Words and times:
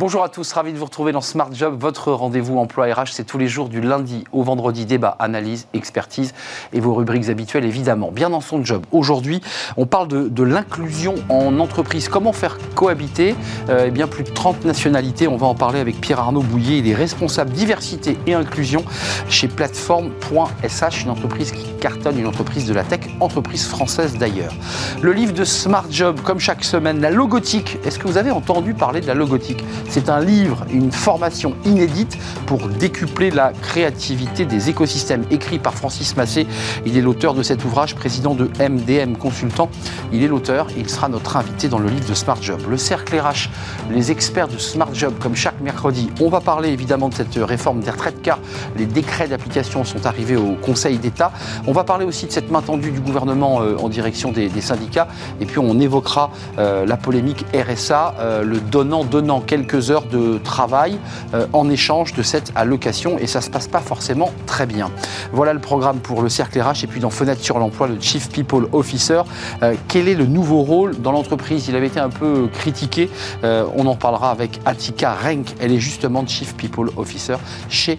Bonjour 0.00 0.24
à 0.24 0.30
tous, 0.30 0.50
ravi 0.54 0.72
de 0.72 0.78
vous 0.78 0.86
retrouver 0.86 1.12
dans 1.12 1.20
Smart 1.20 1.50
Job, 1.52 1.76
votre 1.78 2.10
rendez-vous 2.10 2.56
emploi 2.56 2.86
RH. 2.86 3.08
C'est 3.10 3.24
tous 3.24 3.36
les 3.36 3.48
jours 3.48 3.68
du 3.68 3.82
lundi 3.82 4.24
au 4.32 4.42
vendredi, 4.42 4.86
débat, 4.86 5.14
analyse, 5.18 5.66
expertise 5.74 6.32
et 6.72 6.80
vos 6.80 6.94
rubriques 6.94 7.28
habituelles 7.28 7.66
évidemment. 7.66 8.10
Bien 8.10 8.30
dans 8.30 8.40
son 8.40 8.64
job. 8.64 8.86
Aujourd'hui, 8.92 9.42
on 9.76 9.84
parle 9.84 10.08
de, 10.08 10.42
l'inclusion 10.42 11.16
en 11.28 11.60
entreprise. 11.60 12.08
Comment 12.08 12.32
faire 12.32 12.56
cohabiter 12.74 13.34
euh, 13.68 13.84
eh 13.88 13.90
bien, 13.90 14.06
plus 14.06 14.24
de 14.24 14.30
30 14.30 14.64
nationalités? 14.64 15.28
On 15.28 15.36
va 15.36 15.48
en 15.48 15.54
parler 15.54 15.80
avec 15.80 16.00
Pierre-Arnaud 16.00 16.44
Bouillet, 16.44 16.78
il 16.78 16.88
est 16.88 16.94
responsable 16.94 17.50
diversité 17.50 18.16
et 18.26 18.32
inclusion 18.32 18.82
chez 19.28 19.48
Plateforme.sh, 19.48 21.04
une 21.04 21.10
entreprise 21.10 21.52
qui 21.52 21.66
cartonne, 21.78 22.18
une 22.18 22.26
entreprise 22.26 22.64
de 22.64 22.72
la 22.72 22.84
tech, 22.84 23.00
entreprise 23.20 23.66
française 23.66 24.16
d'ailleurs. 24.16 24.54
Le 25.02 25.12
livre 25.12 25.34
de 25.34 25.44
Smart 25.44 25.84
Job, 25.90 26.20
comme 26.22 26.40
chaque 26.40 26.64
semaine, 26.64 27.02
la 27.02 27.10
logotique. 27.10 27.76
Est-ce 27.84 27.98
que 27.98 28.08
vous 28.08 28.16
avez 28.16 28.30
entendu 28.30 28.72
parler 28.72 29.02
de 29.02 29.06
la 29.06 29.14
logotique? 29.14 29.62
C'est 29.90 30.08
un 30.08 30.20
livre, 30.20 30.64
une 30.72 30.92
formation 30.92 31.54
inédite 31.64 32.16
pour 32.46 32.68
décupler 32.68 33.30
la 33.30 33.52
créativité 33.52 34.46
des 34.46 34.70
écosystèmes, 34.70 35.24
écrit 35.30 35.58
par 35.58 35.74
Francis 35.74 36.16
Massé. 36.16 36.46
Il 36.86 36.96
est 36.96 37.02
l'auteur 37.02 37.34
de 37.34 37.42
cet 37.42 37.64
ouvrage, 37.64 37.94
président 37.94 38.34
de 38.34 38.50
MDM 38.58 39.16
Consultant. 39.16 39.68
Il 40.12 40.22
est 40.22 40.28
l'auteur 40.28 40.68
il 40.76 40.88
sera 40.88 41.08
notre 41.08 41.36
invité 41.36 41.68
dans 41.68 41.78
le 41.78 41.88
livre 41.88 42.08
de 42.08 42.14
Smart 42.14 42.40
Job. 42.40 42.60
Le 42.68 42.76
cercle 42.76 43.18
RH, 43.18 43.50
les 43.90 44.10
experts 44.10 44.48
de 44.48 44.58
Smart 44.58 44.92
Job, 44.92 45.14
comme 45.20 45.34
chaque 45.34 45.60
mercredi. 45.60 46.10
On 46.20 46.28
va 46.28 46.40
parler 46.40 46.70
évidemment 46.70 47.08
de 47.08 47.14
cette 47.14 47.34
réforme 47.36 47.80
des 47.80 47.90
retraites 47.90 48.22
car 48.22 48.38
les 48.76 48.86
décrets 48.86 49.28
d'application 49.28 49.84
sont 49.84 50.06
arrivés 50.06 50.36
au 50.36 50.54
Conseil 50.54 50.98
d'État. 50.98 51.32
On 51.66 51.72
va 51.72 51.84
parler 51.84 52.04
aussi 52.04 52.26
de 52.26 52.32
cette 52.32 52.50
main 52.50 52.62
tendue 52.62 52.90
du 52.90 53.00
gouvernement 53.00 53.62
euh, 53.62 53.76
en 53.76 53.88
direction 53.88 54.32
des, 54.32 54.50
syndicats. 54.60 55.08
Et 55.40 55.46
puis 55.46 55.58
on 55.58 55.80
évoquera 55.80 56.30
euh, 56.58 56.84
la 56.84 56.96
polémique 56.96 57.46
RSA, 57.54 58.14
euh, 58.18 58.42
le 58.42 58.60
donnant-donnant 58.60 59.40
quelques 59.40 59.79
heures 59.88 60.06
de 60.06 60.38
travail 60.38 60.98
euh, 61.34 61.46
en 61.52 61.70
échange 61.70 62.14
de 62.14 62.22
cette 62.22 62.52
allocation 62.54 63.18
et 63.18 63.26
ça 63.26 63.40
se 63.40 63.50
passe 63.50 63.68
pas 63.68 63.80
forcément 63.80 64.32
très 64.46 64.66
bien. 64.66 64.90
Voilà 65.32 65.52
le 65.52 65.60
programme 65.60 66.00
pour 66.00 66.22
le 66.22 66.28
cercle 66.28 66.60
RH 66.60 66.84
et 66.84 66.86
puis 66.86 67.00
dans 67.00 67.10
Fenêtre 67.10 67.42
sur 67.42 67.58
l'emploi, 67.58 67.86
le 67.86 68.00
Chief 68.00 68.28
People 68.28 68.68
Officer. 68.72 69.22
Euh, 69.62 69.74
quel 69.88 70.08
est 70.08 70.14
le 70.14 70.26
nouveau 70.26 70.62
rôle 70.62 71.00
dans 71.00 71.12
l'entreprise? 71.12 71.68
Il 71.68 71.76
avait 71.76 71.86
été 71.86 72.00
un 72.00 72.10
peu 72.10 72.48
critiqué. 72.52 73.08
Euh, 73.44 73.64
on 73.76 73.86
en 73.86 73.96
parlera 73.96 74.30
avec 74.30 74.60
Atika 74.64 75.14
Renk. 75.14 75.54
Elle 75.60 75.72
est 75.72 75.80
justement 75.80 76.26
Chief 76.26 76.54
People 76.56 76.90
Officer 76.96 77.36
chez 77.68 77.98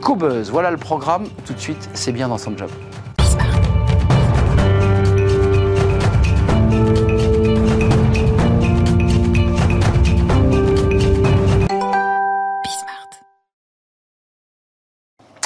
Cobuzz. 0.00 0.50
Voilà 0.50 0.70
le 0.70 0.76
programme. 0.76 1.24
Tout 1.46 1.54
de 1.54 1.60
suite, 1.60 1.88
c'est 1.94 2.12
bien 2.12 2.28
dans 2.28 2.38
son 2.38 2.56
job. 2.56 2.68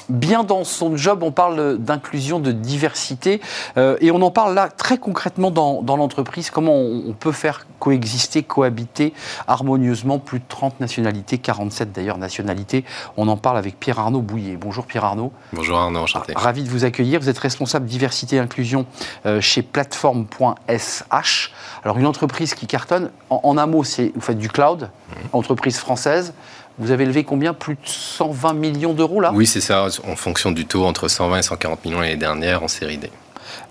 Bien 0.09 0.45
dans 0.45 0.65
son 0.65 0.97
job, 0.97 1.23
on 1.23 1.33
parle 1.33 1.79
d'inclusion, 1.79 2.41
de 2.41 2.53
diversité, 2.53 3.41
euh, 3.77 3.97
et 4.01 4.11
on 4.11 4.23
en 4.23 4.31
parle 4.31 4.55
là 4.55 4.69
très 4.69 4.99
concrètement 4.99 5.51
dans, 5.51 5.97
l'entreprise, 5.97 6.51
comment 6.51 6.75
on, 6.75 7.13
peut 7.13 7.33
faire 7.33 7.67
coexister, 7.79 8.43
cohabiter 8.43 9.13
harmonieusement 9.47 10.19
plus 10.19 10.39
de 10.39 10.45
30 10.49 10.81
nationalités, 10.81 11.39
47 11.39 11.93
d'ailleurs 11.93 12.19
nationalités. 12.19 12.85
On 13.17 13.29
en 13.29 13.37
parle 13.37 13.59
avec 13.59 13.79
Pierre-Arnaud 13.79 14.21
Bouillet. 14.21 14.57
Bonjour 14.57 14.87
Pierre-Arnaud. 14.87 15.33
Bonjour 15.53 15.79
Arnaud, 15.79 16.01
enchanté. 16.01 16.33
Ravi 16.37 16.63
de 16.63 16.69
vous 16.69 16.85
accueillir. 16.85 17.21
Vous 17.21 17.29
êtes 17.29 17.39
responsable 17.39 17.87
diversité 17.87 18.37
et 18.37 18.39
inclusion 18.39 18.87
euh, 19.25 19.41
chez 19.41 19.63
plateforme.sh. 19.63 21.53
Alors 21.85 21.99
une 21.99 22.07
entreprise 22.07 22.55
qui 22.55 22.67
cartonne, 22.67 23.11
en, 23.31 23.57
un 23.59 23.67
mot, 23.67 23.85
c'est 23.85 24.13
vous 24.15 24.21
faites 24.21 24.39
du 24.39 24.49
cloud, 24.49 24.91
mmh. 25.09 25.13
entreprise 25.33 25.79
française. 25.79 26.35
Vous 26.79 26.91
avez 26.91 27.07
levé 27.07 27.25
combien? 27.25 27.55
Plus 27.55 27.75
de 27.75 27.81
120 27.85 28.53
millions 28.55 28.93
d'euros 28.93 29.21
là? 29.21 29.33
Oui, 29.35 29.47
c'est 29.47 29.61
ça, 29.61 29.87
en 30.05 30.17
fonction 30.17 30.53
du 30.53 30.67
taux, 30.67 30.85
entre 30.85 31.09
120 31.09 31.39
et 31.39 31.43
140 31.43 31.85
millions 31.85 32.01
l'année 32.01 32.17
dernière 32.17 32.63
en 32.63 32.69
série 32.69 32.99
D. 32.99 33.11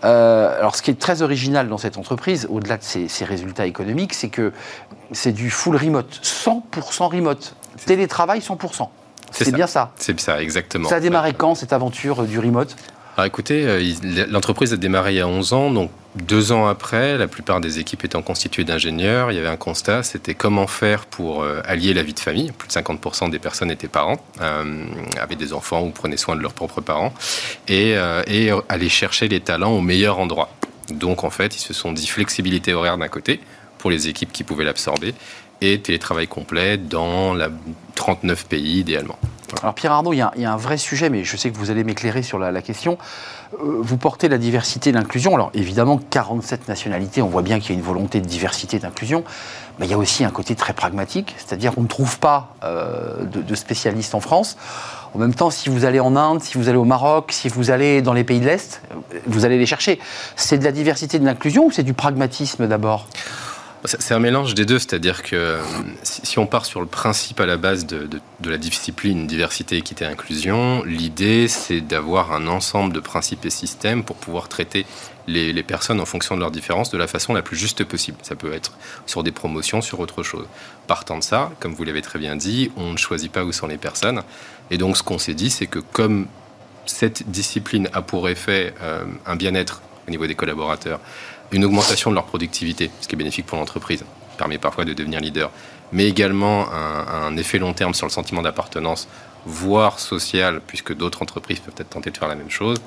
Euh, 0.03 0.57
alors, 0.57 0.75
ce 0.75 0.81
qui 0.81 0.91
est 0.91 0.99
très 0.99 1.21
original 1.21 1.67
dans 1.67 1.77
cette 1.77 1.97
entreprise, 1.97 2.47
au-delà 2.49 2.77
de 2.77 2.83
ses, 2.83 3.25
résultats 3.25 3.66
économiques, 3.66 4.13
c'est 4.13 4.29
que 4.29 4.51
c'est 5.11 5.31
du 5.31 5.49
full 5.49 5.75
remote, 5.75 6.19
100% 6.23 7.07
remote, 7.16 7.55
télétravail 7.85 8.39
100%. 8.39 8.88
C'est 9.31 9.51
bien 9.51 9.67
ça. 9.67 9.91
C'est 9.97 10.19
ça, 10.19 10.41
exactement. 10.41 10.87
Ça 10.87 10.95
a 10.95 10.99
démarré 10.99 11.33
quand 11.33 11.55
cette 11.55 11.73
aventure 11.73 12.23
du 12.23 12.39
remote? 12.39 12.75
Alors 13.17 13.27
écoutez, 13.27 13.65
euh, 13.65 14.25
l'entreprise 14.29 14.73
a 14.73 14.77
démarré 14.77 15.13
il 15.13 15.17
y 15.17 15.21
a 15.21 15.27
11 15.27 15.53
ans, 15.53 15.71
donc 15.71 15.89
deux 16.15 16.51
ans 16.51 16.67
après, 16.67 17.17
la 17.17 17.29
plupart 17.29 17.61
des 17.61 17.79
équipes 17.79 18.03
étant 18.03 18.21
constituées 18.21 18.65
d'ingénieurs, 18.65 19.31
il 19.31 19.35
y 19.35 19.39
avait 19.39 19.47
un 19.47 19.55
constat, 19.55 20.03
c'était 20.03 20.33
comment 20.33 20.67
faire 20.67 21.05
pour 21.05 21.41
euh, 21.41 21.61
allier 21.63 21.93
la 21.93 22.03
vie 22.03 22.13
de 22.13 22.19
famille. 22.19 22.51
Plus 22.51 22.67
de 22.67 22.73
50% 22.73 23.29
des 23.29 23.39
personnes 23.39 23.71
étaient 23.71 23.87
parents, 23.87 24.17
euh, 24.41 24.85
avaient 25.17 25.37
des 25.37 25.53
enfants 25.53 25.83
ou 25.83 25.91
prenaient 25.91 26.17
soin 26.17 26.35
de 26.35 26.41
leurs 26.41 26.53
propres 26.53 26.81
parents, 26.81 27.13
et, 27.69 27.95
et 28.27 28.51
aller 28.67 28.89
chercher 28.89 29.29
les 29.29 29.39
talents 29.39 29.71
au 29.71 29.81
meilleur 29.81 30.19
endroit. 30.19 30.49
Donc 30.91 31.23
en 31.23 31.29
fait, 31.29 31.55
ils 31.55 31.61
se 31.61 31.73
sont 31.73 31.93
dit 31.93 32.07
flexibilité 32.07 32.73
horaire 32.73 32.97
d'un 32.97 33.07
côté, 33.07 33.39
pour 33.77 33.91
les 33.91 34.09
équipes 34.09 34.33
qui 34.33 34.43
pouvaient 34.43 34.65
l'absorber, 34.65 35.13
et 35.73 35.79
télétravail 35.81 36.27
complet 36.27 36.77
dans 36.77 37.33
la 37.33 37.49
39 37.95 38.45
pays 38.45 38.79
idéalement. 38.79 39.17
Alors 39.61 39.73
Pierre 39.73 39.91
Arnaud, 39.91 40.13
il 40.13 40.17
y, 40.17 40.21
a, 40.21 40.31
un 40.35 40.57
vrai 40.57 40.77
sujet, 40.77 41.09
mais 41.09 41.23
je 41.23 41.37
sais 41.37 41.49
que 41.51 41.57
vous 41.57 41.71
allez 41.71 41.83
m'éclairer 41.83 42.23
sur 42.23 42.39
la, 42.39 42.61
question. 42.61 42.97
Euh, 43.53 43.77
vous 43.79 43.97
portez 43.97 44.27
la 44.27 44.37
diversité 44.37 44.89
et 44.89 44.93
l'inclusion. 44.93 45.35
Alors 45.35 45.51
évidemment, 45.53 45.99
47 46.09 46.67
nationalités, 46.67 47.21
on 47.21 47.27
voit 47.27 47.41
bien 47.41 47.59
qu'il 47.59 47.69
y 47.69 47.73
a 47.73 47.75
une 47.75 47.85
volonté 47.85 48.21
de 48.21 48.25
diversité 48.25 48.77
et 48.77 48.79
d'inclusion. 48.79 49.23
Mais 49.79 49.85
il 49.85 49.91
y 49.91 49.93
a 49.93 49.97
aussi 49.97 50.23
un 50.23 50.29
côté 50.29 50.55
très 50.55 50.73
pragmatique, 50.73 51.35
c'est-à-dire 51.37 51.73
qu'on 51.73 51.83
ne 51.83 51.87
trouve 51.87 52.19
pas 52.19 52.55
euh, 52.63 53.23
de, 53.25 53.55
spécialistes 53.55 54.15
en 54.15 54.19
France. 54.19 54.57
En 55.13 55.19
même 55.19 55.33
temps, 55.33 55.49
si 55.49 55.69
vous 55.69 55.85
allez 55.85 55.99
en 55.99 56.15
Inde, 56.15 56.41
si 56.41 56.57
vous 56.57 56.69
allez 56.69 56.77
au 56.77 56.85
Maroc, 56.85 57.31
si 57.31 57.49
vous 57.49 57.71
allez 57.71 58.01
dans 58.01 58.13
les 58.13 58.23
pays 58.23 58.39
de 58.39 58.45
l'Est, 58.45 58.81
vous 59.27 59.45
allez 59.45 59.57
les 59.57 59.65
chercher. 59.65 59.99
C'est 60.35 60.57
de 60.57 60.63
la 60.63 60.71
diversité 60.71 61.17
et 61.17 61.19
de 61.19 61.25
l'inclusion 61.25 61.65
ou 61.65 61.71
c'est 61.71 61.83
du 61.83 61.93
pragmatisme 61.93 62.67
d'abord? 62.67 63.07
C'est 63.88 64.13
un 64.13 64.19
mélange 64.19 64.53
des 64.53 64.66
deux, 64.66 64.79
c'est-à-dire 64.79 65.23
que 65.23 65.35
euh, 65.35 65.62
si 66.03 66.40
on 66.40 66.47
part 66.47 66.66
sur 66.66 66.81
le 66.81 66.88
principe 66.88 67.40
à 67.40 67.46
la 67.46 67.57
base 67.57 67.85
de, 67.85 68.07
la 68.44 68.57
discipline 68.57 69.28
diversité, 69.28 69.78
équité, 69.78 70.06
inclusion, 70.06 70.84
l'idée 70.84 71.47
c'est 71.47 71.81
d'avoir 71.81 72.31
un 72.31 72.47
ensemble 72.47 72.94
de 72.94 73.00
principes 73.00 73.46
et 73.46 73.50
systèmes 73.50 74.03
pour 74.03 74.16
pouvoir 74.18 74.47
traiter 74.47 74.85
les, 75.28 75.63
personnes 75.63 76.00
en 76.00 76.06
fonction 76.06 76.35
de 76.35 76.41
leurs 76.41 76.51
différences 76.51 76.91
de 76.91 76.97
la 76.97 77.07
façon 77.07 77.34
la 77.34 77.41
plus 77.41 77.57
juste 77.57 77.84
possible. 77.84 78.18
Ça 78.22 78.35
peut 78.35 78.53
être 78.53 78.73
sur 79.07 79.23
des 79.23 79.31
promotions, 79.31 79.81
sur 79.81 80.00
autre 80.00 80.22
chose. 80.22 80.46
Partant 80.88 81.17
de 81.17 81.23
ça, 81.23 81.52
comme 81.59 81.73
vous 81.73 81.84
l'avez 81.84 82.02
très 82.02 82.19
bien 82.19 82.35
dit, 82.35 82.72
on 82.78 82.91
ne 82.91 82.97
choisit 82.97 83.31
pas 83.31 83.44
où 83.44 83.52
sont 83.52 83.67
les 83.67 83.78
personnes. 83.78 84.22
Et 84.69 84.78
donc 84.78 84.97
ce 84.97 85.03
qu'on 85.03 85.17
s'est 85.17 85.34
dit, 85.34 85.50
c'est 85.50 85.67
que 85.67 85.79
comme 85.79 86.28
cette 86.85 87.29
discipline 87.29 87.90
a 87.94 88.02
pour 88.02 88.29
effet 88.29 88.73
euh, 88.81 89.03
un 89.25 89.35
bien-être 89.35 89.81
au 90.07 90.12
niveau 90.12 90.28
des 90.28 90.35
collaborateurs, 90.35 91.00
une 91.55 91.63
augmentation 91.63 92.09
de 92.09 92.16
leur 92.16 92.25
productivité, 92.25 92.91
ce 92.99 93.07
qui 93.07 93.16
est 93.16 93.17
bénéfique 93.17 93.45
pour 93.45 93.57
l'entreprise, 93.57 94.03
permet 94.38 94.57
parfois 94.57 94.83
de 94.83 94.93
devenir 94.93 95.21
leader, 95.21 95.49
mais 95.93 96.05
également 96.05 96.67
un, 96.73 97.38
effet 97.38 97.59
long 97.59 97.71
terme 97.71 97.93
sur 97.93 98.05
le 98.05 98.11
sentiment 98.11 98.41
d'appartenance, 98.41 99.07
voire 99.45 99.99
social, 99.99 100.59
puisque 100.67 100.93
d'autres 100.93 101.21
entreprises 101.21 101.59
peuvent 101.61 101.75
être 101.77 101.89
tentées 101.89 102.11
de 102.11 102.17
faire 102.17 102.27
la 102.27 102.35
même 102.35 102.49
chose. 102.49 102.77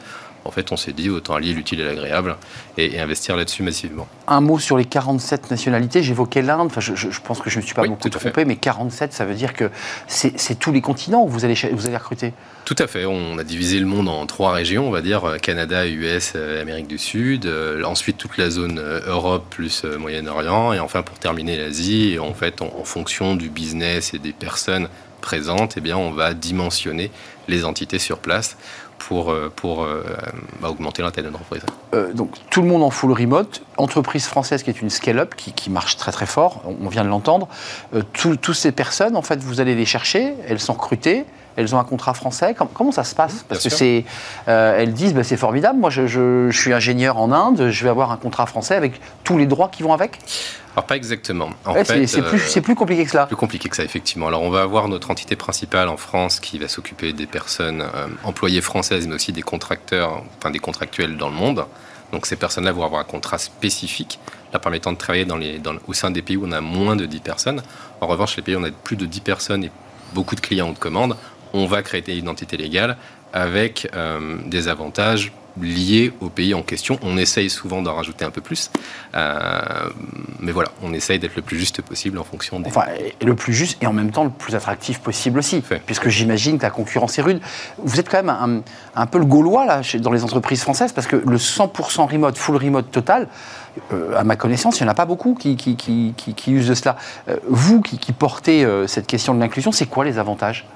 En 0.48 0.50
fait, 0.50 0.72
on 0.72 0.76
s'est 0.76 0.92
dit 0.92 1.10
autant 1.10 1.34
allier 1.34 1.52
l'utile 1.52 1.80
et 1.80 1.84
l'agréable 1.84 2.36
et, 2.76 2.98
investir 2.98 3.36
là-dessus 3.36 3.62
massivement. 3.62 4.08
Un 4.26 4.40
mot 4.40 4.58
sur 4.58 4.76
les 4.76 4.86
47 4.86 5.50
nationalités. 5.50 6.02
J'évoquais 6.02 6.42
l'Inde. 6.42 6.66
Enfin, 6.66 6.80
je, 6.80 7.20
pense 7.22 7.40
que 7.40 7.50
je 7.50 7.58
ne 7.58 7.62
me 7.62 7.66
suis 7.66 7.74
pas 7.74 7.86
beaucoup 7.86 8.08
trompé, 8.08 8.44
mais 8.44 8.56
47, 8.56 9.12
ça 9.12 9.24
veut 9.24 9.34
dire 9.34 9.52
que 9.52 9.70
c'est 10.06 10.58
tous 10.58 10.72
les 10.72 10.80
continents 10.80 11.22
où 11.22 11.28
vous 11.28 11.44
allez, 11.44 11.54
vous 11.72 11.86
allez 11.86 11.96
recruter 11.96 12.32
tout 12.68 12.76
à 12.80 12.86
fait. 12.86 13.06
On 13.06 13.38
a 13.38 13.44
divisé 13.44 13.80
le 13.80 13.86
monde 13.86 14.10
en 14.10 14.26
trois 14.26 14.52
régions, 14.52 14.86
on 14.86 14.90
va 14.90 15.00
dire 15.00 15.24
euh, 15.24 15.38
Canada, 15.38 15.88
US, 15.88 16.34
euh, 16.36 16.60
Amérique 16.60 16.86
du 16.86 16.98
Sud. 16.98 17.46
Euh, 17.46 17.82
ensuite, 17.84 18.18
toute 18.18 18.36
la 18.36 18.50
zone 18.50 18.78
Europe 19.06 19.46
plus 19.48 19.84
Moyen-Orient. 19.84 20.74
Et 20.74 20.78
enfin, 20.78 21.00
pour 21.00 21.18
terminer, 21.18 21.56
l'Asie. 21.56 22.12
Et 22.12 22.18
en 22.18 22.34
fait, 22.34 22.60
en, 22.60 22.84
fonction 22.84 23.36
du 23.36 23.48
business 23.48 24.12
et 24.12 24.18
des 24.18 24.34
personnes 24.34 24.90
présentes, 25.22 25.78
eh 25.78 25.80
bien, 25.80 25.96
on 25.96 26.10
va 26.10 26.34
dimensionner 26.34 27.10
les 27.48 27.64
entités 27.64 27.98
sur 27.98 28.18
place 28.18 28.58
pour, 28.98 29.34
pour 29.56 29.86
bah, 30.60 30.68
augmenter 30.68 31.02
l'intérêt 31.02 31.28
de 31.28 31.32
l'entreprise. 31.32 31.62
donc 32.14 32.30
tout 32.50 32.62
le 32.62 32.68
monde 32.68 32.82
en 32.82 32.90
full 32.90 33.12
remote, 33.12 33.62
entreprise 33.76 34.26
française 34.26 34.62
qui 34.62 34.70
est 34.70 34.82
une 34.82 34.90
scale-up 34.90 35.34
qui, 35.36 35.52
qui, 35.52 35.70
marche 35.70 35.96
très 35.96 36.12
très 36.12 36.26
fort, 36.26 36.62
on 36.82 36.88
vient 36.88 37.04
de 37.04 37.08
l'entendre. 37.08 37.48
Toutes 38.12 38.52
ces 38.52 38.72
personnes, 38.72 39.16
en 39.16 39.22
fait, 39.22 39.40
vous 39.40 39.60
allez 39.60 39.74
les 39.74 39.86
chercher, 39.86 40.34
elles 40.48 40.60
sont 40.60 40.74
recrutées, 40.74 41.24
elles 41.58 41.74
ont 41.74 41.78
un 41.80 41.84
contrat 41.84 42.14
français. 42.14 42.54
Comment, 42.72 42.92
ça 42.92 43.02
se 43.02 43.16
passe? 43.16 43.44
Parce 43.48 43.64
que 43.64 43.68
c'est, 43.68 44.04
euh, 44.46 44.78
elles 44.78 44.92
disent, 44.92 45.12
bah, 45.12 45.24
c'est 45.24 45.36
formidable. 45.36 45.80
Moi, 45.80 45.90
je, 45.90 46.50
suis 46.52 46.72
ingénieur 46.72 47.18
en 47.18 47.32
Inde, 47.32 47.70
je 47.70 47.82
vais 47.82 47.90
avoir 47.90 48.12
un 48.12 48.16
contrat 48.16 48.46
français 48.46 48.76
avec 48.76 49.00
tous 49.24 49.36
les 49.36 49.46
droits 49.46 49.68
qui 49.68 49.82
vont 49.82 49.92
avec? 49.92 50.20
Alors 50.78 50.86
pas 50.86 50.96
exactement. 50.96 51.50
c'est, 51.84 52.22
plus, 52.22 52.60
plus, 52.60 52.74
compliqué 52.76 53.04
que 53.04 53.10
ça. 53.10 53.26
Plus 53.26 53.34
compliqué 53.34 53.68
que 53.68 53.74
ça, 53.74 53.82
effectivement. 53.82 54.28
Alors 54.28 54.42
on 54.42 54.50
va 54.50 54.62
avoir 54.62 54.86
notre 54.86 55.10
entité 55.10 55.34
principale 55.34 55.88
en 55.88 55.96
France 55.96 56.38
qui 56.38 56.56
va 56.56 56.68
s'occuper 56.68 57.12
des 57.12 57.26
personnes 57.26 57.82
euh, 57.82 58.06
employées 58.22 58.60
françaises, 58.60 59.08
mais 59.08 59.16
aussi 59.16 59.32
des 59.32 59.42
contracteurs, 59.42 60.22
enfin 60.38 60.52
des 60.52 60.60
contractuels 60.60 61.16
dans 61.16 61.30
le 61.30 61.34
monde. 61.34 61.66
Donc 62.12 62.26
ces 62.26 62.36
personnes-là 62.36 62.70
vont 62.70 62.84
avoir 62.84 63.00
un 63.00 63.04
contrat 63.04 63.38
spécifique, 63.38 64.20
leur 64.52 64.60
permettant 64.60 64.92
de 64.92 64.98
travailler 64.98 65.24
dans 65.24 65.36
les, 65.36 65.60
au 65.88 65.92
sein 65.94 66.12
des 66.12 66.22
pays 66.22 66.36
où 66.36 66.46
on 66.46 66.52
a 66.52 66.60
moins 66.60 66.94
de 66.94 67.06
10 67.06 67.18
personnes. 67.18 67.62
En 68.00 68.06
revanche, 68.06 68.36
les 68.36 68.42
pays 68.44 68.54
où 68.54 68.60
on 68.60 68.64
a 68.64 68.70
plus 68.70 68.96
de 68.96 69.04
10 69.04 69.20
personnes 69.20 69.64
et 69.64 69.72
beaucoup 70.14 70.36
de 70.36 70.40
clients 70.40 70.70
de 70.70 70.78
commande, 70.78 71.16
on 71.54 71.66
va 71.66 71.82
créer 71.82 72.04
une 72.06 72.18
identité 72.18 72.56
légale 72.56 72.96
avec 73.32 73.90
euh, 73.96 74.38
des 74.46 74.68
avantages 74.68 75.32
liés 75.62 76.12
au 76.20 76.28
pays 76.28 76.54
en 76.54 76.62
question. 76.62 76.98
On 77.02 77.16
essaye 77.16 77.50
souvent 77.50 77.82
d'en 77.82 77.94
rajouter 77.94 78.24
un 78.24 78.30
peu 78.30 78.40
plus, 78.40 78.70
euh, 79.14 79.60
mais 80.40 80.52
voilà, 80.52 80.70
on 80.82 80.92
essaye 80.92 81.18
d'être 81.18 81.36
le 81.36 81.42
plus 81.42 81.58
juste 81.58 81.82
possible 81.82 82.18
en 82.18 82.24
fonction 82.24 82.60
des... 82.60 82.68
Enfin, 82.68 82.84
le 83.22 83.34
plus 83.34 83.52
juste 83.52 83.82
et 83.82 83.86
en 83.86 83.92
même 83.92 84.10
temps 84.10 84.24
le 84.24 84.30
plus 84.30 84.54
attractif 84.54 85.00
possible 85.00 85.38
aussi, 85.38 85.62
puisque 85.86 86.08
j'imagine 86.08 86.58
que 86.58 86.62
la 86.62 86.70
concurrence 86.70 87.18
est 87.18 87.22
rude. 87.22 87.40
Vous 87.78 88.00
êtes 88.00 88.08
quand 88.08 88.22
même 88.22 88.62
un, 88.94 89.06
peu 89.06 89.18
le 89.18 89.24
gaulois 89.24 89.66
là, 89.66 89.82
dans 90.00 90.12
les 90.12 90.24
entreprises 90.24 90.62
françaises, 90.62 90.92
parce 90.92 91.06
que 91.06 91.16
le 91.16 91.36
100% 91.36 92.10
remote, 92.10 92.36
full 92.36 92.56
remote 92.56 92.90
total, 92.90 93.28
euh, 93.92 94.16
à 94.16 94.24
ma 94.24 94.36
connaissance, 94.36 94.80
il 94.80 94.84
n'y 94.84 94.88
en 94.88 94.92
a 94.92 94.94
pas 94.94 95.06
beaucoup 95.06 95.34
qui, 95.34 95.56
qui, 95.56 96.52
usent 96.52 96.68
de 96.68 96.74
cela. 96.74 96.96
vous 97.48 97.80
qui, 97.80 98.12
portez 98.12 98.66
cette 98.86 99.06
question 99.06 99.34
de 99.34 99.40
l'inclusion, 99.40 99.72
c'est 99.72 99.86
quoi 99.86 100.04
les 100.04 100.18
avantages? 100.18 100.66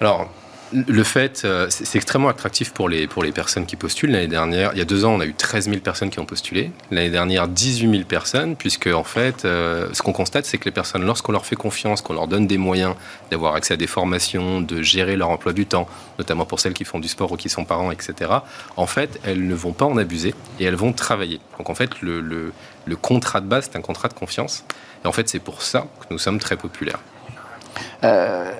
Alors, 0.00 0.28
le 0.72 1.02
fait, 1.02 1.42
euh, 1.44 1.66
c'est 1.68 1.96
extrêmement 1.96 2.28
attractif 2.28 2.72
pour 2.72 2.88
les, 2.88 3.06
pour 3.06 3.22
les 3.22 3.32
personnes 3.32 3.66
qui 3.66 3.76
postulent. 3.76 4.12
L'année 4.12 4.28
dernière, 4.28 4.70
il 4.72 4.78
y 4.78 4.82
a 4.82 4.84
deux 4.84 5.04
ans, 5.04 5.14
on 5.14 5.20
a 5.20 5.26
eu 5.26 5.34
13 5.34 5.68
000 5.68 5.80
personnes 5.80 6.10
qui 6.10 6.20
ont 6.20 6.24
postulé. 6.24 6.70
L'année 6.90 7.10
dernière, 7.10 7.48
18 7.48 7.90
000 7.90 8.04
personnes, 8.04 8.56
puisque 8.56 8.86
en 8.86 9.04
fait, 9.04 9.44
euh, 9.44 9.88
ce 9.92 10.02
qu'on 10.02 10.12
constate, 10.12 10.46
c'est 10.46 10.58
que 10.58 10.66
les 10.66 10.70
personnes, 10.70 11.04
lorsqu'on 11.04 11.32
leur 11.32 11.44
fait 11.44 11.56
confiance, 11.56 12.02
qu'on 12.02 12.14
leur 12.14 12.28
donne 12.28 12.46
des 12.46 12.58
moyens 12.58 12.94
d'avoir 13.30 13.54
accès 13.54 13.74
à 13.74 13.76
des 13.76 13.86
formations, 13.86 14.60
de 14.60 14.82
gérer 14.82 15.16
leur 15.16 15.30
emploi 15.30 15.52
du 15.52 15.66
temps, 15.66 15.88
notamment 16.18 16.44
pour 16.44 16.60
celles 16.60 16.74
qui 16.74 16.84
font 16.84 17.00
du 17.00 17.08
sport 17.08 17.32
ou 17.32 17.36
qui 17.36 17.48
sont 17.48 17.64
parents, 17.64 17.90
etc., 17.90 18.30
en 18.76 18.86
fait, 18.86 19.20
elles 19.24 19.46
ne 19.46 19.54
vont 19.54 19.72
pas 19.72 19.86
en 19.86 19.96
abuser 19.96 20.34
et 20.60 20.64
elles 20.64 20.76
vont 20.76 20.92
travailler. 20.92 21.40
Donc 21.58 21.68
en 21.68 21.74
fait, 21.74 22.00
le, 22.00 22.20
le, 22.20 22.96
contrat 22.96 23.40
de 23.40 23.46
base, 23.46 23.68
c'est 23.70 23.78
un 23.78 23.82
contrat 23.82 24.08
de 24.08 24.14
confiance. 24.14 24.64
Et 25.04 25.08
en 25.08 25.12
fait, 25.12 25.28
c'est 25.28 25.38
pour 25.38 25.62
ça 25.62 25.86
que 26.00 26.06
nous 26.10 26.18
sommes 26.18 26.38
très 26.38 26.56
populaires. 26.56 27.00
Euh 28.04 28.52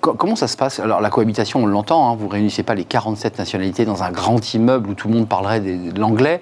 Comment 0.00 0.36
ça 0.36 0.48
se 0.48 0.56
passe? 0.56 0.80
Alors 0.80 1.00
la 1.00 1.10
cohabitation, 1.10 1.62
on 1.62 1.66
l'entend, 1.66 2.10
hein, 2.10 2.16
vous 2.18 2.26
ne 2.26 2.32
réunissez 2.32 2.62
pas 2.62 2.74
les 2.74 2.84
47 2.84 3.38
nationalités 3.38 3.84
dans 3.84 4.02
un 4.02 4.10
grand 4.10 4.54
immeuble 4.54 4.90
où 4.90 4.94
tout 4.94 5.08
le 5.08 5.14
monde 5.14 5.28
parlerait 5.28 5.60
de 5.60 5.98
l'anglais. 6.00 6.40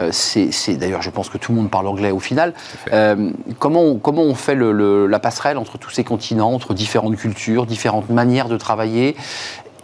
Euh, 0.00 0.10
c'est 0.12 0.76
D'ailleurs, 0.76 1.02
je 1.02 1.10
pense 1.10 1.28
que 1.28 1.38
tout 1.38 1.52
le 1.52 1.58
monde 1.58 1.70
parle 1.70 1.86
anglais 1.86 2.10
au 2.10 2.20
final. 2.20 2.54
Euh, 2.92 3.30
comment, 3.58 3.82
on, 3.82 3.98
comment 3.98 4.22
on 4.22 4.34
fait 4.34 4.54
la 4.54 5.18
passerelle 5.18 5.58
entre 5.58 5.78
tous 5.78 5.90
ces 5.90 6.04
continents, 6.04 6.52
entre 6.52 6.74
différentes 6.74 7.16
cultures, 7.16 7.66
différentes 7.66 8.10
manières 8.10 8.48
de 8.48 8.56
travailler? 8.56 9.16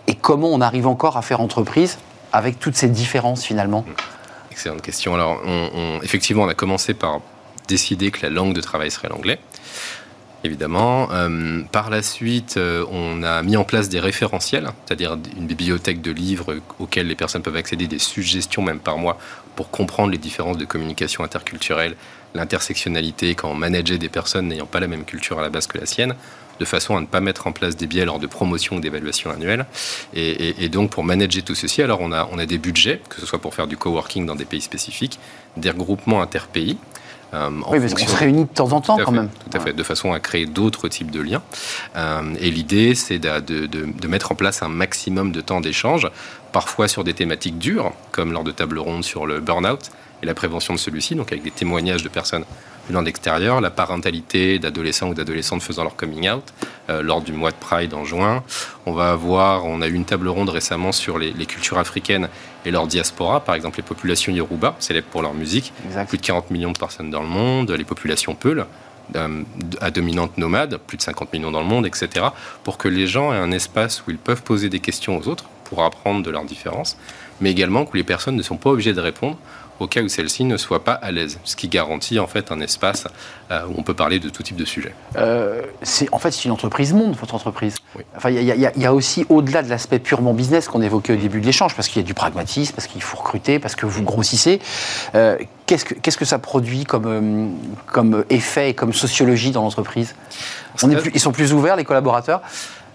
Et 0.06 0.14
comment 0.14 0.48
on 0.48 0.60
arrive 0.60 0.86
encore 0.86 1.16
à 1.16 1.22
faire 1.22 1.40
entreprise 1.40 1.98
avec 2.32 2.58
toutes 2.58 2.76
ces 2.76 2.88
différences 2.88 3.42
finalement? 3.42 3.84
Excellente 4.50 4.82
question. 4.82 5.14
Alors, 5.14 5.38
effectivement, 6.02 6.44
on 6.44 6.48
a 6.48 6.54
commencé 6.54 6.94
par 6.94 7.20
décider 7.68 8.10
que 8.10 8.22
la 8.22 8.30
langue 8.30 8.54
de 8.54 8.60
travail 8.60 8.90
serait 8.90 9.08
l'anglais 9.08 9.40
évidemment. 10.44 11.08
Euh, 11.11 11.62
par 11.73 11.91
la 11.91 12.02
suite, 12.02 12.56
euh, 12.56 12.85
on 12.91 13.23
a 13.23 13.43
mis 13.43 13.56
en 13.56 13.64
place 13.64 13.88
des 13.88 14.00
référentiels, 14.00 14.70
c'est-à-dire 14.85 15.19
une 15.37 15.46
bibliothèque 15.46 16.00
de 16.00 16.11
livres 16.11 16.56
auxquels 16.79 17.08
les 17.08 17.14
personnes 17.14 17.43
peuvent 17.43 17.56
accéder, 17.56 17.87
des 17.87 17.99
suggestions 17.99 18.62
même 18.62 18.79
par 18.79 18.99
mois 18.99 19.19
pour 19.56 19.70
comprendre 19.70 20.12
les 20.12 20.19
différences 20.19 20.58
de 20.58 20.64
communication 20.64 21.25
interculturelle, 21.25 21.96
l'intersectionnalité 22.35 23.35
quand 23.35 23.50
on 23.50 23.55
manageait 23.55 23.99
des 23.99 24.08
personnes 24.08 24.49
n'ayant 24.49 24.67
pas 24.67 24.81
la 24.81 24.88
même 24.88 25.05
culture 25.05 25.38
à 25.38 25.43
la 25.43 25.50
base 25.50 25.67
que 25.67 25.79
la 25.79 25.87
sienne 25.87 26.14
de 26.61 26.64
façon 26.64 26.97
à 26.97 27.00
ne 27.00 27.06
pas 27.06 27.20
mettre 27.20 27.49
en 27.49 27.52
place 27.52 27.76
des 27.76 27.88
biais 27.88 28.05
lors 28.05 28.20
de 28.20 28.29
promotion 28.29 28.76
ou 28.76 28.81
d'évaluation 28.81 29.31
annuelle. 29.31 29.67
Et, 30.14 30.69
donc, 30.69 30.90
pour 30.90 31.02
manager 31.02 31.43
tout 31.43 31.56
ceci, 31.56 31.82
alors 31.82 32.00
on 32.00 32.12
a, 32.12 32.29
on 32.31 32.38
a 32.38 32.47
des 32.47 32.58
budgets, 32.58 33.00
que 33.08 33.20
ce 33.20 33.26
soit 33.26 33.40
pour 33.40 33.55
faire 33.55 33.67
du 33.67 33.76
coworking 33.76 34.25
dans 34.25 34.37
des 34.37 34.44
pays 34.44 34.61
spécifiques, 34.61 35.19
des 35.56 35.70
regroupements 35.70 36.23
interpays, 36.23 36.76
euh, 37.34 37.50
oui, 37.69 37.81
parce 37.81 37.94
qu'on 37.94 38.06
se 38.06 38.16
réunit 38.16 38.44
de 38.44 38.48
temps 38.48 38.72
en 38.72 38.81
temps 38.81 38.96
quand 39.04 39.12
même. 39.12 39.28
Tout 39.28 39.56
à 39.56 39.60
fait, 39.60 39.72
de 39.72 39.82
façon 39.82 40.12
à 40.12 40.20
créer 40.20 40.46
d'autres 40.46 40.88
types 40.88 41.10
de 41.10 41.20
liens. 41.20 41.42
Euh, 41.96 42.34
et 42.38 42.50
l'idée, 42.50 42.94
c'est 42.94 43.19
de, 43.19 44.06
mettre 44.06 44.32
en 44.32 44.34
place 44.34 44.62
un 44.62 44.69
maximum 44.69 45.32
de 45.32 45.40
temps 45.40 45.60
d'échange, 45.60 46.08
parfois 46.52 46.86
sur 46.86 47.02
des 47.02 47.14
thématiques 47.14 47.58
dures, 47.58 47.92
comme 48.12 48.32
lors 48.32 48.44
de 48.44 48.52
tables 48.52 48.78
rondes 48.78 49.04
sur 49.04 49.26
le 49.26 49.40
burn-out 49.40 49.90
et 50.22 50.26
la 50.26 50.34
prévention 50.34 50.75
de 50.75 50.78
celui-ci, 50.78 51.16
donc 51.16 51.32
avec 51.32 51.42
des 51.42 51.50
témoignages 51.50 52.02
de 52.02 52.08
personnes 52.08 52.44
venant 52.88 53.02
d'extérieur, 53.02 53.60
la 53.60 53.70
parentalité 53.70 54.58
d'adolescents 54.58 55.08
ou 55.08 55.14
d'adolescentes 55.14 55.62
faisant 55.62 55.82
leur 55.82 55.96
coming 55.96 56.28
out 56.28 56.44
euh, 56.90 57.02
lors 57.02 57.20
du 57.20 57.32
mois 57.32 57.50
de 57.50 57.56
Pride 57.56 57.94
en 57.94 58.04
juin. 58.04 58.42
On 58.86 58.92
va 58.92 59.12
avoir, 59.12 59.64
on 59.64 59.81
a 59.81 59.88
eu 59.88 59.94
une 59.94 60.04
table 60.04 60.28
ronde 60.28 60.50
récemment 60.50 60.92
sur 60.92 61.19
les, 61.19 61.32
cultures 61.46 61.78
africaines 61.78 62.28
et 62.64 62.70
leur 62.70 62.86
diaspora, 62.86 63.40
par 63.40 63.54
exemple 63.54 63.78
les 63.78 63.82
populations 63.82 64.32
Yoruba, 64.32 64.76
célèbres 64.78 65.08
pour 65.08 65.22
leur 65.22 65.34
musique, 65.34 65.72
plus 66.08 66.19
de 66.19 66.22
40 66.22 66.50
millions 66.50 66.72
de 66.72 66.78
personnes 66.78 67.10
dans 67.10 67.22
le 67.22 67.28
monde, 67.28 67.70
les 67.70 67.84
populations 67.84 68.34
Peul, 68.34 68.66
euh, 69.16 69.42
à 69.80 69.90
dominante 69.90 70.38
nomade, 70.38 70.78
plus 70.78 70.96
de 70.96 71.02
50 71.02 71.32
millions 71.32 71.50
dans 71.50 71.60
le 71.60 71.66
monde, 71.66 71.87
etc., 71.87 72.26
pour 72.62 72.78
que 72.78 72.88
les 72.88 73.06
gens 73.06 73.32
aient 73.32 73.38
un 73.38 73.52
espace 73.52 74.02
où 74.06 74.10
ils 74.10 74.19
peuvent 74.19 74.42
poser 74.42 74.69
des 74.70 74.80
questions 74.80 75.19
aux 75.19 75.28
autres 75.28 75.44
pour 75.64 75.84
apprendre 75.84 76.22
de 76.22 76.30
leurs 76.30 76.44
différences, 76.44 76.96
mais 77.40 77.50
également 77.50 77.84
que 77.84 77.96
les 77.96 78.04
personnes 78.04 78.37
ne 78.37 78.42
sont 78.42 78.56
pas 78.56 78.70
obligées 78.70 78.92
de 78.92 79.00
répondre 79.00 79.37
au 79.81 79.87
cas 79.87 80.03
où 80.03 80.09
celle-ci 80.09 80.44
ne 80.44 80.56
soit 80.56 80.85
pas 80.85 80.93
à 80.93 81.11
l'aise, 81.11 81.38
ce 81.44 81.56
qui 81.56 81.69
garantit 81.69 82.19
en 82.19 82.26
fait 82.26 82.53
un 82.53 82.61
espace 82.61 83.06
euh, 83.50 83.67
où 83.69 83.75
on 83.79 83.82
peut 83.82 83.94
parler 83.94 84.19
de 84.19 84.29
tout 84.29 84.43
type 84.43 84.56
de 84.56 84.65
sujet. 84.65 84.94
Euh, 85.17 85.62
c'est 85.82 86.12
en 86.12 86.19
fait 86.19 86.31
c'est 86.31 86.44
une 86.44 86.53
entreprise 86.53 86.93
monde, 86.93 87.17
votre 87.17 87.35
entreprise. 87.35 87.76
Enfin, 88.17 88.31
il 88.31 88.43
y, 88.43 88.87
a 88.87 88.94
aussi 88.94 89.26
au-delà 89.29 89.62
de 89.62 89.69
l'aspect 89.69 89.99
purement 89.99 90.35
business 90.35 90.69
qu'on 90.69 90.82
évoquait 90.82 91.15
au 91.15 91.17
début 91.17 91.41
de 91.41 91.47
l'échange, 91.47 91.75
parce 91.75 91.88
qu'il 91.88 92.00
y 92.03 92.05
a 92.05 92.06
du 92.06 92.15
pragmatisme, 92.15 92.75
parce 92.75 92.87
qu'il 92.87 93.03
faut 93.03 93.17
recruter, 93.17 93.59
parce 93.59 93.76
que 93.76 93.87
vous 93.87 94.03
grossissez. 94.03 94.61
Euh, 95.15 95.37
qu'est-ce 95.67 95.85
que 95.85 95.94
qu'est-ce 95.94 96.19
que 96.19 96.25
ça 96.25 96.38
produit 96.38 96.85
comme 96.85 97.55
comme 97.87 98.25
effet 98.31 98.71
et 98.71 98.75
comme 98.75 98.93
sociologie 98.93 99.50
dans 99.50 99.62
l'entreprise? 99.62 100.15
Ils 100.82 101.21
sont 101.21 101.32
plus 101.32 101.53
ouverts 101.53 101.76
les 101.76 101.85
collaborateurs? 101.85 102.41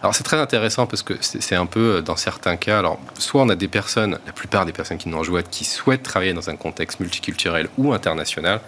Alors 0.01 0.16
c'est 0.16 0.24
très 0.24 0.38
intéressant 0.38 0.88
parce 0.88 1.04
que 1.04 1.13
c'est 1.19 1.56
un 1.56 1.66
peu 1.66 1.98
euh, 1.98 2.01
dans 2.01 2.16
certains 2.16 2.56
cas, 2.56 2.80
alors 2.80 3.00
soit 3.18 3.42
on 3.42 3.50
a 3.50 3.56
des 3.56 3.68
personnes, 3.68 4.18
la 4.25 4.31
plupart 4.31 4.66
des 4.66 4.72
personnes 4.72 4.98
qui 4.98 5.10
nous 5.10 5.19
rejoignent, 5.19 5.48
qui 5.50 5.66
souhaitent 5.66 6.04
travailler 6.04 6.34
dans 6.34 6.50
un 6.50 6.56
contexte 6.56 7.01
multiculturel 7.01 7.68
ou 7.78 7.92
international, 7.92 8.62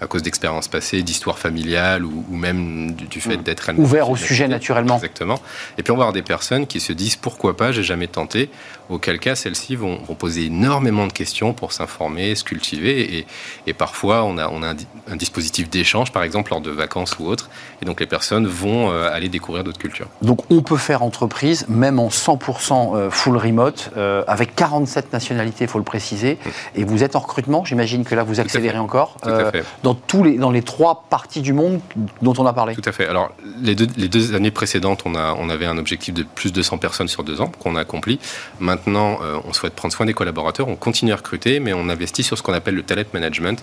à 0.00 0.06
cause 0.06 0.22
d'expériences 0.22 0.68
passées, 0.68 1.02
d'histoires 1.02 1.38
familiales 1.38 2.04
ou, 2.04 2.24
même 2.30 2.92
du, 2.92 3.20
fait 3.20 3.36
mm. 3.36 3.42
d'être 3.42 3.70
ouvert 3.76 4.10
au 4.10 4.16
sujet 4.16 4.48
naturellement. 4.48 4.96
Exactement. 4.96 5.38
Et 5.78 5.82
puis 5.82 5.92
on 5.92 5.96
va 5.96 6.02
avoir 6.02 6.12
des 6.12 6.22
personnes 6.22 6.66
qui 6.66 6.80
se 6.80 6.92
disent 6.92 7.16
pourquoi 7.16 7.56
pas, 7.56 7.72
j'ai 7.72 7.84
jamais 7.84 8.08
tenté. 8.08 8.50
Auquel 8.88 9.18
cas, 9.20 9.34
celles-ci 9.36 9.76
vont, 9.76 9.98
poser 10.18 10.46
énormément 10.46 11.06
de 11.06 11.12
questions 11.12 11.54
pour 11.54 11.72
s'informer, 11.72 12.34
se 12.34 12.44
cultiver. 12.44 13.26
Et, 13.66 13.72
parfois, 13.72 14.24
on 14.24 14.36
a, 14.36 14.48
on 14.48 14.62
a 14.62 14.74
un, 15.10 15.16
dispositif 15.16 15.70
d'échange, 15.70 16.12
par 16.12 16.22
exemple 16.22 16.50
lors 16.50 16.60
de 16.60 16.70
vacances 16.70 17.16
ou 17.18 17.26
autres. 17.26 17.48
Et 17.80 17.84
donc 17.84 18.00
les 18.00 18.06
personnes 18.06 18.46
vont 18.46 18.90
euh, 18.90 19.10
aller 19.10 19.28
découvrir 19.28 19.64
d'autres 19.64 19.78
cultures. 19.78 20.08
Donc 20.20 20.50
on 20.50 20.62
peut 20.62 20.76
faire 20.76 21.02
entreprise, 21.02 21.64
même 21.68 21.98
en 21.98 22.08
100% 22.08 22.96
euh, 22.96 23.10
full 23.10 23.36
remote, 23.36 23.90
euh, 23.96 24.24
avec 24.26 24.54
47 24.54 25.12
nationalités, 25.12 25.64
il 25.64 25.68
faut 25.68 25.78
le 25.78 25.84
préciser. 25.84 26.38
Mm. 26.44 26.80
Et 26.80 26.84
vous 26.84 27.02
êtes 27.02 27.16
en 27.16 27.20
recrutement, 27.20 27.64
j'imagine 27.64 28.04
que 28.04 28.14
là 28.14 28.24
vous 28.24 28.40
accélérez 28.40 28.78
encore. 28.78 29.16
Tout 29.22 29.28
à 29.28 29.50
fait 29.50 29.64
dans, 29.82 29.94
tous 29.94 30.22
les, 30.22 30.36
dans 30.36 30.50
les 30.50 30.62
trois 30.62 31.06
parties 31.10 31.40
du 31.40 31.52
monde 31.52 31.80
dont 32.20 32.34
on 32.38 32.46
a 32.46 32.52
parlé. 32.52 32.74
Tout 32.74 32.88
à 32.88 32.92
fait. 32.92 33.06
Alors, 33.06 33.32
les 33.60 33.74
deux, 33.74 33.86
les 33.96 34.08
deux 34.08 34.34
années 34.34 34.50
précédentes, 34.50 35.02
on, 35.04 35.14
a, 35.14 35.34
on 35.38 35.48
avait 35.50 35.66
un 35.66 35.78
objectif 35.78 36.14
de 36.14 36.22
plus 36.22 36.52
de 36.52 36.62
100 36.62 36.78
personnes 36.78 37.08
sur 37.08 37.24
deux 37.24 37.40
ans 37.40 37.50
qu'on 37.58 37.76
a 37.76 37.80
accompli. 37.80 38.18
Maintenant, 38.60 39.18
euh, 39.22 39.38
on 39.44 39.52
souhaite 39.52 39.74
prendre 39.74 39.92
soin 39.92 40.06
des 40.06 40.14
collaborateurs, 40.14 40.68
on 40.68 40.76
continue 40.76 41.12
à 41.12 41.16
recruter, 41.16 41.60
mais 41.60 41.72
on 41.72 41.88
investit 41.88 42.22
sur 42.22 42.38
ce 42.38 42.42
qu'on 42.42 42.52
appelle 42.52 42.74
le 42.74 42.82
talent 42.82 43.02
management 43.12 43.62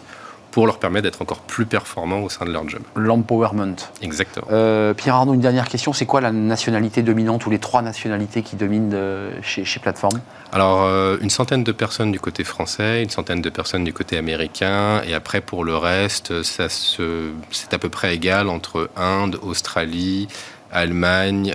pour 0.51 0.65
leur 0.65 0.79
permettre 0.79 1.03
d'être 1.03 1.21
encore 1.21 1.39
plus 1.39 1.65
performants 1.65 2.21
au 2.21 2.29
sein 2.29 2.45
de 2.45 2.51
leur 2.51 2.67
job. 2.67 2.81
L'empowerment. 2.95 3.75
Exactement. 4.01 4.47
Euh, 4.51 4.93
Pierre 4.93 5.15
Arnaud, 5.15 5.33
une 5.33 5.41
dernière 5.41 5.67
question. 5.67 5.93
C'est 5.93 6.05
quoi 6.05 6.21
la 6.21 6.31
nationalité 6.31 7.01
dominante 7.01 7.45
ou 7.45 7.49
les 7.49 7.59
trois 7.59 7.81
nationalités 7.81 8.41
qui 8.41 8.55
dominent 8.55 8.91
euh, 8.93 9.31
chez, 9.41 9.65
chez 9.65 9.79
Plateforme 9.79 10.19
Alors, 10.51 10.83
euh, 10.83 11.17
une 11.21 11.29
centaine 11.29 11.63
de 11.63 11.71
personnes 11.71 12.11
du 12.11 12.19
côté 12.19 12.43
français, 12.43 13.03
une 13.03 13.09
centaine 13.09 13.41
de 13.41 13.49
personnes 13.49 13.83
du 13.83 13.93
côté 13.93 14.17
américain, 14.17 15.01
et 15.05 15.13
après 15.13 15.41
pour 15.41 15.63
le 15.63 15.75
reste, 15.75 16.43
ça 16.43 16.67
c'est 16.69 17.73
à 17.73 17.77
peu 17.77 17.89
près 17.89 18.15
égal 18.15 18.49
entre 18.49 18.89
Inde, 18.95 19.37
Australie, 19.41 20.27
Allemagne, 20.71 21.53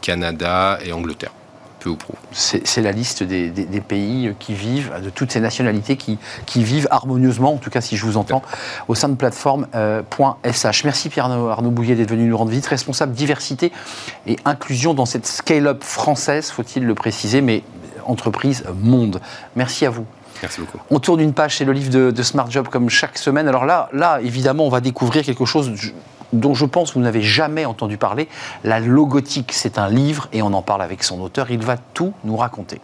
Canada 0.00 0.78
et 0.84 0.92
Angleterre 0.92 1.32
peu 1.80 1.90
ou 1.90 1.96
prou. 1.96 2.14
C'est 2.32 2.82
la 2.82 2.92
liste 2.92 3.22
des, 3.22 3.80
pays 3.80 4.34
qui 4.38 4.54
vivent, 4.54 4.92
de 5.02 5.10
toutes 5.10 5.32
ces 5.32 5.40
nationalités 5.40 5.96
qui, 5.96 6.18
qui, 6.46 6.62
vivent 6.62 6.86
harmonieusement, 6.90 7.54
en 7.54 7.56
tout 7.56 7.70
cas 7.70 7.80
si 7.80 7.96
je 7.96 8.06
vous 8.06 8.16
entends, 8.16 8.42
au 8.88 8.94
sein 8.94 9.08
de 9.08 9.16
plateforme.sh. 9.16 9.66
Euh, 9.74 10.02
Merci 10.84 11.08
Pierre 11.08 11.26
Arnaud 11.26 11.70
Bouillet 11.70 11.94
d'être 11.96 12.10
venu 12.10 12.28
nous 12.28 12.36
rendre 12.36 12.50
visite, 12.50 12.66
responsable 12.66 13.12
diversité 13.12 13.72
et 14.26 14.36
inclusion 14.44 14.94
dans 14.94 15.06
cette 15.06 15.26
scale-up 15.26 15.82
française, 15.82 16.50
faut-il 16.50 16.84
le 16.84 16.94
préciser, 16.94 17.40
mais 17.40 17.64
entreprise 18.04 18.64
monde. 18.80 19.20
Merci 19.56 19.86
à 19.86 19.90
vous. 19.90 20.06
Merci 20.42 20.60
beaucoup. 20.60 20.78
On 20.90 21.00
tourne 21.00 21.20
une 21.20 21.34
page 21.34 21.56
chez 21.56 21.64
le 21.64 21.72
livre 21.72 21.90
de, 21.90 22.10
de, 22.10 22.22
Smart 22.22 22.50
Job 22.50 22.68
comme 22.68 22.88
chaque 22.88 23.18
semaine. 23.18 23.46
Alors 23.46 23.66
là, 23.66 23.88
là, 23.92 24.20
évidemment, 24.22 24.66
on 24.66 24.70
va 24.70 24.80
découvrir 24.80 25.24
quelque 25.24 25.44
chose 25.44 25.72
dont 26.32 26.54
je 26.54 26.64
pense 26.64 26.90
que 26.90 26.94
vous 26.94 27.04
n'avez 27.04 27.22
jamais 27.22 27.64
entendu 27.64 27.96
parler. 27.96 28.28
La 28.64 28.80
logotique, 28.80 29.52
c'est 29.52 29.78
un 29.78 29.88
livre 29.88 30.28
et 30.32 30.42
on 30.42 30.52
en 30.52 30.62
parle 30.62 30.82
avec 30.82 31.02
son 31.02 31.20
auteur. 31.20 31.50
Il 31.50 31.64
va 31.64 31.76
tout 31.76 32.12
nous 32.24 32.36
raconter. 32.36 32.80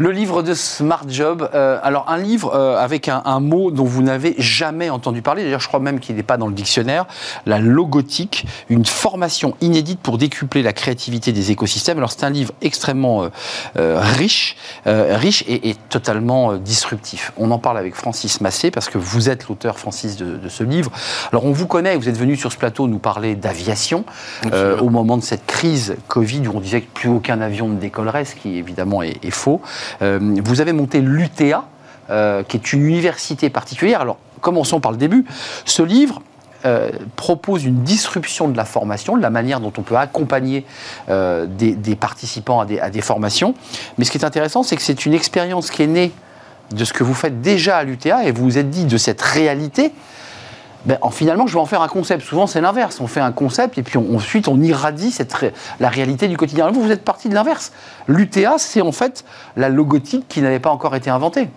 Le 0.00 0.12
livre 0.12 0.44
de 0.44 0.54
Smart 0.54 1.02
Job. 1.08 1.50
Euh, 1.54 1.80
alors, 1.82 2.04
un 2.08 2.18
livre 2.18 2.54
euh, 2.54 2.78
avec 2.78 3.08
un, 3.08 3.40
mot 3.40 3.72
dont 3.72 3.82
vous 3.82 4.00
n'avez 4.00 4.36
jamais 4.38 4.90
entendu 4.90 5.22
parler. 5.22 5.42
D'ailleurs, 5.42 5.58
je 5.58 5.66
crois 5.66 5.80
même 5.80 5.98
qu'il 5.98 6.14
n'est 6.14 6.22
pas 6.22 6.36
dans 6.36 6.46
le 6.46 6.52
dictionnaire. 6.52 7.04
La 7.46 7.58
logotique, 7.58 8.46
une 8.68 8.84
formation 8.84 9.56
inédite 9.60 9.98
pour 9.98 10.16
décupler 10.16 10.62
la 10.62 10.72
créativité 10.72 11.32
des 11.32 11.50
écosystèmes. 11.50 11.98
Alors, 11.98 12.12
c'est 12.12 12.22
un 12.22 12.30
livre 12.30 12.52
extrêmement 12.62 13.28
euh, 13.76 14.00
riche, 14.00 14.56
riche 14.86 15.42
et, 15.48 15.74
totalement 15.88 16.54
disruptif. 16.54 17.32
On 17.36 17.50
en 17.50 17.58
parle 17.58 17.78
avec 17.78 17.96
Francis 17.96 18.40
Massé 18.40 18.70
parce 18.70 18.88
que 18.88 18.98
vous 18.98 19.28
êtes 19.28 19.48
l'auteur, 19.48 19.80
Francis, 19.80 20.16
de, 20.16 20.48
ce 20.48 20.62
livre. 20.62 20.92
Alors, 21.32 21.44
on 21.44 21.50
vous 21.50 21.66
connaît. 21.66 21.96
Vous 21.96 22.08
êtes 22.08 22.18
venu 22.18 22.36
sur 22.36 22.52
ce 22.52 22.56
plateau 22.56 22.86
nous 22.86 23.00
parler 23.00 23.34
d'aviation 23.34 24.04
au 24.80 24.90
moment 24.90 25.16
de 25.16 25.24
cette 25.24 25.46
crise 25.46 25.96
Covid 26.06 26.46
où 26.46 26.52
on 26.54 26.60
disait 26.60 26.82
que 26.82 26.90
plus 26.94 27.08
aucun 27.08 27.40
avion 27.40 27.68
ne 27.68 27.80
décollerait, 27.80 28.24
ce 28.24 28.36
qui 28.36 28.58
évidemment 28.58 29.02
est, 29.02 29.16
est 29.24 29.32
faux. 29.32 29.60
Euh, 30.02 30.36
vous 30.44 30.60
avez 30.60 30.72
monté 30.72 31.00
l'UTA, 31.00 31.64
euh, 32.10 32.42
qui 32.42 32.56
est 32.56 32.72
une 32.72 32.86
université 32.86 33.50
particulière. 33.50 34.00
Alors, 34.00 34.18
commençons 34.40 34.80
par 34.80 34.92
le 34.92 34.98
début. 34.98 35.24
Ce 35.64 35.82
livre, 35.82 36.22
euh, 36.64 36.90
propose 37.14 37.64
une 37.64 37.82
disruption 37.82 38.48
de 38.48 38.56
la 38.56 38.64
formation, 38.64 39.16
de 39.16 39.22
la 39.22 39.30
manière 39.30 39.60
dont 39.60 39.72
on 39.78 39.82
peut 39.82 39.96
accompagner 39.96 40.64
des, 41.08 41.96
participants 41.96 42.60
à 42.60 42.90
des, 42.90 43.00
formations. 43.00 43.54
Mais 43.96 44.04
ce 44.04 44.10
qui 44.10 44.18
est 44.18 44.24
intéressant, 44.24 44.62
c'est 44.62 44.76
que 44.76 44.82
c'est 44.82 45.06
une 45.06 45.14
expérience 45.14 45.70
qui 45.70 45.82
est 45.82 45.88
née 45.88 46.12
de 46.72 46.84
ce 46.84 46.92
que 46.92 47.04
vous 47.04 47.14
faites 47.14 47.40
déjà 47.40 47.78
à 47.78 47.84
l'UTA 47.84 48.24
et 48.24 48.32
vous 48.32 48.44
vous 48.44 48.58
êtes 48.58 48.70
dit 48.70 48.84
de 48.84 48.98
cette 48.98 49.22
réalité 49.22 49.92
ben, 50.86 50.98
finalement, 51.10 51.46
je 51.46 51.54
vais 51.54 51.60
en 51.60 51.66
faire 51.66 51.82
un 51.82 51.88
concept. 51.88 52.22
Souvent, 52.24 52.46
c'est 52.46 52.60
l'inverse. 52.60 53.00
On 53.00 53.06
fait 53.06 53.20
un 53.20 53.32
concept 53.32 53.78
et 53.78 53.82
puis 53.82 53.98
ensuite, 53.98 54.48
on 54.48 54.60
irradie 54.60 55.10
cette 55.10 55.34
la 55.80 55.88
réalité 55.88 56.28
du 56.28 56.36
quotidien. 56.36 56.70
Vous, 56.70 56.82
vous 56.82 56.90
êtes 56.90 57.04
parti 57.04 57.28
de 57.28 57.34
l'inverse. 57.34 57.72
L'UTA, 58.06 58.56
c'est 58.58 58.80
en 58.80 58.92
fait 58.92 59.24
la 59.56 59.68
logotique 59.68 60.26
qui 60.28 60.40
n'avait 60.40 60.60
pas 60.60 60.70
encore 60.70 60.94
été 60.94 61.10
inventée. 61.10 61.48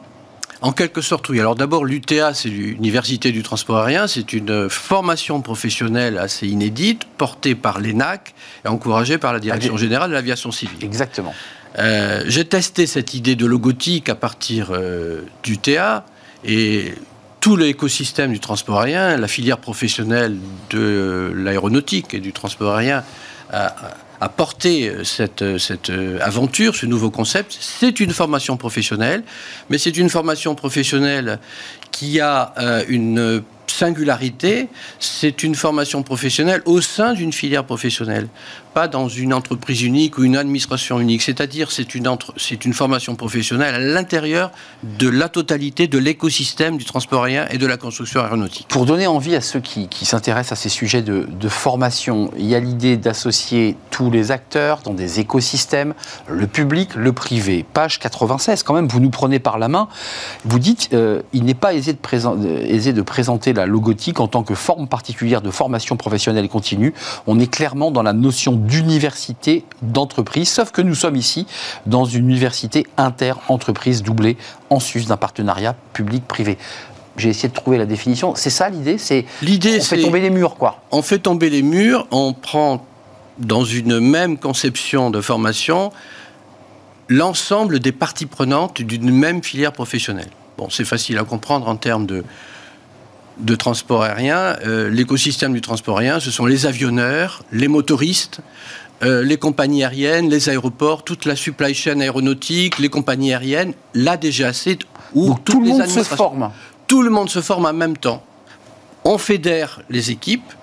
En 0.62 0.74
quelque 0.74 1.02
sorte, 1.02 1.28
oui. 1.30 1.40
Alors 1.40 1.56
d'abord, 1.56 1.86
l'UTA, 1.86 2.36
c'est 2.36 2.50
l'Université 2.50 3.32
du 3.32 3.42
transport 3.42 3.80
aérien. 3.80 4.08
C'est 4.08 4.32
une 4.34 4.70
formation 4.70 5.42
professionnelle 5.42 6.20
assez 6.20 6.48
inédite, 6.48 7.06
portée 7.18 7.56
par 7.56 7.80
l'ENAC 7.80 8.36
et 8.64 8.68
encouragée 8.68 9.18
par 9.18 9.34
la 9.34 9.40
Direction 9.40 9.76
générale 9.78 10.12
de 10.12 10.16
l'aviation 10.16 10.52
civile. 10.52 10.84
Exactement. 10.84 11.34
Euh, 11.80 12.24
j'ai 12.28 12.46
testé 12.46 12.86
cette 12.86 13.14
idée 13.14 13.36
de 13.36 13.46
logotique 13.46 14.10
à 14.10 14.16
partir 14.16 14.70
euh, 14.72 15.22
d'UTA 15.42 16.06
et 16.44 16.94
tout 17.42 17.58
l'écosystème 17.58 18.32
du 18.32 18.40
transport 18.40 18.80
aérien, 18.80 19.18
la 19.18 19.28
filière 19.28 19.58
professionnelle 19.58 20.38
de 20.70 21.34
l'aéronautique 21.36 22.14
et 22.14 22.20
du 22.20 22.32
transport 22.32 22.76
aérien 22.76 23.04
a, 23.52 24.30
porté 24.30 24.94
cette, 25.04 25.58
cette, 25.58 25.92
aventure, 26.22 26.76
ce 26.76 26.86
nouveau 26.86 27.10
concept. 27.10 27.58
C'est 27.60 28.00
une 28.00 28.12
formation 28.12 28.56
professionnelle, 28.56 29.24
mais 29.70 29.80
c'est 29.80 29.98
une 29.98 30.10
formation 30.10 30.54
professionnelle 30.54 31.40
qui 31.90 32.20
a 32.20 32.54
euh, 32.60 32.84
une 32.88 33.44
singularité, 33.72 34.68
c'est 35.00 35.44
une 35.44 35.56
formation 35.56 36.04
professionnelle 36.04 36.62
au 36.66 36.82
sein 36.82 37.14
d'une 37.14 37.34
filière 37.34 37.66
professionnelle, 37.66 38.28
pas 38.74 38.88
dans 38.88 39.08
une 39.08 39.34
entreprise 39.34 39.82
unique 39.82 40.18
ou 40.18 40.24
une 40.24 40.38
administration 40.38 41.00
unique. 41.00 41.22
C'est-à-dire, 41.22 41.72
c'est 41.72 41.96
une, 41.96 42.10
c'est 42.38 42.66
une 42.66 42.74
formation 42.74 43.16
professionnelle 43.16 43.76
à 43.76 43.80
l'intérieur 43.80 44.52
de 44.84 45.10
la 45.10 45.30
totalité 45.30 45.88
de 45.88 45.98
l'écosystème 45.98 46.78
du 46.78 46.86
transport 46.86 47.24
aérien 47.24 47.48
et 47.52 47.58
de 47.58 47.68
la 47.68 47.78
construction 47.78 48.22
aéronautique. 48.22 48.68
Pour 48.70 48.86
donner 48.86 49.08
envie 49.08 49.36
à 49.36 49.42
ceux 49.42 49.60
qui, 49.60 49.88
s'intéressent 50.06 50.60
à 50.60 50.62
ces 50.62 50.70
sujets 50.70 51.02
de, 51.02 51.28
de 51.30 51.50
formation, 51.50 52.32
il 52.38 52.46
y 52.46 52.56
a 52.56 52.60
l'idée 52.60 52.98
d'associer 52.98 53.78
tous 53.90 54.10
les 54.10 54.32
acteurs 54.32 54.82
dans 54.84 54.94
des 54.94 55.20
écosystèmes, 55.20 55.94
le 56.28 56.48
public, 56.48 56.96
le 56.96 57.14
privé. 57.14 57.66
Page 57.74 58.00
96, 58.00 58.64
quand 58.64 58.74
même, 58.74 58.88
vous 58.88 59.00
nous 59.00 59.10
prenez 59.10 59.40
par 59.40 59.60
la 59.60 59.68
main. 59.68 59.88
Vous 60.46 60.60
dites, 60.60 60.90
euh, 60.94 61.22
il 61.34 61.44
n'est 61.44 61.54
pas 61.54 61.74
aisé 61.74 61.94
de, 61.94 62.00
euh, 62.14 62.66
aisé 62.66 62.94
de 62.94 63.02
présenter 63.02 63.54
la 63.54 63.66
logotique 63.66 64.20
en 64.20 64.28
tant 64.28 64.44
que 64.44 64.56
forme 64.56 64.88
particulière 64.88 65.42
de 65.42 65.52
formation 65.52 65.98
professionnelle 65.98 66.48
continue. 66.50 66.94
On 67.28 67.40
est 67.40 67.52
clairement 67.52 67.92
dans 67.92 68.04
la 68.04 68.14
notion 68.14 68.61
d'université 68.66 69.66
d'entreprise, 69.82 70.50
sauf 70.50 70.72
que 70.72 70.82
nous 70.82 70.96
sommes 70.96 71.16
ici 71.16 71.46
dans 71.86 72.06
une 72.06 72.30
université 72.30 72.88
inter-entreprise 72.98 74.04
doublée 74.04 74.38
en 74.70 74.80
sus 74.80 75.06
d'un 75.06 75.18
partenariat 75.18 75.76
public-privé. 75.94 76.58
J'ai 77.18 77.30
essayé 77.30 77.50
de 77.50 77.54
trouver 77.54 77.78
la 77.78 77.86
définition. 77.86 78.36
C'est 78.36 78.50
ça 78.50 78.70
l'idée? 78.70 78.98
C'est 78.98 79.26
l'idée. 79.42 79.80
On 79.80 79.84
fait 79.84 80.02
tomber 80.02 80.22
les 80.22 80.30
murs, 80.30 80.56
quoi. 80.56 80.82
On 80.92 81.02
fait 81.02 81.20
tomber 81.20 81.50
les 81.50 81.62
murs. 81.62 82.08
On 82.12 82.34
prend 82.34 82.86
dans 83.38 83.66
une 83.66 84.00
même 84.00 84.38
conception 84.38 85.10
de 85.10 85.20
formation 85.20 85.92
l'ensemble 87.10 87.80
des 87.80 87.92
parties 87.92 88.26
prenantes 88.26 88.82
d'une 88.82 89.12
même 89.12 89.44
filière 89.44 89.74
professionnelle. 89.74 90.30
Bon, 90.58 90.70
c'est 90.70 90.86
facile 90.86 91.18
à 91.18 91.24
comprendre 91.26 91.68
en 91.68 91.76
termes 91.76 92.06
de, 92.06 92.24
de 93.38 93.56
transport 93.56 94.04
aérien. 94.04 94.58
Euh, 94.66 94.90
l'écosystème 94.90 95.54
du 95.54 95.62
transport 95.62 96.00
aérien, 96.00 96.20
ce 96.20 96.32
sont 96.32 96.46
les 96.46 96.66
avionneurs, 96.66 97.44
les 97.52 97.68
motoristes, 97.68 98.42
euh, 99.04 99.24
les 99.24 99.38
compagnies 99.38 99.84
aériennes, 99.84 100.30
les 100.30 100.50
aéroports, 100.50 101.04
toute 101.04 101.26
la 101.26 101.36
supply 101.36 101.74
chain 101.74 102.00
aéronautique, 102.00 102.78
les 102.78 102.90
compagnies 102.90 103.34
aériennes, 103.34 103.74
la 103.94 104.18
DGAC, 104.18 104.86
où 105.14 105.36
tout 105.44 105.60
le 105.60 105.70
monde 105.70 105.88
se 105.88 106.04
forme. 106.04 106.52
Tout 106.88 107.02
le 107.02 107.10
monde 107.10 107.30
se 107.30 107.42
forme 107.42 107.66
en 107.66 107.74
même 107.74 107.98
temps. 107.98 108.24
On 109.04 109.18
fédère 109.18 109.82
les 109.90 110.12
équipes. 110.12 110.54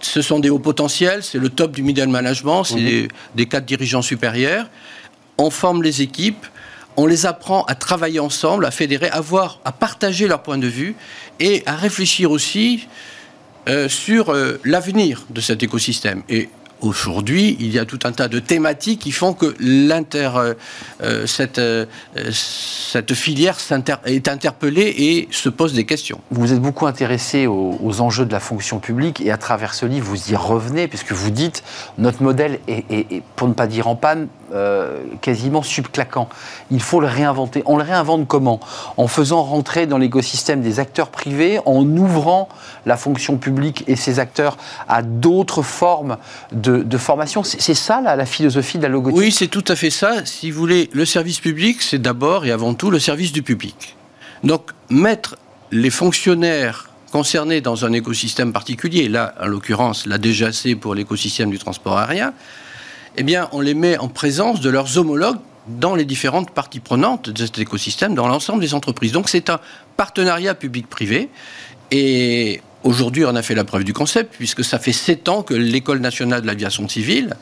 Ce 0.00 0.20
sont 0.22 0.38
des 0.38 0.50
hauts 0.50 0.58
potentiels, 0.58 1.22
c'est 1.22 1.38
le 1.38 1.48
top 1.48 1.72
du 1.72 1.82
middle 1.82 2.08
management, 2.08 2.62
c'est 2.62 2.76
des, 2.76 3.08
des 3.34 3.46
cadres 3.46 3.66
dirigeants 3.66 4.02
supérieurs. 4.02 4.68
On 5.38 5.50
forme 5.50 5.82
les 5.82 6.02
équipes, 6.02 6.46
on 6.96 7.06
les 7.06 7.26
apprend 7.26 7.64
à 7.64 7.74
travailler 7.74 8.20
ensemble, 8.20 8.66
à 8.66 8.70
fédérer, 8.70 9.10
à 9.10 9.72
partager 9.72 10.28
leur 10.28 10.42
point 10.42 10.58
de 10.58 10.66
vue 10.66 10.94
et 11.40 11.62
à 11.66 11.76
réfléchir 11.76 12.30
aussi 12.30 12.86
euh, 13.68 13.88
sur 13.88 14.30
euh, 14.30 14.60
l'avenir 14.64 15.24
de 15.30 15.40
cet 15.40 15.62
écosystème. 15.62 16.22
Et 16.28 16.48
Aujourd'hui, 16.84 17.56
il 17.60 17.72
y 17.72 17.78
a 17.78 17.86
tout 17.86 18.00
un 18.04 18.12
tas 18.12 18.28
de 18.28 18.38
thématiques 18.38 19.00
qui 19.00 19.12
font 19.12 19.32
que 19.32 19.54
euh, 19.62 20.54
cette, 21.26 21.60
cette, 22.30 23.14
filière 23.14 23.56
est 24.04 24.28
interpellée 24.28 24.94
et 24.98 25.28
se 25.30 25.48
pose 25.48 25.72
des 25.72 25.84
questions. 25.84 26.20
Vous 26.30 26.52
êtes 26.52 26.60
beaucoup 26.60 26.86
intéressé 26.86 27.46
aux, 27.46 28.00
enjeux 28.00 28.26
de 28.26 28.32
la 28.32 28.40
fonction 28.40 28.80
publique 28.80 29.22
et 29.22 29.30
à 29.30 29.38
travers 29.38 29.72
ce 29.72 29.86
livre, 29.86 30.06
vous 30.06 30.30
y 30.30 30.36
revenez 30.36 30.86
puisque 30.86 31.12
vous 31.12 31.30
dites 31.30 31.62
notre 31.96 32.22
modèle 32.22 32.58
est 32.68 33.22
pour 33.34 33.48
ne 33.48 33.54
pas 33.54 33.66
dire 33.66 33.86
en 33.86 33.96
panne, 33.96 34.28
euh, 34.54 35.02
quasiment 35.20 35.62
subclaquant. 35.62 36.28
Il 36.70 36.80
faut 36.80 37.00
le 37.00 37.06
réinventer. 37.06 37.62
On 37.66 37.76
le 37.76 37.82
réinvente 37.82 38.28
comment? 38.28 38.60
En 38.96 39.08
faisant 39.08 39.42
rentrer 39.42 39.86
dans 39.86 39.98
l'écosystème 39.98 40.60
des 40.60 40.78
acteurs 40.78 41.08
privés, 41.08 41.58
en 41.66 41.84
ouvrant 41.84 42.48
la 42.86 42.96
fonction 42.96 43.36
publique 43.36 43.84
et 43.88 43.96
ses 43.96 44.20
acteurs 44.20 44.56
à 44.88 45.02
d'autres 45.02 45.62
formes 45.62 46.18
de, 46.52 46.98
formation. 46.98 47.42
C'est 47.42 47.74
ça 47.74 48.00
la, 48.00 48.26
philosophie 48.26 48.78
de 48.78 48.84
la 48.84 48.88
logothèque? 48.88 49.18
Oui, 49.18 49.32
c'est 49.32 49.48
tout 49.48 49.64
à 49.66 49.74
fait 49.74 49.90
ça. 49.90 50.24
Si 50.24 50.50
vous 50.50 50.60
voulez, 50.60 50.88
le 50.92 51.04
service 51.04 51.40
public, 51.40 51.82
c'est 51.82 52.00
d'abord 52.00 52.46
et 52.46 52.52
avant 52.52 52.74
tout 52.74 52.90
le 52.90 53.00
service 53.00 53.32
du 53.32 53.42
public. 53.42 53.96
Donc, 54.44 54.70
mettre 54.88 55.36
les 55.72 55.90
fonctionnaires 55.90 56.90
concernés 57.10 57.60
dans 57.60 57.84
un 57.84 57.92
écosystème 57.92 58.52
particulier, 58.52 59.08
là, 59.08 59.34
en 59.40 59.46
l'occurrence, 59.46 60.06
la 60.06 60.18
DGAC 60.18 60.76
pour 60.80 60.94
l'écosystème 60.94 61.50
du 61.50 61.58
transport 61.58 61.98
aérien, 61.98 62.34
eh 63.16 63.22
bien, 63.22 63.48
on 63.52 63.60
les 63.60 63.74
met 63.74 63.98
en 63.98 64.08
présence 64.08 64.60
de 64.60 64.70
leurs 64.70 64.98
homologues 64.98 65.38
dans 65.66 65.94
les 65.94 66.04
différentes 66.04 66.50
parties 66.50 66.80
prenantes 66.80 67.30
de 67.30 67.46
cet 67.46 67.58
écosystème, 67.58 68.14
dans 68.14 68.28
l'ensemble 68.28 68.60
des 68.60 68.74
entreprises. 68.74 69.12
Donc 69.12 69.28
c'est 69.28 69.50
un 69.50 69.60
partenariat 69.96 70.54
public-privé. 70.54 71.30
Et 71.90 72.60
aujourd'hui, 72.82 73.24
on 73.24 73.34
a 73.34 73.42
fait 73.42 73.54
la 73.54 73.64
preuve 73.64 73.84
du 73.84 73.92
concept, 73.92 74.34
puisque 74.36 74.64
ça 74.64 74.78
fait 74.78 74.92
sept 74.92 75.28
ans 75.28 75.42
que 75.42 75.54
l'École 75.54 76.00
nationale 76.00 76.42
de 76.42 76.46
l'aviation 76.46 76.88
civile, 76.88 77.36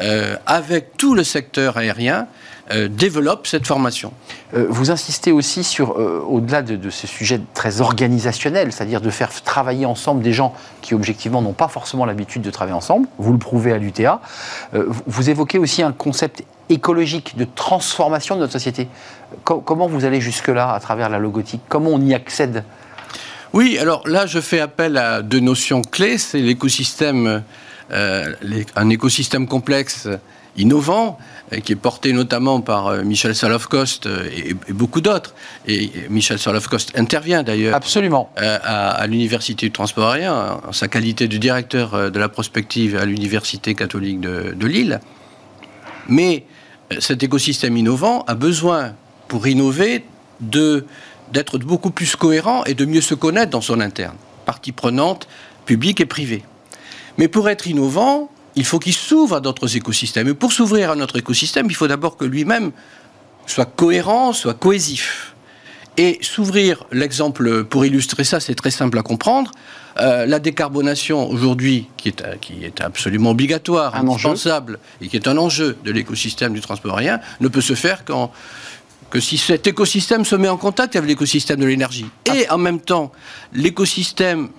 euh, 0.00 0.36
avec 0.46 0.96
tout 0.96 1.14
le 1.14 1.24
secteur 1.24 1.76
aérien, 1.76 2.26
euh, 2.70 2.88
développe 2.88 3.46
cette 3.46 3.66
formation. 3.66 4.12
Euh, 4.54 4.66
vous 4.68 4.90
insistez 4.90 5.32
aussi 5.32 5.64
sur, 5.64 5.92
euh, 5.92 6.22
au-delà 6.26 6.62
de, 6.62 6.90
ces 6.90 7.06
sujets 7.06 7.40
très 7.54 7.80
organisationnels, 7.80 8.72
c'est-à-dire 8.72 9.00
de 9.00 9.10
faire 9.10 9.30
travailler 9.42 9.86
ensemble 9.86 10.22
des 10.22 10.32
gens 10.34 10.54
qui 10.82 10.94
objectivement 10.94 11.40
n'ont 11.40 11.54
pas 11.54 11.68
forcément 11.68 12.04
l'habitude 12.04 12.42
de 12.42 12.50
travailler 12.50 12.76
ensemble, 12.76 13.08
vous 13.18 13.32
le 13.32 13.38
prouvez 13.38 13.72
à 13.72 13.78
l'UTA, 13.78 14.20
vous 15.06 15.30
évoquez 15.30 15.58
aussi 15.58 15.82
un 15.82 15.92
concept 15.92 16.44
écologique 16.68 17.36
de 17.36 17.46
transformation 17.54 18.34
de 18.34 18.40
notre 18.40 18.52
société. 18.52 18.88
comment 19.44 19.86
vous 19.86 20.04
allez 20.04 20.20
jusque-là 20.20 20.72
à 20.72 20.80
travers 20.80 21.08
la 21.08 21.18
logotique? 21.18 21.62
Comment 21.68 21.90
on 21.90 22.00
y 22.00 22.14
accède? 22.14 22.64
Oui, 23.52 23.78
alors 23.78 24.06
là 24.06 24.26
je 24.26 24.40
fais 24.40 24.60
appel 24.60 24.96
à 24.98 25.22
deux 25.22 25.40
notions 25.40 25.82
clés, 25.82 26.18
c'est 26.18 26.40
l'écosystème, 26.40 27.42
un 27.90 28.88
écosystème 28.90 29.46
complexe 29.46 30.08
innovant, 30.58 31.18
euh, 31.52 31.60
qui 31.60 31.72
est 31.72 31.76
porté 31.76 32.12
notamment 32.12 32.60
par 32.60 32.88
euh, 32.88 33.02
Michel 33.02 33.34
Salofkost 33.34 34.06
euh, 34.06 34.28
et, 34.34 34.72
beaucoup 34.72 35.00
d'autres. 35.00 35.34
Et 35.66 35.90
Michel 36.10 36.38
Salofkost 36.38 36.98
intervient 36.98 37.42
d'ailleurs 37.42 37.74
Absolument. 37.74 38.30
à, 38.36 39.06
l'Université 39.06 39.66
du 39.66 39.72
transport 39.72 40.10
aérien 40.10 40.60
en 40.66 40.72
sa 40.72 40.88
qualité 40.88 41.28
de 41.28 41.36
directeur 41.36 42.10
de 42.10 42.18
la 42.18 42.28
prospective 42.28 42.96
à 42.96 43.04
l'Université 43.04 43.74
catholique 43.74 44.20
de, 44.20 44.66
Lille. 44.66 45.00
Mais 46.08 46.44
cet 46.98 47.22
écosystème 47.22 47.76
innovant 47.76 48.24
a 48.26 48.34
besoin 48.34 48.92
pour 49.28 49.46
innover, 49.46 50.04
de 50.40 50.84
d'être 51.32 51.58
beaucoup 51.58 51.90
plus 51.90 52.16
cohérent 52.16 52.64
et 52.64 52.72
de 52.72 52.86
mieux 52.86 53.02
se 53.02 53.14
connaître 53.14 53.50
dans 53.50 53.60
son 53.60 53.80
interne, 53.80 54.16
partie 54.46 54.72
prenante, 54.72 55.28
publique 55.66 56.00
et 56.00 56.06
privée. 56.06 56.42
Mais 57.18 57.28
pour 57.28 57.48
être 57.48 57.66
innovant, 57.66 58.30
il 58.56 58.64
faut 58.64 58.78
qu'il 58.78 58.94
s'ouvre 58.94 59.36
à 59.36 59.40
d'autres 59.40 59.76
écosystèmes. 59.76 60.28
Et 60.28 60.34
pour 60.34 60.52
s'ouvrir 60.52 60.90
à 60.90 60.96
notre 60.96 61.18
écosystème, 61.18 61.66
il 61.68 61.74
faut 61.74 61.88
d'abord 61.88 62.16
que 62.16 62.24
lui-même 62.24 62.72
soit 63.46 63.66
cohérent, 63.66 64.32
soit 64.32 64.54
cohésif. 64.54 65.34
Et 65.96 66.18
s'ouvrir, 66.22 66.84
l'exemple 66.92 67.64
pour 67.64 67.84
illustrer 67.84 68.22
ça, 68.22 68.38
c'est 68.38 68.54
très 68.54 68.70
simple 68.70 68.98
à 68.98 69.02
comprendre. 69.02 69.50
Euh, 69.98 70.26
la 70.26 70.38
décarbonation 70.38 71.28
aujourd'hui, 71.28 71.88
qui 71.96 72.10
est, 72.10 72.22
qui 72.40 72.64
est 72.64 72.80
absolument 72.80 73.30
obligatoire, 73.30 73.96
indispensable, 73.96 74.78
et 75.00 75.08
qui 75.08 75.16
est 75.16 75.26
un 75.26 75.36
enjeu 75.36 75.76
de 75.84 75.90
l'écosystème 75.90 76.52
du 76.52 76.60
transport 76.60 76.98
aérien, 76.98 77.18
ne 77.40 77.48
peut 77.48 77.60
se 77.60 77.74
faire 77.74 78.04
qu'en 78.04 78.30
que 79.10 79.20
si 79.20 79.38
cet 79.38 79.66
écosystème 79.66 80.24
se 80.24 80.36
met 80.36 80.48
en 80.48 80.56
contact 80.56 80.94
avec 80.94 81.08
l'écosystème 81.08 81.60
de 81.60 81.66
l'énergie. 81.66 82.06
Et 82.26 82.48
en 82.50 82.58
même 82.58 82.80
temps, 82.80 83.10
l'écosystème 83.52 84.50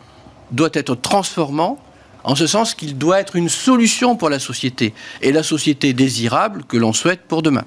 doit 0.51 0.72
être 0.74 0.96
transformant, 0.96 1.78
en 2.24 2.36
ce 2.36 2.48
sens 2.48 2.74
qu'il 2.74 2.98
doit 2.98 3.20
être 3.20 3.36
une 3.36 3.50
solution 3.50 4.16
pour 4.16 4.30
la 4.30 4.40
société, 4.40 4.94
et 5.22 5.32
la 5.32 5.44
société 5.44 5.94
désirable 5.94 6.64
que 6.68 6.78
l'on 6.78 6.94
souhaite 6.94 7.22
pour 7.22 7.42
demain. 7.42 7.66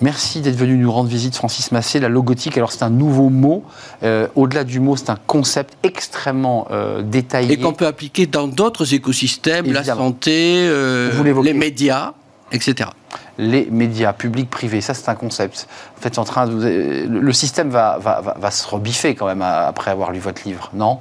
Merci 0.00 0.40
d'être 0.40 0.56
venu 0.56 0.76
nous 0.76 0.90
rendre 0.90 1.10
visite, 1.10 1.36
Francis 1.36 1.72
Massé. 1.72 2.00
La 2.00 2.08
logotique, 2.08 2.56
alors 2.56 2.72
c'est 2.72 2.82
un 2.82 2.90
nouveau 2.90 3.28
mot. 3.28 3.64
Euh, 4.02 4.28
au-delà 4.34 4.64
du 4.64 4.80
mot, 4.80 4.96
c'est 4.96 5.10
un 5.10 5.18
concept 5.26 5.76
extrêmement 5.82 6.68
euh, 6.70 7.02
détaillé. 7.02 7.52
Et 7.52 7.58
qu'on 7.58 7.74
peut 7.74 7.86
appliquer 7.86 8.26
dans 8.26 8.48
d'autres 8.48 8.94
écosystèmes, 8.94 9.70
la 9.70 9.84
santé, 9.84 10.66
euh, 10.68 11.42
les 11.42 11.52
médias, 11.52 12.14
etc. 12.50 12.90
Les 13.36 13.68
médias, 13.70 14.14
publics, 14.14 14.48
privés, 14.48 14.80
ça 14.80 14.94
c'est 14.94 15.08
un 15.10 15.14
concept. 15.14 15.68
En 15.98 16.00
fait, 16.00 16.18
en 16.18 16.24
train 16.24 16.46
de, 16.46 17.06
le 17.06 17.32
système 17.32 17.68
va, 17.68 17.98
va, 17.98 18.36
va, 18.38 18.50
se 18.50 18.66
rebiffer 18.66 19.14
quand 19.14 19.26
même 19.26 19.42
après 19.42 19.90
avoir 19.90 20.12
lu 20.12 20.18
votre 20.18 20.42
livre, 20.46 20.70
non? 20.72 21.00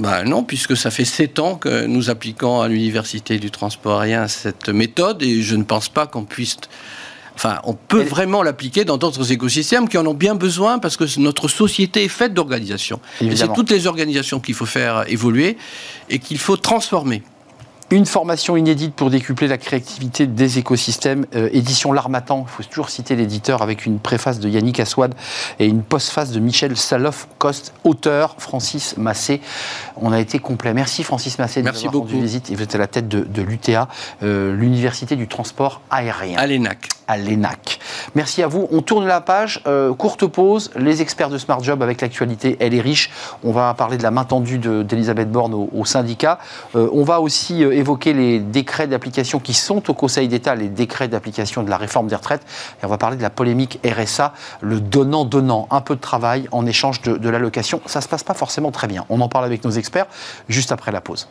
Ben 0.00 0.24
non, 0.24 0.42
puisque 0.42 0.76
ça 0.76 0.90
fait 0.90 1.04
sept 1.04 1.38
ans 1.38 1.56
que 1.56 1.86
nous 1.86 2.10
appliquons 2.10 2.60
à 2.60 2.68
l'Université 2.68 3.38
du 3.38 3.50
transport 3.50 4.00
aérien 4.00 4.28
cette 4.28 4.68
méthode 4.68 5.22
et 5.22 5.42
je 5.42 5.56
ne 5.56 5.64
pense 5.64 5.88
pas 5.88 6.06
qu'on 6.06 6.24
puisse 6.24 6.56
Enfin, 7.34 7.60
on 7.64 7.74
peut 7.74 8.02
vraiment 8.02 8.42
l'appliquer 8.42 8.84
dans 8.84 8.98
d'autres 8.98 9.32
écosystèmes 9.32 9.88
qui 9.88 9.96
en 9.96 10.06
ont 10.06 10.14
bien 10.14 10.34
besoin 10.34 10.78
parce 10.78 10.96
que 10.96 11.04
notre 11.18 11.48
société 11.48 12.04
est 12.04 12.08
faite 12.08 12.34
d'organisations. 12.34 13.00
Et 13.20 13.36
c'est 13.36 13.52
toutes 13.54 13.70
les 13.70 13.86
organisations 13.86 14.38
qu'il 14.38 14.54
faut 14.54 14.66
faire 14.66 15.04
évoluer 15.08 15.56
et 16.10 16.18
qu'il 16.18 16.38
faut 16.38 16.56
transformer. 16.56 17.22
Une 17.92 18.06
formation 18.06 18.56
inédite 18.56 18.94
pour 18.94 19.10
décupler 19.10 19.48
la 19.48 19.58
créativité 19.58 20.26
des 20.26 20.58
écosystèmes. 20.58 21.26
Euh, 21.34 21.50
édition 21.52 21.92
L'Armatan, 21.92 22.46
il 22.48 22.50
faut 22.50 22.62
toujours 22.62 22.88
citer 22.88 23.16
l'éditeur 23.16 23.60
avec 23.60 23.84
une 23.84 23.98
préface 23.98 24.40
de 24.40 24.48
Yannick 24.48 24.80
Aswad 24.80 25.14
et 25.58 25.66
une 25.66 25.82
postface 25.82 26.30
de 26.30 26.40
Michel 26.40 26.74
Saloff-Coste, 26.74 27.74
auteur 27.84 28.36
Francis 28.38 28.96
Massé. 28.96 29.42
On 29.96 30.10
a 30.10 30.20
été 30.20 30.38
complet. 30.38 30.72
Merci 30.72 31.02
Francis 31.02 31.38
Massé 31.38 31.60
de 31.60 31.66
Merci 31.66 31.84
beaucoup. 31.84 32.06
rendu 32.06 32.22
visite. 32.22 32.50
vous 32.50 32.62
êtes 32.62 32.74
à 32.74 32.78
la 32.78 32.86
tête 32.86 33.08
de, 33.08 33.42
l'UTA, 33.42 33.88
euh, 34.22 34.56
l'Université 34.56 35.14
du 35.14 35.28
transport 35.28 35.82
aérien. 35.90 36.38
À 36.38 36.46
l'ENAC. 36.46 36.88
L'ENAC. 37.16 37.78
Merci 38.14 38.42
à 38.42 38.46
vous. 38.46 38.68
On 38.70 38.82
tourne 38.82 39.06
la 39.06 39.20
page. 39.20 39.62
Euh, 39.66 39.94
courte 39.94 40.26
pause. 40.26 40.70
Les 40.76 41.02
experts 41.02 41.30
de 41.30 41.38
Smart 41.38 41.62
Job 41.62 41.82
avec 41.82 42.00
l'actualité, 42.00 42.56
elle 42.60 42.74
est 42.74 42.80
riche. 42.80 43.10
On 43.44 43.52
va 43.52 43.72
parler 43.74 43.96
de 43.96 44.02
la 44.02 44.10
main 44.10 44.24
tendue 44.24 44.58
d'Elisabeth 44.58 45.30
Borne 45.30 45.54
au, 45.54 45.84
syndicat. 45.84 46.38
on 46.74 47.02
va 47.02 47.20
aussi 47.20 47.62
évoquer 47.62 48.12
les 48.12 48.38
décrets 48.38 48.86
d'application 48.86 49.40
qui 49.40 49.54
sont 49.54 49.90
au 49.90 49.94
Conseil 49.94 50.28
d'État, 50.28 50.54
les 50.54 50.68
décrets 50.68 51.08
d'application 51.08 51.62
de 51.62 51.70
la 51.70 51.76
réforme 51.76 52.06
des 52.06 52.16
retraites. 52.16 52.42
Et 52.82 52.86
on 52.86 52.88
va 52.88 52.98
parler 52.98 53.16
de 53.16 53.22
la 53.22 53.30
polémique 53.30 53.80
RSA, 53.84 54.32
le 54.60 54.80
donnant-donnant, 54.80 55.66
un 55.70 55.80
peu 55.80 55.96
de 55.96 56.00
travail 56.00 56.48
en 56.52 56.66
échange 56.66 57.02
de, 57.02 57.16
de 57.16 57.28
l'allocation. 57.28 57.80
Ça 57.86 57.98
ne 57.98 58.04
se 58.04 58.08
passe 58.08 58.24
pas 58.24 58.34
forcément 58.34 58.70
très 58.70 58.86
bien. 58.86 59.04
On 59.08 59.20
en 59.20 59.28
parle 59.28 59.44
avec 59.44 59.64
nos 59.64 59.70
experts 59.70 60.06
juste 60.48 60.72
après 60.72 60.92
la 60.92 61.00
pause. 61.00 61.28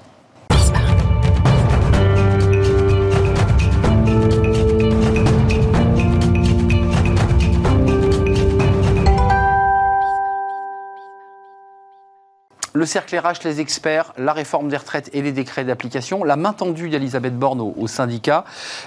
Le 12.74 12.86
cercle 12.86 13.18
RH, 13.18 13.44
les 13.44 13.60
experts, 13.60 14.14
la 14.18 14.32
réforme 14.32 14.70
des 14.70 14.78
retraites 14.78 15.10
et 15.12 15.22
les 15.22 15.34
décrets 15.34 15.66
d'application, 15.66 16.24
la 16.24 16.38
main 16.38 16.54
tendue 16.54 16.88
d'Elisabeth 16.88 17.38
Borne 17.38 17.60
au, 17.60 17.88
syndicat. 17.88 18.46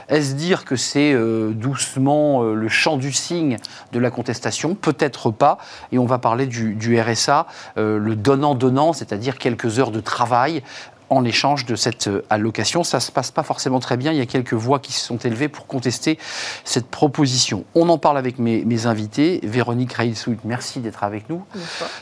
Est-ce 0.08 0.34
dire 0.34 0.64
que 0.64 0.74
c'est 0.74 1.12
euh, 1.12 1.50
doucement 1.50 2.42
euh, 2.44 2.54
le 2.54 2.68
champ 2.68 2.96
du 2.96 3.12
signe 3.12 3.58
de 3.92 3.98
la 3.98 4.10
contestation? 4.10 4.74
Peut-être 4.74 5.30
pas. 5.30 5.58
Et 5.92 5.98
on 5.98 6.06
va 6.06 6.16
parler 6.16 6.46
du, 6.46 6.98
RSA, 6.98 7.46
euh, 7.76 7.98
le 7.98 8.16
donnant-donnant, 8.16 8.94
c'est-à-dire 8.94 9.36
quelques 9.36 9.78
heures 9.78 9.90
de 9.90 10.00
travail 10.00 10.62
en 11.10 11.24
échange 11.24 11.66
de 11.66 11.76
cette 11.76 12.08
euh, 12.08 12.24
allocation. 12.30 12.84
Ça 12.84 12.98
ne 12.98 13.02
se 13.02 13.12
passe 13.12 13.30
pas 13.30 13.42
forcément 13.42 13.80
très 13.80 13.96
bien. 13.96 14.12
Il 14.12 14.18
y 14.18 14.20
a 14.20 14.26
quelques 14.26 14.54
voix 14.54 14.78
qui 14.78 14.92
se 14.92 15.04
sont 15.04 15.16
élevées 15.18 15.48
pour 15.48 15.66
contester 15.66 16.18
cette 16.64 16.86
proposition. 16.86 17.64
On 17.74 17.88
en 17.88 17.98
parle 17.98 18.18
avec 18.18 18.38
mes, 18.38 18.86
invités. 18.86 19.40
Véronique 19.44 19.92
Reilsout, 19.92 20.36
merci 20.44 20.80
d'être 20.80 21.04
avec 21.04 21.30
nous. 21.30 21.42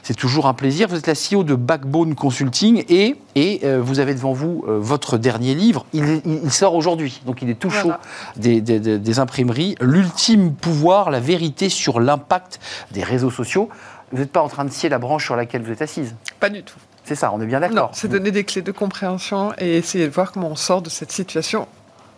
C'est 0.03 0.17
toujours 0.17 0.47
un 0.47 0.55
plaisir. 0.55 0.89
Vous 0.89 0.97
êtes 0.97 1.07
la 1.07 1.15
CEO 1.15 1.45
de 1.45 1.55
Backbone 1.55 2.15
Consulting 2.15 2.85
et, 2.89 3.17
et 3.35 3.61
euh, 3.65 3.81
vous 3.81 4.01
avez 4.01 4.15
devant 4.15 4.33
vous 4.33 4.65
euh, 4.67 4.79
votre 4.81 5.19
dernier 5.19 5.55
livre. 5.55 5.85
Il, 5.93 6.51
sort 6.51 6.75
aujourd'hui, 6.75 7.21
donc 7.27 7.43
il 7.43 7.51
est 7.51 7.55
tout 7.55 7.71
chaud 7.71 7.93
des, 8.37 8.61
des 8.61 9.19
imprimeries. 9.19 9.77
L'ultime 9.81 10.55
pouvoir, 10.55 11.11
la 11.11 11.21
vérité 11.21 11.69
sur 11.69 12.01
l'impact 12.01 12.59
des 12.91 13.05
réseaux 13.05 13.31
sociaux. 13.31 13.69
Vous 14.13 14.19
n'êtes 14.19 14.33
pas 14.33 14.43
en 14.43 14.49
train 14.49 14.65
de 14.65 14.71
scier 14.71 14.89
la 14.89 14.99
branche 14.99 15.25
sur 15.25 15.37
laquelle 15.37 15.63
vous 15.63 15.73
êtes 15.73 15.83
assise? 15.83 16.15
Pas 16.41 16.51
du 16.51 16.63
tout. 16.63 16.77
C'est 17.05 17.15
ça, 17.15 17.33
on 17.33 17.41
est 17.41 17.47
bien 17.47 17.61
d'accord. 17.61 17.91
C'est 17.93 18.09
donner 18.09 18.31
des 18.31 18.45
clés 18.45 18.63
de 18.63 18.73
compréhension 18.73 19.53
et 19.59 19.77
essayer 19.77 20.07
de 20.07 20.13
voir 20.13 20.33
comment 20.33 20.49
on 20.49 20.57
sort 20.57 20.83
de 20.83 20.91
cette 20.91 21.13
situation 21.13 21.67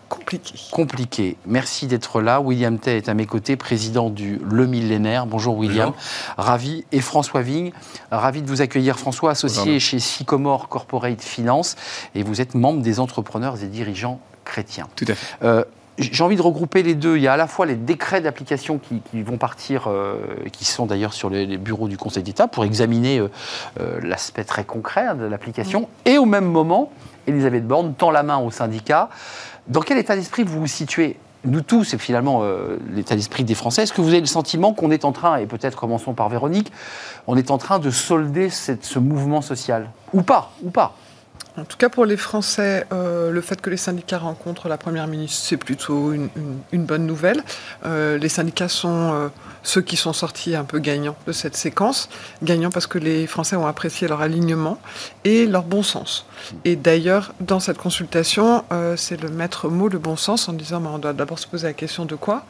compliquée. 0.09 0.59
Compliquée. 0.71 1.37
Merci 1.47 1.87
d'être 1.87 2.21
là. 2.21 2.41
William 2.41 2.79
Tay 2.79 2.99
est 2.99 3.09
à 3.09 3.15
mes 3.15 3.27
côtés, 3.27 3.57
président 3.57 4.11
du 4.11 4.41
Le 4.49 4.67
Millénaire. 4.67 5.27
Bonjour 5.27 5.57
William. 5.57 5.93
Ravi. 6.37 6.85
Et 6.93 7.01
François 7.01 7.43
Vigne, 7.43 7.73
ravi 8.11 8.43
de 8.43 8.49
vous 8.49 8.63
accueillir. 8.63 8.99
François, 8.99 9.33
associé 9.33 9.81
chez 9.81 9.99
Sycomore 9.99 10.69
Corporate 10.69 11.21
Finance 11.21 11.77
et 12.15 12.23
vous 12.23 12.41
êtes 12.41 12.55
membre 12.55 12.83
des 12.83 13.01
entrepreneurs 13.01 13.63
et 13.63 13.67
dirigeants 13.67 14.21
chrétiens. 14.45 14.89
Tout 14.95 15.07
à 15.09 15.15
fait. 15.15 15.37
Euh, 15.43 15.65
j'ai 15.99 16.25
envie 16.25 16.37
de 16.37 16.43
regrouper 16.43 16.83
les 16.83 16.95
deux. 16.95 17.17
Il 17.17 17.23
y 17.23 17.29
a 17.29 17.35
à 17.35 17.37
la 17.37 17.47
fois 17.47 17.67
les 17.67 17.77
décrets 17.77 18.21
d'application 18.21 18.79
qui, 18.79 19.23
vont 19.23 19.39
partir, 19.39 19.85
euh, 19.87 20.17
qui 20.53 20.65
sont 20.65 20.87
d'ailleurs 20.87 21.13
sur 21.13 21.31
les, 21.31 21.57
bureaux 21.57 21.89
du 21.89 21.97
Conseil 21.97 22.23
d'État 22.23 22.49
pour 22.49 22.65
examiner 22.65 23.19
euh, 23.19 23.31
euh, 23.81 24.01
l'aspect 24.03 24.45
très 24.45 24.65
concret 24.65 25.15
de 25.15 25.25
l'application. 25.25 25.89
Et 26.05 26.19
au 26.19 26.25
même 26.25 26.47
moment, 26.47 26.91
Elisabeth 27.27 27.67
Borne 27.67 27.95
tend 27.95 28.11
la 28.11 28.23
main 28.23 28.39
au 28.39 28.51
syndicat. 28.51 29.09
Dans 29.69 29.81
quel 29.81 29.99
état 29.99 30.17
d'esprit 30.17 30.43
vous 30.43 30.61
vous 30.61 30.67
situez 30.67 31.17
nous 31.47 31.61
tous, 31.61 31.93
et 31.93 31.99
finalement 31.99 32.43
l'état 32.91 33.17
d'esprit 33.17 33.45
des 33.45 33.55
Français, 33.55 33.83
est-ce 33.83 33.93
que 33.93 34.01
vous 34.01 34.09
avez 34.09 34.21
le 34.21 34.27
sentiment 34.27 34.73
qu'on 34.73 34.91
est 34.91 35.05
en 35.05 35.13
train, 35.13 35.37
et 35.37 35.45
peut-être 35.45 35.79
commençons 35.79 36.15
par 36.15 36.31
Véronique, 36.31 36.73
on 37.27 37.37
est 37.37 37.51
en 37.51 37.59
train 37.59 37.79
de 37.79 37.91
solder 37.91 38.49
ce 38.49 38.99
mouvement 38.99 39.43
social? 39.43 39.91
Ou 40.15 40.23
pas 40.23 40.53
Ou 40.63 40.71
pas? 40.71 40.95
En 41.57 41.65
tout 41.65 41.77
cas, 41.77 41.89
pour 41.89 42.05
les 42.05 42.17
Français, 42.17 42.85
euh, 42.93 43.31
le 43.31 43.41
fait 43.41 43.61
que 43.61 43.71
les 43.71 43.77
syndicats 43.77 44.19
rencontrent 44.19 44.69
la 44.69 44.77
Première 44.77 45.07
ministre, 45.07 45.45
c'est 45.47 45.57
plutôt 45.57 46.13
une, 46.13 46.29
bonne 46.73 47.07
nouvelle. 47.07 47.45
Euh, 47.87 48.19
les 48.19 48.29
syndicats 48.29 48.69
sont 48.69 49.13
euh, 49.13 49.29
ceux 49.63 49.81
qui 49.81 49.97
sont 49.97 50.13
sortis 50.13 50.57
un 50.57 50.65
peu 50.65 50.81
gagnants 50.81 51.15
de 51.29 51.33
cette 51.33 51.57
séquence. 51.57 52.09
Gagnants 52.43 52.71
parce 52.71 52.89
que 52.89 52.99
les 52.99 53.29
Français 53.29 53.55
ont 53.55 53.69
apprécié 53.69 54.09
leur 54.09 54.21
alignement 54.21 54.81
et 55.23 55.47
leur 55.47 55.63
bon 55.63 55.85
sens. 55.85 56.27
Et 56.65 56.75
d'ailleurs, 56.75 57.33
dans 57.39 57.61
cette 57.61 57.79
consultation, 57.79 58.65
c'est 58.97 59.21
le 59.21 59.29
maître 59.29 59.69
mot, 59.69 59.89
le 59.89 59.99
bon 59.99 60.17
sens, 60.17 60.49
en 60.49 60.53
disant 60.55 60.83
on 60.85 60.99
doit 60.99 61.13
d'abord 61.13 61.39
se 61.39 61.47
poser 61.47 61.69
la 61.69 61.73
question 61.73 62.05
de 62.05 62.17
quoi 62.17 62.45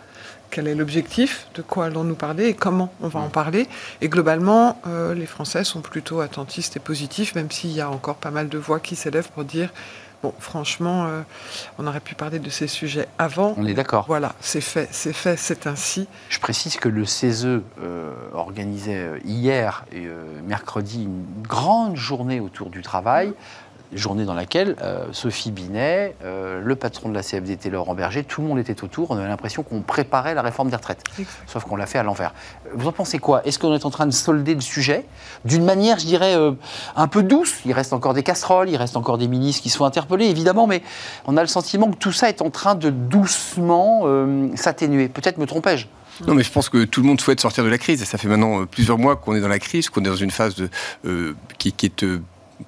quel 0.55 0.69
est 0.69 0.77
l'objectif, 0.77 1.49
de 1.57 1.63
quoi 1.63 1.87
allons-nous 1.87 2.15
parler 2.15 2.47
et 2.47 2.55
comment 2.55 2.93
on 3.01 3.09
va 3.09 3.19
en 3.19 3.29
parler. 3.29 3.67
Et 4.01 4.09
globalement, 4.09 4.81
euh, 4.87 5.13
les 5.13 5.27
Français 5.27 5.65
sont 5.65 5.81
plutôt 5.81 6.21
attentistes 6.21 6.77
et 6.77 6.81
positifs, 6.81 7.35
même 7.35 7.51
s'il 7.51 7.73
y 7.73 7.81
a 7.81 7.91
encore 7.91 8.15
pas 8.15 8.31
mal 8.31 8.49
de 8.49 8.57
voix 8.57 8.79
qui 8.79 8.95
s'élèvent 8.95 9.31
pour 9.31 9.43
dire 9.43 9.71
Bon, 10.23 10.33
franchement, 10.39 11.07
euh, 11.07 11.21
on 11.77 11.87
aurait 11.87 12.01
pu 12.01 12.15
parler 12.15 12.39
de 12.39 12.49
ces 12.49 12.69
sujets 12.69 13.09
avant. 13.19 13.55
On 13.59 13.67
est 13.67 13.75
d'accord. 13.75 14.05
Voilà, 14.07 14.37
c'est 14.41 14.63
fait, 14.63 14.89
c'est 14.93 15.13
fait, 15.13 15.37
c'est 15.37 15.67
ainsi. 15.67 16.07
Je 16.31 16.39
précise 16.39 16.77
que 16.77 16.89
le 16.89 17.05
CESE 17.05 17.45
euh, 17.45 18.13
organisait 18.33 19.21
hier 19.25 19.85
et 19.93 20.07
mercredi 20.47 21.03
une 21.03 21.25
grande 21.43 21.97
journée 21.97 22.39
autour 22.39 22.71
du 22.71 22.81
travail 22.81 23.35
journée 23.95 24.25
dans 24.25 24.35
laquelle 24.35 24.77
euh, 24.83 25.07
Sophie 25.13 25.51
Binet, 25.51 26.17
euh, 26.25 26.61
le 26.63 26.77
patron 26.77 27.09
de 27.09 27.15
la 27.15 27.23
CFDT, 27.23 27.71
Laurent 27.71 27.95
Berger, 27.95 28.25
tout 28.25 28.43
le 28.43 28.49
monde 28.49 28.59
était 28.59 28.83
autour. 28.85 29.11
On 29.11 29.17
avait 29.17 29.29
l'impression 29.29 29.63
qu'on 29.63 29.81
préparait 29.81 30.35
la 30.35 30.43
réforme 30.43 30.71
des 30.71 30.77
retraites. 30.77 31.03
Sauf 31.47 31.65
qu'on 31.65 31.77
l'a 31.77 31.87
fait 31.87 31.99
à 31.99 32.03
l'envers. 32.03 32.35
Vous 32.75 32.89
en 32.89 32.93
pensez 32.93 33.19
quoi? 33.19 33.47
Est-ce 33.47 33.59
qu'on 33.59 33.75
est 33.75 33.85
en 33.85 33.91
train 33.91 34.07
de 34.07 34.13
solder 34.13 34.55
le 34.55 34.61
sujet? 34.61 35.05
D'une 35.45 35.65
manière, 35.65 35.99
je 35.99 36.07
dirais, 36.07 36.37
euh, 36.37 36.53
un 36.97 37.09
peu 37.09 37.23
douce 37.23 37.61
Il 37.67 37.73
reste 37.73 37.93
encore 37.93 38.15
des 38.15 38.23
casseroles, 38.23 38.69
il 38.69 38.77
reste 38.77 38.97
encore 38.97 39.19
des 39.19 39.29
ministres 39.29 39.63
qui 39.63 39.71
sont 39.71 39.85
interpellés, 39.85 40.27
évidemment, 40.27 40.67
mais 40.67 40.83
on 41.27 41.37
a 41.37 41.43
le 41.43 41.49
sentiment 41.49 41.91
que 41.91 41.97
tout 41.97 42.13
ça 42.13 42.29
est 42.29 42.43
en 42.43 42.51
train 42.51 42.75
de 42.75 42.91
doucement 42.91 44.05
s'atténuer. 44.57 45.09
Peut-être 45.09 45.39
me 45.39 45.47
trompais-je 45.47 45.87
Non, 46.27 46.35
mais 46.35 46.43
je 46.43 46.51
pense 46.51 46.69
que 46.69 46.85
tout 46.85 47.01
le 47.01 47.07
monde 47.07 47.21
souhaite 47.21 47.41
sortir 47.41 47.65
de 47.65 47.69
la 47.69 47.79
crise. 47.79 48.03
Et 48.03 48.05
ça 48.05 48.19
fait 48.19 48.29
maintenant 48.29 48.67
plusieurs 48.67 48.99
mois 48.99 49.17
qu'on 49.17 49.35
est 49.35 49.41
dans 49.41 49.49
la 49.49 49.59
crise, 49.59 49.89
qu'on 49.89 50.01
est 50.01 50.09
dans 50.09 50.17
une 50.17 50.31
phase 50.31 50.55
de, 50.55 50.69
euh, 51.07 51.35
qui, 51.59 51.73
qui, 51.73 51.87
est 51.87 52.03
euh, 52.03 52.21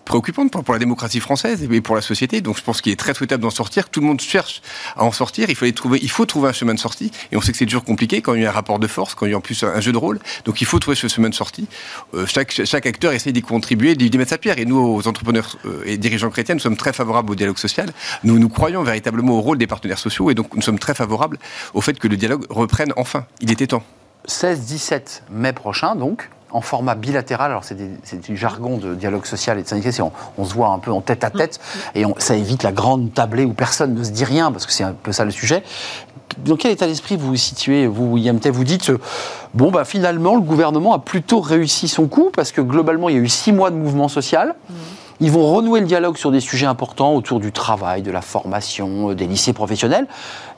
préoccupante 0.05 0.51
pour, 0.51 0.73
la 0.73 0.79
démocratie 0.79 1.21
française 1.21 1.63
et 1.63 1.81
pour 1.81 1.95
la 1.95 2.03
société. 2.03 2.41
Donc 2.41 2.57
je 2.57 2.63
pense 2.63 2.81
qu'il 2.81 2.93
est 2.93 2.97
très 2.97 3.15
souhaitable 3.15 3.43
d'en 3.43 3.51
sortir. 3.51 3.89
Tout 3.89 4.01
le 4.01 4.07
monde 4.07 4.21
cherche 4.21 4.63
à 4.97 5.05
en 5.05 5.13
sortir. 5.13 5.49
Il 5.49 5.57
faut, 5.57 6.25
trouver, 6.27 6.49
un 6.49 6.53
chemin 6.53 6.75
de 6.75 6.79
sortie. 6.79 7.11
Et 7.33 7.37
on 7.37 7.41
sait 7.41 7.53
que 7.53 7.59
c'est 7.59 7.67
toujours 7.67 7.85
compliqué 7.85 8.23
quand 8.23 8.35
il 8.35 8.43
y 8.43 8.47
a 8.47 8.49
un 8.49 8.53
rapport 8.53 8.79
de 8.79 8.87
force, 8.87 9.15
quand 9.15 9.27
il 9.27 9.33
y 9.33 9.35
a 9.35 9.39
en 9.39 9.41
plus 9.41 9.63
un 9.63 9.81
jeu 9.81 9.93
de 9.93 9.99
rôle. 9.99 10.19
Donc 10.45 10.61
il 10.61 10.67
faut 10.67 10.79
trouver 10.79 10.97
ce 10.97 11.09
chemin 11.09 11.29
de 11.29 11.35
sortie. 11.35 11.69
Euh, 12.15 12.27
chaque, 12.27 12.53
chaque 12.65 12.87
acteur 12.87 13.13
essaie 13.13 13.33
d'y 13.33 13.43
contribuer, 13.43 13.95
d'y 13.95 14.17
mettre 14.17 14.31
sa 14.31 14.39
pierre. 14.39 14.59
Et 14.59 14.65
nous, 14.65 14.79
aux 14.79 15.09
entrepreneurs 15.09 15.57
euh, 15.65 15.83
et 15.87 15.97
dirigeants 15.97 16.31
chrétiens, 16.31 16.55
nous 16.55 16.61
sommes 16.61 16.77
très 16.77 16.93
favorables 16.93 17.31
au 17.31 17.35
dialogue 17.35 17.59
social. 17.59 17.93
Nous, 18.25 18.39
nous 18.39 18.49
croyons 18.49 18.83
véritablement 18.83 19.35
au 19.35 19.41
rôle 19.41 19.59
des 19.59 19.67
partenaires 19.67 19.99
sociaux. 19.99 20.31
Et 20.31 20.35
donc 20.35 20.55
nous 20.55 20.63
sommes 20.63 20.79
très 20.79 20.95
favorables 20.95 21.39
au 21.75 21.81
fait 21.81 21.99
que 21.99 22.09
le 22.09 22.17
dialogue 22.17 22.47
reprenne 22.51 22.93
enfin. 22.97 23.27
Il 23.41 23.51
était 23.51 23.67
temps. 23.69 23.83
16-17 24.29 25.23
mai 25.31 25.53
prochain, 25.53 25.95
donc, 25.95 26.31
en 26.57 26.63
format 26.63 26.95
bilatéral. 26.95 27.51
Alors, 27.51 27.65
c'est 27.65 28.21
du 28.21 28.37
jargon 28.37 28.79
de 28.79 28.95
dialogue 28.95 29.27
social 29.27 29.59
et 29.59 29.63
de 29.63 29.69
syndication. 29.69 30.11
On, 30.39 30.45
se 30.45 30.55
voit 30.55 30.69
un 30.69 30.79
peu 30.79 30.91
en 30.91 31.03
tête 31.03 31.23
à 31.23 31.31
tête 31.31 31.61
et 31.95 32.05
ça 32.19 32.35
évite 32.35 32.63
la 32.63 32.73
grande 32.73 33.13
tablée 33.13 33.45
où 33.45 33.53
personne 33.53 33.95
ne 33.95 34.03
se 34.03 34.11
dit 34.11 34.25
rien, 34.25 34.51
parce 34.51 34.65
que 34.65 34.73
c'est 34.73 34.85
un 34.85 34.93
peu 34.93 35.13
ça 35.13 35.25
le 35.25 35.31
sujet. 35.31 35.63
Dans 36.39 36.57
quel 36.57 36.73
état 36.73 36.87
d'esprit 36.87 37.17
vous 37.17 37.29
vous 37.29 37.37
situez, 37.37 37.87
vous, 37.87 38.13
William 38.13 38.39
Tay 38.41 38.51
Vous 38.51 38.65
dites, 38.65 38.91
bon, 39.55 39.71
bah, 39.71 39.85
finalement, 39.85 40.35
le 40.35 40.41
gouvernement 40.41 40.95
a 40.95 40.99
plutôt 40.99 41.41
réussi 41.41 41.89
son 41.89 42.09
coup, 42.09 42.31
parce 42.35 42.53
que 42.53 42.63
globalement, 42.63 43.09
il 43.09 43.17
y 43.17 43.19
a 43.19 43.23
eu 43.23 43.29
six 43.29 43.53
mois 43.53 43.71
de 43.71 43.77
mouvement 43.77 44.09
social. 44.09 44.55
Ils 45.21 45.31
vont 45.31 45.51
renouer 45.51 45.81
le 45.81 45.87
dialogue 45.87 46.17
sur 46.17 46.31
des 46.31 46.41
sujets 46.41 46.67
importants 46.67 47.15
autour 47.15 47.41
du 47.41 47.53
travail, 47.53 48.03
de 48.03 48.11
la 48.11 48.21
formation, 48.21 49.11
euh, 49.11 49.15
des 49.15 49.27
lycées 49.27 49.55
professionnels. 49.55 50.07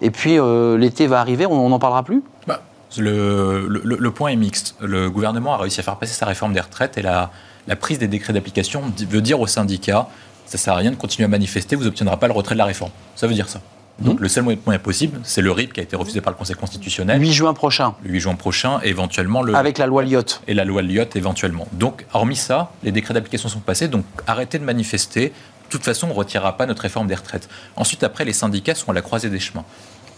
Et 0.01 0.11
puis, 0.11 0.39
euh, 0.39 0.77
l'été 0.77 1.07
va 1.07 1.21
arriver, 1.21 1.47
on 1.47 1.69
n'en 1.69 1.79
parlera 1.79 2.03
plus? 2.03 2.25
Bah, 2.47 2.61
le, 2.97 3.67
le, 3.69 4.11
point 4.11 4.31
est 4.31 4.37
mixte. 4.37 4.75
Le 4.81 5.11
gouvernement 5.11 5.55
a 5.55 5.59
réussi 5.59 5.81
à 5.81 5.83
faire 5.83 5.97
passer 5.97 6.15
sa 6.15 6.27
réforme 6.27 6.53
des 6.55 6.61
retraites 6.61 6.97
et 6.97 7.03
la, 7.03 7.31
la 7.67 7.77
prise 7.77 7.99
des 7.99 8.09
décrets 8.09 8.33
d'application 8.33 8.83
veut 9.09 9.21
dire 9.21 9.41
aux 9.41 9.47
syndicats 9.47 10.09
ça 10.49 10.57
ne 10.57 10.61
sert 10.61 10.73
à 10.73 10.77
rien 10.77 10.91
de 10.91 10.97
continuer 10.97 11.27
à 11.27 11.29
manifester, 11.29 11.77
vous 11.77 11.85
n'obtiendrez 11.85 12.17
pas 12.17 12.27
le 12.27 12.33
retrait 12.33 12.55
de 12.55 12.59
la 12.59 12.65
réforme. 12.65 12.91
Ça 13.17 13.27
veut 13.27 13.35
dire 13.35 13.49
ça. 13.51 13.61
Donc 13.99 14.19
mmh. 14.19 14.23
le 14.23 14.29
seul 14.29 14.45
moyen 14.45 14.79
possible, 14.79 15.21
c'est 15.25 15.43
le 15.43 15.51
RIP 15.51 15.73
qui 15.73 15.81
a 15.81 15.83
été 15.83 15.95
refusé 15.95 16.21
par 16.21 16.33
le 16.33 16.39
Conseil 16.39 16.57
constitutionnel. 16.57 17.21
8 17.21 17.33
juin 17.33 17.53
prochain. 17.53 17.95
Le 18.03 18.11
8 18.11 18.21
juin 18.21 18.35
prochain, 18.35 18.81
éventuellement 18.83 19.43
le... 19.43 19.55
Avec 19.55 19.77
la 19.77 19.87
loi 19.87 20.05
Lyotte. 20.05 20.41
Et 20.47 20.55
la 20.55 20.65
loi 20.65 20.83
Lyotte, 20.83 21.17
éventuellement. 21.17 21.67
Donc, 21.73 22.07
hormis 22.15 22.37
ça, 22.37 22.71
les 22.83 22.93
décrets 22.93 23.13
d'application 23.13 23.49
sont 23.49 23.59
passés, 23.59 23.89
donc 23.89 24.05
arrêtez 24.27 24.59
de 24.59 24.65
manifester. 24.65 25.27
De 25.29 25.71
toute 25.71 25.85
façon, 25.85 26.07
on 26.07 26.11
ne 26.11 26.15
retirera 26.15 26.57
pas 26.57 26.65
notre 26.65 26.83
réforme 26.83 27.09
des 27.09 27.15
retraites. 27.15 27.49
Ensuite, 27.77 28.05
après, 28.05 28.25
les 28.25 28.33
syndicats 28.33 28.75
sont 28.75 28.91
à 28.91 28.95
la 28.95 29.03
croisée 29.03 29.29
des 29.29 29.41
chemins 29.41 29.65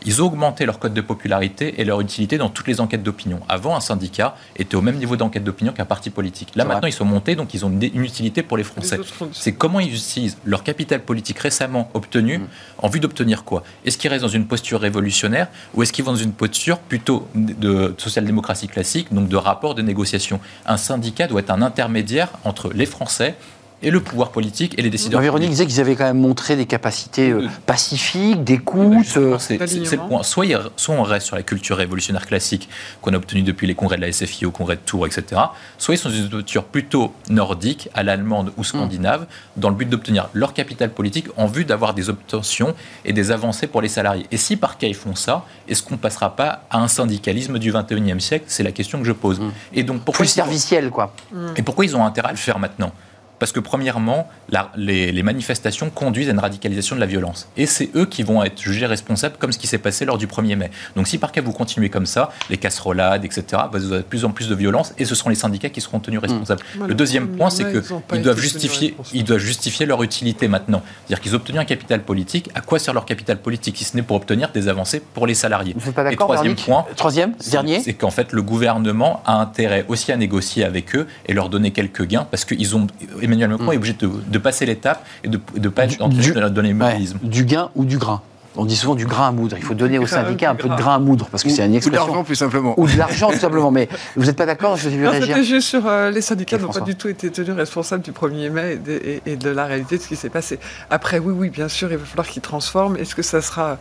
ils 0.06 0.22
ont 0.22 0.26
augmenté 0.26 0.66
leur 0.66 0.78
code 0.78 0.94
de 0.94 1.00
popularité 1.00 1.80
et 1.80 1.84
leur 1.84 2.00
utilité 2.00 2.38
dans 2.38 2.48
toutes 2.48 2.68
les 2.68 2.80
enquêtes 2.80 3.02
d'opinion. 3.02 3.40
Avant, 3.48 3.76
un 3.76 3.80
syndicat 3.80 4.36
était 4.56 4.74
au 4.74 4.82
même 4.82 4.96
niveau 4.96 5.16
d'enquête 5.16 5.44
d'opinion 5.44 5.72
qu'un 5.72 5.84
parti 5.84 6.10
politique. 6.10 6.50
Là, 6.54 6.64
maintenant, 6.64 6.88
ils 6.88 6.92
sont 6.92 7.04
montés, 7.04 7.34
donc 7.34 7.54
ils 7.54 7.64
ont 7.64 7.70
une 7.70 8.04
utilité 8.04 8.42
pour 8.42 8.56
les 8.56 8.64
Français. 8.64 8.98
C'est 9.32 9.52
comment 9.52 9.80
ils 9.80 9.94
utilisent 9.94 10.38
leur 10.44 10.62
capital 10.62 11.02
politique 11.02 11.38
récemment 11.38 11.90
obtenu 11.94 12.38
mm. 12.38 12.46
en 12.78 12.88
vue 12.88 13.00
d'obtenir 13.00 13.44
quoi? 13.44 13.62
Est-ce 13.84 13.98
qu'ils 13.98 14.10
restent 14.10 14.24
dans 14.24 14.28
une 14.28 14.46
posture 14.46 14.80
révolutionnaire 14.80 15.48
ou 15.74 15.82
est-ce 15.82 15.92
qu'ils 15.92 16.04
vont 16.04 16.12
dans 16.12 16.18
une 16.18 16.32
posture 16.32 16.78
plutôt 16.78 17.28
de 17.34 17.94
social-démocratie 17.98 18.68
classique, 18.68 19.12
donc 19.12 19.28
de 19.28 19.36
rapport 19.36 19.74
de 19.74 19.82
négociation? 19.82 20.40
Un 20.66 20.76
syndicat 20.76 21.26
doit 21.26 21.40
être 21.40 21.50
un 21.50 21.62
intermédiaire 21.62 22.28
entre 22.44 22.70
les 22.72 22.86
Français 22.86 23.36
et 23.82 23.90
le 23.90 24.00
pouvoir 24.00 24.30
politique 24.30 24.78
et 24.78 24.82
les 24.82 24.90
décideurs. 24.90 25.20
Véronique 25.20 25.50
disait 25.50 25.66
qu'ils 25.66 25.80
avaient 25.80 25.96
quand 25.96 26.04
même 26.04 26.20
montré 26.20 26.56
des 26.56 26.66
capacités 26.66 27.30
euh, 27.30 27.48
pacifiques, 27.66 28.44
d'écoute. 28.44 29.06
Euh, 29.16 29.38
c'est 29.38 29.58
le 29.58 30.08
point. 30.08 30.22
Soit, 30.22 30.46
soit, 30.76 30.94
on 30.94 31.02
reste 31.02 31.26
sur 31.26 31.36
la 31.36 31.42
culture 31.42 31.76
révolutionnaire 31.76 32.26
classique 32.26 32.68
qu'on 33.00 33.12
a 33.14 33.16
obtenue 33.16 33.42
depuis 33.42 33.66
les 33.66 33.74
congrès 33.74 33.96
de 33.96 34.02
la 34.02 34.12
SFI 34.12 34.46
au 34.46 34.50
congrès 34.50 34.76
de 34.76 34.80
Tours, 34.80 35.06
etc. 35.06 35.40
Soit 35.78 35.94
ils 35.94 35.98
sont 35.98 36.10
dans 36.10 36.14
une 36.14 36.28
culture 36.28 36.64
plutôt 36.64 37.14
nordique, 37.28 37.88
à 37.94 38.02
l'allemande 38.02 38.52
ou 38.56 38.64
scandinave, 38.64 39.26
dans 39.56 39.70
le 39.70 39.74
but 39.74 39.88
d'obtenir 39.88 40.28
leur 40.34 40.52
capital 40.52 40.90
politique 40.90 41.26
en 41.36 41.46
vue 41.46 41.64
d'avoir 41.64 41.94
des 41.94 42.08
obtentions 42.08 42.74
et 43.04 43.12
des 43.12 43.30
avancées 43.30 43.66
pour 43.66 43.82
les 43.82 43.88
salariés. 43.88 44.26
Et 44.30 44.36
si 44.36 44.56
par 44.56 44.78
cas 44.78 44.86
ils 44.86 44.94
font 44.94 45.14
ça, 45.14 45.44
est-ce 45.68 45.82
qu'on 45.82 45.94
ne 45.94 46.00
passera 46.00 46.36
pas 46.36 46.64
à 46.70 46.78
un 46.78 46.88
syndicalisme 46.88 47.58
du 47.58 47.72
21e 47.72 48.20
siècle? 48.20 48.44
C'est 48.48 48.62
la 48.62 48.72
question 48.72 48.98
que 48.98 49.06
je 49.06 49.12
pose. 49.12 49.40
Mm. 49.40 49.50
Et 49.74 49.82
donc 49.82 50.02
pourquoi 50.02 50.24
Plus 50.24 50.28
serviciel, 50.28 50.90
quoi. 50.90 51.14
Et 51.56 51.62
pourquoi 51.62 51.84
ils 51.84 51.96
ont 51.96 52.04
intérêt 52.04 52.28
à 52.28 52.32
le 52.32 52.36
faire 52.36 52.58
maintenant? 52.58 52.92
Parce 53.40 53.52
que 53.52 53.58
premièrement, 53.58 54.28
les, 54.76 55.22
manifestations 55.22 55.90
conduisent 55.90 56.28
à 56.28 56.32
une 56.32 56.38
radicalisation 56.38 56.94
de 56.94 57.00
la 57.00 57.06
violence. 57.06 57.48
Et 57.56 57.66
c'est 57.66 57.90
eux 57.96 58.06
qui 58.06 58.22
vont 58.22 58.44
être 58.44 58.60
jugés 58.60 58.86
responsables, 58.86 59.36
comme 59.38 59.50
ce 59.50 59.58
qui 59.58 59.66
s'est 59.66 59.78
passé 59.78 60.04
lors 60.04 60.18
du 60.18 60.26
1er 60.26 60.56
mai. 60.56 60.70
Donc 60.94 61.08
si 61.08 61.18
par 61.18 61.32
cas 61.32 61.40
vous 61.40 61.52
continuez 61.52 61.88
comme 61.88 62.06
ça, 62.06 62.30
les 62.50 62.58
casserolades, 62.58 63.24
etc., 63.24 63.62
vous 63.72 63.92
aurez 63.92 63.98
de 63.98 64.04
plus 64.04 64.24
en 64.24 64.30
plus 64.30 64.48
de 64.48 64.54
violence, 64.54 64.92
et 64.98 65.06
ce 65.06 65.14
seront 65.14 65.30
les 65.30 65.36
syndicats 65.36 65.70
qui 65.70 65.80
seront 65.80 66.00
tenus 66.00 66.20
responsables. 66.20 66.60
Mmh. 66.76 66.86
Le 66.86 66.94
deuxième 66.94 67.28
point, 67.28 67.48
c'est 67.48 67.64
qu'ils 67.72 68.22
doivent, 68.22 68.38
justifier, 68.38 68.94
ils 69.14 69.24
doivent 69.24 69.40
justifier 69.40 69.86
leur 69.86 70.02
utilité 70.02 70.46
maintenant. 70.46 70.82
C'est-à-dire 71.06 71.22
qu'ils 71.22 71.32
ont 71.32 71.36
obtenu 71.36 71.58
un 71.58 71.64
capital 71.64 72.02
politique. 72.02 72.50
À 72.54 72.60
quoi 72.60 72.78
sert 72.78 72.92
leur 72.92 73.06
capital 73.06 73.38
politique, 73.38 73.78
si 73.78 73.84
ce 73.84 73.96
n'est 73.96 74.02
pour 74.02 74.16
obtenir 74.16 74.50
des 74.50 74.68
avancées 74.68 75.00
pour 75.00 75.26
les 75.26 75.34
salariés? 75.34 75.74
Vous 75.78 75.86
n'êtes 75.86 75.94
pas 75.94 76.04
d'accord, 76.04 76.26
troisième 76.26 76.56
point, 76.56 76.84
troisième, 76.94 77.32
dernier? 77.50 77.80
C'est 77.80 77.94
qu'en 77.94 78.10
fait, 78.10 78.32
le 78.32 78.42
gouvernement 78.42 79.22
a 79.24 79.36
intérêt 79.36 79.86
aussi 79.88 80.12
à 80.12 80.18
négocier 80.18 80.62
avec 80.64 80.94
eux 80.94 81.06
et 81.26 81.32
leur 81.32 81.48
donner 81.48 81.70
quelques 81.70 82.04
gains, 82.06 82.26
parce 82.30 82.44
qu'ils 82.44 82.76
ont 82.76 82.86
Emmanuel 83.30 83.50
Macron 83.50 83.70
mm. 83.70 83.72
est 83.72 83.76
obligé 83.76 83.96
de, 84.00 84.38
passer 84.38 84.66
l'étape 84.66 85.06
et 85.24 85.28
de 85.28 85.40
ne 85.56 85.68
pas 85.68 85.84
être 85.84 85.98
dans 85.98 86.62
l'immobilisme. 86.62 87.18
du 87.22 87.44
gain 87.44 87.70
ou 87.74 87.84
du 87.84 87.98
grain 87.98 88.22
on 88.56 88.64
dit 88.64 88.76
souvent 88.76 88.94
du 88.94 89.06
grain 89.06 89.28
à 89.28 89.32
moudre. 89.32 89.56
Il 89.58 89.64
faut 89.64 89.74
donner 89.74 89.98
aux 89.98 90.06
syndicats 90.06 90.50
un 90.50 90.54
peu 90.54 90.68
de 90.68 90.74
grain 90.74 90.96
à 90.96 90.98
moudre 90.98 91.28
parce 91.30 91.42
que 91.42 91.50
c'est 91.50 91.64
une 91.64 91.74
expression. 91.74 92.02
Ou 92.02 92.06
de 92.06 92.10
l'argent 92.10 92.24
plus 92.24 92.34
simplement. 92.34 92.74
Ou 92.78 92.86
de 92.86 92.96
l'argent 92.96 93.30
tout 93.30 93.38
simplement. 93.38 93.70
Mais 93.70 93.88
vous 94.16 94.24
n'êtes 94.24 94.36
pas 94.36 94.46
d'accord 94.46 94.76
Je 94.76 94.88
vais 94.88 95.44
juste 95.44 95.68
sur 95.68 95.86
euh, 95.86 96.10
les 96.10 96.20
syndicats 96.20 96.58
n'ont 96.58 96.68
pas 96.68 96.80
du 96.80 96.96
tout 96.96 97.08
été 97.08 97.30
tenus 97.30 97.54
responsables 97.54 98.02
du 98.02 98.12
1er 98.12 98.50
mai 98.50 98.78
et 99.26 99.36
de, 99.36 99.50
la 99.50 99.66
réalité 99.66 99.98
de 99.98 100.02
ce 100.02 100.08
qui 100.08 100.16
s'est 100.16 100.30
passé. 100.30 100.58
Après, 100.90 101.18
oui, 101.18 101.32
oui, 101.36 101.50
bien 101.50 101.68
sûr, 101.68 101.90
il 101.92 101.98
va 101.98 102.04
falloir 102.04 102.26
qu'ils 102.26 102.42
transforment. 102.42 102.96
Est-ce 102.96 103.14
que 103.14 103.22
ça 103.22 103.40
sera 103.40 103.78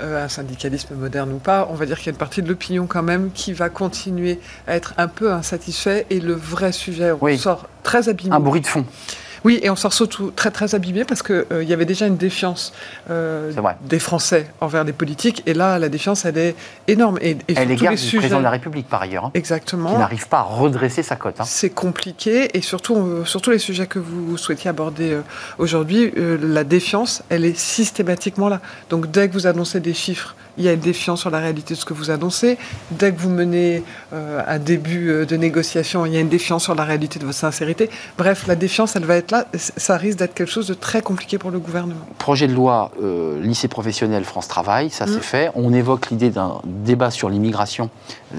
euh, 0.00 0.24
un 0.24 0.28
syndicalisme 0.28 0.94
moderne 0.94 1.32
ou 1.32 1.38
pas? 1.38 1.68
On 1.70 1.74
va 1.74 1.86
dire 1.86 1.98
qu'il 1.98 2.06
y 2.06 2.10
a 2.10 2.12
une 2.12 2.18
partie 2.18 2.42
de 2.42 2.48
l'opinion 2.48 2.86
quand 2.86 3.02
même 3.02 3.30
qui 3.32 3.52
va 3.52 3.68
continuer 3.68 4.40
à 4.66 4.74
être 4.74 4.94
un 4.96 5.08
peu 5.08 5.32
insatisfait 5.32 6.06
et 6.10 6.20
le 6.20 6.32
vrai 6.32 6.72
sujet 6.72 7.12
sort 7.36 7.68
très 7.82 8.08
abîmé. 8.08 8.34
Un 8.34 8.40
bruit 8.40 8.60
de 8.60 8.66
fond. 8.66 8.84
Oui, 9.44 9.60
et 9.62 9.70
on 9.70 9.76
sort 9.76 9.92
surtout 9.92 10.30
très 10.30 10.50
très 10.50 10.74
abîmé 10.74 11.04
parce 11.04 11.22
qu'il 11.22 11.44
euh, 11.52 11.64
y 11.64 11.72
avait 11.72 11.84
déjà 11.84 12.06
une 12.06 12.16
défiance 12.16 12.72
euh, 13.10 13.52
des 13.82 13.98
Français 13.98 14.50
envers 14.60 14.84
les 14.84 14.92
politiques, 14.92 15.42
et 15.46 15.54
là 15.54 15.78
la 15.78 15.88
défiance 15.88 16.24
elle 16.24 16.38
est 16.38 16.56
énorme. 16.86 17.18
Et, 17.20 17.30
et 17.30 17.54
elle 17.56 17.70
est 17.70 17.76
du 17.76 17.96
sujets... 17.96 18.18
président 18.18 18.38
de 18.38 18.44
la 18.44 18.50
République 18.50 18.88
par 18.88 19.02
ailleurs. 19.02 19.26
Hein, 19.26 19.30
Exactement. 19.34 19.92
Qui 19.92 19.98
n'arrive 19.98 20.28
pas 20.28 20.38
à 20.38 20.42
redresser 20.42 21.02
sa 21.02 21.16
cote. 21.16 21.40
Hein. 21.40 21.44
C'est 21.46 21.70
compliqué, 21.70 22.56
et 22.56 22.60
surtout 22.60 22.96
euh, 22.96 23.24
sur 23.24 23.40
tous 23.40 23.50
les 23.50 23.58
sujets 23.58 23.86
que 23.86 23.98
vous 23.98 24.36
souhaitiez 24.36 24.70
aborder 24.70 25.16
aujourd'hui, 25.58 26.12
la 26.16 26.64
défiance 26.64 27.22
elle 27.28 27.44
est 27.44 27.56
systématiquement 27.58 28.48
là. 28.48 28.60
Donc 28.90 29.10
dès 29.10 29.28
que 29.28 29.34
vous 29.34 29.46
annoncez 29.46 29.80
des 29.80 29.94
chiffres 29.94 30.34
il 30.58 30.64
y 30.64 30.68
a 30.68 30.72
une 30.72 30.80
défiance 30.80 31.20
sur 31.20 31.30
la 31.30 31.38
réalité 31.38 31.74
de 31.74 31.78
ce 31.78 31.84
que 31.84 31.94
vous 31.94 32.10
annoncez. 32.10 32.58
Dès 32.90 33.12
que 33.12 33.20
vous 33.20 33.30
menez 33.30 33.82
euh, 34.12 34.42
un 34.46 34.58
début 34.58 35.10
euh, 35.10 35.24
de 35.24 35.36
négociation, 35.36 36.04
il 36.04 36.12
y 36.12 36.16
a 36.16 36.20
une 36.20 36.28
défiance 36.28 36.64
sur 36.64 36.74
la 36.74 36.84
réalité 36.84 37.18
de 37.18 37.24
votre 37.24 37.38
sincérité. 37.38 37.88
Bref, 38.16 38.46
la 38.46 38.56
défiance, 38.56 38.96
elle 38.96 39.04
va 39.04 39.16
être 39.16 39.30
là. 39.30 39.46
Ça 39.54 39.96
risque 39.96 40.18
d'être 40.18 40.34
quelque 40.34 40.50
chose 40.50 40.66
de 40.66 40.74
très 40.74 41.00
compliqué 41.00 41.38
pour 41.38 41.50
le 41.50 41.58
gouvernement. 41.60 42.00
Projet 42.18 42.48
de 42.48 42.54
loi 42.54 42.90
euh, 43.02 43.40
lycée 43.40 43.68
professionnel 43.68 44.24
France 44.24 44.48
Travail, 44.48 44.90
ça 44.90 45.06
c'est 45.06 45.18
mmh. 45.18 45.20
fait. 45.20 45.50
On 45.54 45.72
évoque 45.72 46.10
l'idée 46.10 46.30
d'un 46.30 46.60
débat 46.64 47.10
sur 47.10 47.28
l'immigration, 47.28 47.90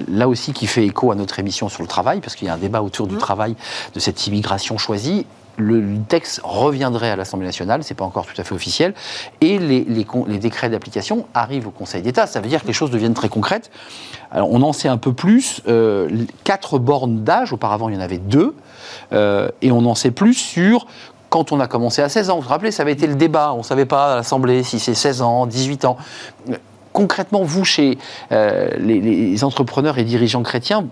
là 0.08 0.28
aussi 0.28 0.52
qui 0.52 0.66
fait 0.66 0.84
écho 0.84 1.10
à 1.10 1.14
notre 1.14 1.38
émission 1.38 1.68
sur 1.68 1.82
le 1.82 1.88
travail, 1.88 2.20
parce 2.20 2.36
qu'il 2.36 2.46
y 2.46 2.50
a 2.50 2.54
un 2.54 2.58
débat 2.58 2.82
autour 2.82 3.06
du 3.06 3.14
mmh. 3.14 3.18
travail, 3.18 3.56
de 3.94 4.00
cette 4.00 4.26
immigration 4.26 4.76
choisie 4.78 5.26
le 5.60 5.98
texte 6.08 6.40
reviendrait 6.42 7.10
à 7.10 7.16
l'Assemblée 7.16 7.46
nationale, 7.46 7.84
c'est 7.84 7.94
pas 7.94 8.04
encore 8.04 8.26
tout 8.26 8.38
à 8.40 8.44
fait 8.44 8.54
officiel, 8.54 8.94
et 9.40 9.58
les, 9.58 9.84
décrets 10.38 10.70
d'application 10.70 11.26
arrivent 11.34 11.68
au 11.68 11.70
Conseil 11.70 12.02
d'État. 12.02 12.26
Ça 12.26 12.40
veut 12.40 12.48
dire 12.48 12.62
que 12.62 12.66
les 12.66 12.72
choses 12.72 12.90
deviennent 12.90 13.14
très 13.14 13.28
concrètes. 13.28 13.70
Alors 14.30 14.50
on 14.50 14.62
en 14.62 14.72
sait 14.72 14.88
un 14.88 14.96
peu 14.96 15.12
plus. 15.12 15.62
Euh, 15.68 16.08
quatre 16.44 16.78
bornes 16.78 17.24
d'âge, 17.24 17.52
auparavant 17.52 17.88
il 17.88 17.94
y 17.94 17.98
en 17.98 18.00
avait 18.00 18.18
deux, 18.18 18.54
euh, 19.12 19.48
et 19.62 19.70
on 19.72 19.84
en 19.86 19.94
sait 19.94 20.10
plus 20.10 20.34
sur 20.34 20.86
quand 21.28 21.52
on 21.52 21.60
a 21.60 21.68
commencé 21.68 22.02
à 22.02 22.08
16 22.08 22.30
ans. 22.30 22.36
Vous 22.36 22.42
vous 22.42 22.48
rappelez, 22.48 22.72
ça 22.72 22.82
avait 22.82 22.92
été 22.92 23.06
le 23.06 23.14
débat. 23.14 23.52
On 23.54 23.58
ne 23.58 23.62
savait 23.62 23.86
pas 23.86 24.14
à 24.14 24.16
l'Assemblée 24.16 24.64
si 24.64 24.80
c'est 24.80 24.94
16 24.94 25.22
ans, 25.22 25.46
18 25.46 25.84
ans. 25.84 25.96
Concrètement, 26.92 27.44
vous, 27.44 27.64
chez 27.64 27.98
euh, 28.32 28.68
les 28.78 29.44
entrepreneurs 29.44 29.98
et 29.98 30.04
dirigeants 30.04 30.42
chrétiens, 30.42 30.86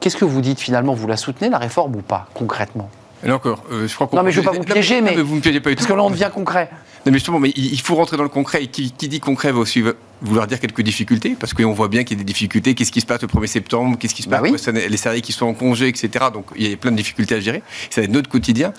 qu'est-ce 0.00 0.16
que 0.16 0.24
vous 0.24 0.40
dites 0.40 0.58
finalement? 0.58 0.94
Vous 0.94 1.06
la 1.06 1.16
soutenez, 1.16 1.48
la 1.48 1.58
réforme, 1.58 1.94
ou 1.94 2.02
pas, 2.02 2.26
concrètement? 2.34 2.90
Encore, 3.32 3.64
euh, 3.70 3.88
je 3.88 3.94
crois 3.94 4.06
qu'on. 4.06 4.16
Non, 4.16 4.22
mais 4.22 4.32
je 4.32 4.40
ne 4.40 4.44
veux 4.44 4.50
pas 4.50 4.56
vous 4.56 4.64
piéger, 4.64 5.00
mais. 5.00 5.16
vous 5.16 5.36
me 5.36 5.40
piégez 5.40 5.60
pas 5.60 5.74
Parce 5.74 5.86
que 5.86 5.92
là, 5.92 6.02
on 6.02 6.10
devient 6.10 6.30
concret. 6.32 6.68
Non, 7.06 7.12
mais 7.12 7.18
justement, 7.18 7.38
mais 7.38 7.50
il 7.54 7.80
faut 7.80 7.94
rentrer 7.94 8.16
dans 8.16 8.22
le 8.22 8.28
concret. 8.28 8.64
Et 8.64 8.66
qui, 8.68 8.90
dit 8.90 9.20
concret 9.20 9.52
va 9.52 9.58
aussi, 9.58 9.82
vouloir 10.24 10.46
dire 10.46 10.58
quelques 10.60 10.80
difficultés, 10.82 11.36
parce 11.38 11.54
qu'on 11.54 11.72
voit 11.72 11.88
bien 11.88 12.02
qu'il 12.04 12.16
y 12.16 12.20
a 12.20 12.24
des 12.24 12.32
difficultés. 12.32 12.74
Qu'est-ce 12.74 12.92
qui 12.92 13.00
se 13.00 13.06
passe 13.06 13.22
le 13.22 13.28
1er 13.28 13.46
septembre? 13.46 13.96
Qu'est-ce 13.98 14.14
qui 14.14 14.22
se 14.22 14.28
Bah 14.28 14.38
passe 14.40 14.50
oui. 14.50 14.56
pour 14.58 14.72
les 14.72 14.96
salariés 14.96 15.22
qui 15.22 15.32
sont 15.32 15.46
en 15.46 15.54
congé, 15.54 15.88
etc. 15.88 16.26
Donc 16.32 16.46
il 16.56 16.68
y 16.68 16.72
a 16.72 16.76
plein 16.76 16.90
de 16.90 16.96
difficultés 16.96 17.34
à 17.36 17.40
gérer. 17.40 17.62
Ça 17.90 18.00
va 18.00 18.06
être 18.06 18.10
notre 18.12 18.28
quotidien. 18.28 18.72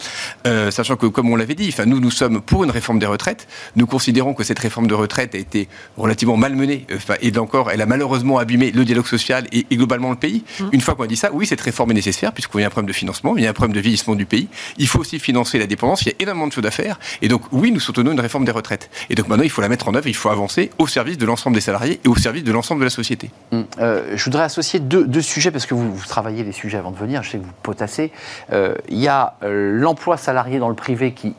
Euh, 0.47 0.71
sachant 0.71 0.95
que, 0.95 1.05
comme 1.05 1.29
on 1.31 1.35
l'avait 1.35 1.55
dit, 1.55 1.69
enfin, 1.71 1.85
nous, 1.85 1.99
nous 1.99 2.11
sommes 2.11 2.41
pour 2.41 2.63
une 2.63 2.71
réforme 2.71 2.99
des 2.99 3.05
retraites. 3.05 3.47
Nous 3.75 3.85
considérons 3.87 4.33
que 4.33 4.43
cette 4.43 4.59
réforme 4.59 4.87
de 4.87 4.93
retraite 4.93 5.35
a 5.35 5.37
été 5.37 5.67
relativement 5.97 6.37
malmenée. 6.37 6.85
euh, 6.91 6.95
Enfin, 6.97 7.15
et 7.21 7.37
encore, 7.37 7.69
elle 7.71 7.81
a 7.81 7.85
malheureusement 7.85 8.37
abîmé 8.39 8.71
le 8.71 8.83
dialogue 8.85 9.05
social 9.05 9.45
et, 9.51 9.65
et 9.69 9.75
globalement 9.77 10.09
le 10.09 10.15
pays. 10.15 10.43
Une 10.71 10.81
fois 10.81 10.95
qu'on 10.95 11.03
a 11.03 11.07
dit 11.07 11.15
ça, 11.17 11.29
oui, 11.31 11.45
cette 11.45 11.61
réforme 11.61 11.91
est 11.91 11.95
nécessaire, 11.95 12.31
puisqu'il 12.33 12.61
y 12.61 12.63
a 12.63 12.67
un 12.67 12.69
problème 12.71 12.87
de 12.87 12.93
financement, 12.93 13.37
il 13.37 13.43
y 13.43 13.47
a 13.47 13.49
un 13.51 13.53
problème 13.53 13.75
de 13.75 13.79
vieillissement 13.81 14.15
du 14.15 14.25
pays. 14.25 14.47
Il 14.77 14.87
faut 14.87 14.99
aussi 14.99 15.19
financer 15.19 15.59
la 15.59 15.67
dépendance. 15.67 16.01
Il 16.03 16.07
y 16.07 16.11
a 16.11 16.15
énormément 16.19 16.47
de 16.47 16.53
choses 16.53 16.65
à 16.65 16.71
faire. 16.71 16.99
Et 17.21 17.27
donc, 17.27 17.43
oui, 17.51 17.71
nous 17.71 17.79
soutenons 17.79 18.11
une 18.13 18.19
réforme 18.19 18.45
des 18.45 18.51
retraites. 18.51 18.89
Et 19.09 19.15
donc 19.15 19.27
maintenant, 19.27 19.43
il 19.43 19.49
faut 19.51 19.61
la 19.61 19.69
mettre 19.69 19.87
en 19.87 19.93
œuvre, 19.95 20.07
il 20.07 20.15
faut 20.15 20.29
avancer 20.29 20.71
au 20.79 20.87
service 20.87 21.17
de 21.17 21.25
l'ensemble 21.25 21.34
des 21.51 21.61
salariés 21.61 21.99
et 22.03 22.07
au 22.07 22.15
service 22.15 22.43
de 22.43 22.51
l'ensemble 22.51 22.79
de 22.79 22.85
la 22.85 22.89
société. 22.89 23.29
Hum, 23.51 23.65
euh, 23.79 24.13
je 24.15 24.23
voudrais 24.25 24.43
associer 24.43 24.79
deux, 24.79 25.21
sujets, 25.21 25.51
parce 25.51 25.65
que 25.65 25.73
vous, 25.73 25.97
travaillez 26.07 26.43
les 26.43 26.51
sujets 26.51 26.77
avant 26.77 26.91
de 26.91 26.97
venir, 26.97 27.23
je 27.23 27.31
sais 27.31 27.37
que 27.37 27.43
vous 27.43 27.51
potassez. 27.61 28.11
Euh, 28.51 28.75
Il 28.89 28.99
y 28.99 29.07
a 29.07 29.35
euh, 29.43 29.77
l'emploi 29.79 30.17
salarié 30.17 30.59
dans 30.59 30.69
le 30.69 30.75
privé 30.75 31.13
qui, 31.13 31.33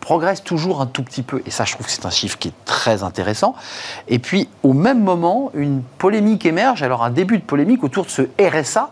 progresse 0.00 0.44
toujours 0.44 0.80
un 0.80 0.86
tout 0.86 1.02
petit 1.02 1.24
peu, 1.24 1.42
et 1.46 1.50
ça 1.50 1.64
je 1.64 1.72
trouve 1.72 1.84
que 1.84 1.90
c'est 1.90 2.06
un 2.06 2.10
chiffre 2.10 2.38
qui 2.38 2.46
est 2.46 2.64
très 2.64 3.02
intéressant. 3.02 3.56
Et 4.06 4.20
puis 4.20 4.48
au 4.62 4.72
même 4.72 5.02
moment, 5.02 5.50
une 5.52 5.82
polémique 5.82 6.46
émerge, 6.46 6.84
alors 6.84 7.02
un 7.02 7.10
début 7.10 7.38
de 7.38 7.42
polémique 7.42 7.82
autour 7.82 8.04
de 8.04 8.10
ce 8.10 8.22
RSA, 8.40 8.90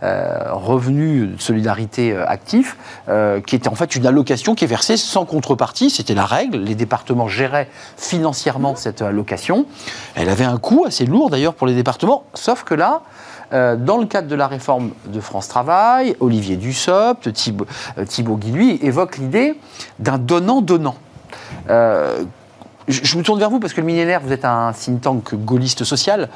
revenu 0.00 1.26
de 1.26 1.40
solidarité 1.40 2.16
actif, 2.16 2.78
qui 3.46 3.56
était 3.56 3.68
en 3.68 3.74
fait 3.74 3.94
une 3.94 4.06
allocation 4.06 4.54
qui 4.54 4.64
est 4.64 4.68
versée 4.68 4.96
sans 4.96 5.26
contrepartie, 5.26 5.90
c'était 5.90 6.14
la 6.14 6.24
règle, 6.24 6.56
les 6.56 6.74
départements 6.74 7.28
géraient 7.28 7.68
financièrement 7.98 8.74
cette 8.74 9.02
allocation. 9.02 9.66
Elle 10.14 10.28
avait 10.28 10.44
un 10.44 10.58
coût 10.58 10.84
assez 10.86 11.06
lourd 11.06 11.30
d'ailleurs 11.30 11.54
pour 11.54 11.66
les 11.66 11.74
départements, 11.74 12.24
sauf 12.34 12.64
que 12.64 12.74
là, 12.74 13.02
euh, 13.52 13.76
dans 13.76 13.98
le 13.98 14.06
cadre 14.06 14.28
de 14.28 14.34
la 14.34 14.46
réforme 14.46 14.90
de 15.06 15.20
France 15.20 15.48
Travail, 15.48 16.16
Olivier 16.20 16.56
Dussopt, 16.56 17.32
Thibault, 17.32 17.66
euh, 17.98 18.04
Thibault 18.04 18.36
Guy, 18.36 18.52
lui, 18.52 18.78
évoque 18.82 19.18
l'idée 19.18 19.54
d'un 19.98 20.18
donnant-donnant. 20.18 20.96
Euh, 21.70 22.24
je 22.86 23.16
me 23.16 23.22
tourne 23.22 23.38
vers 23.38 23.48
vous 23.48 23.60
parce 23.60 23.72
que 23.72 23.80
le 23.80 23.86
millénaire, 23.86 24.20
vous 24.22 24.32
êtes 24.32 24.44
un 24.44 24.72
think 24.72 25.00
tank 25.00 25.34
gaulliste 25.34 25.84
social. 25.84 26.28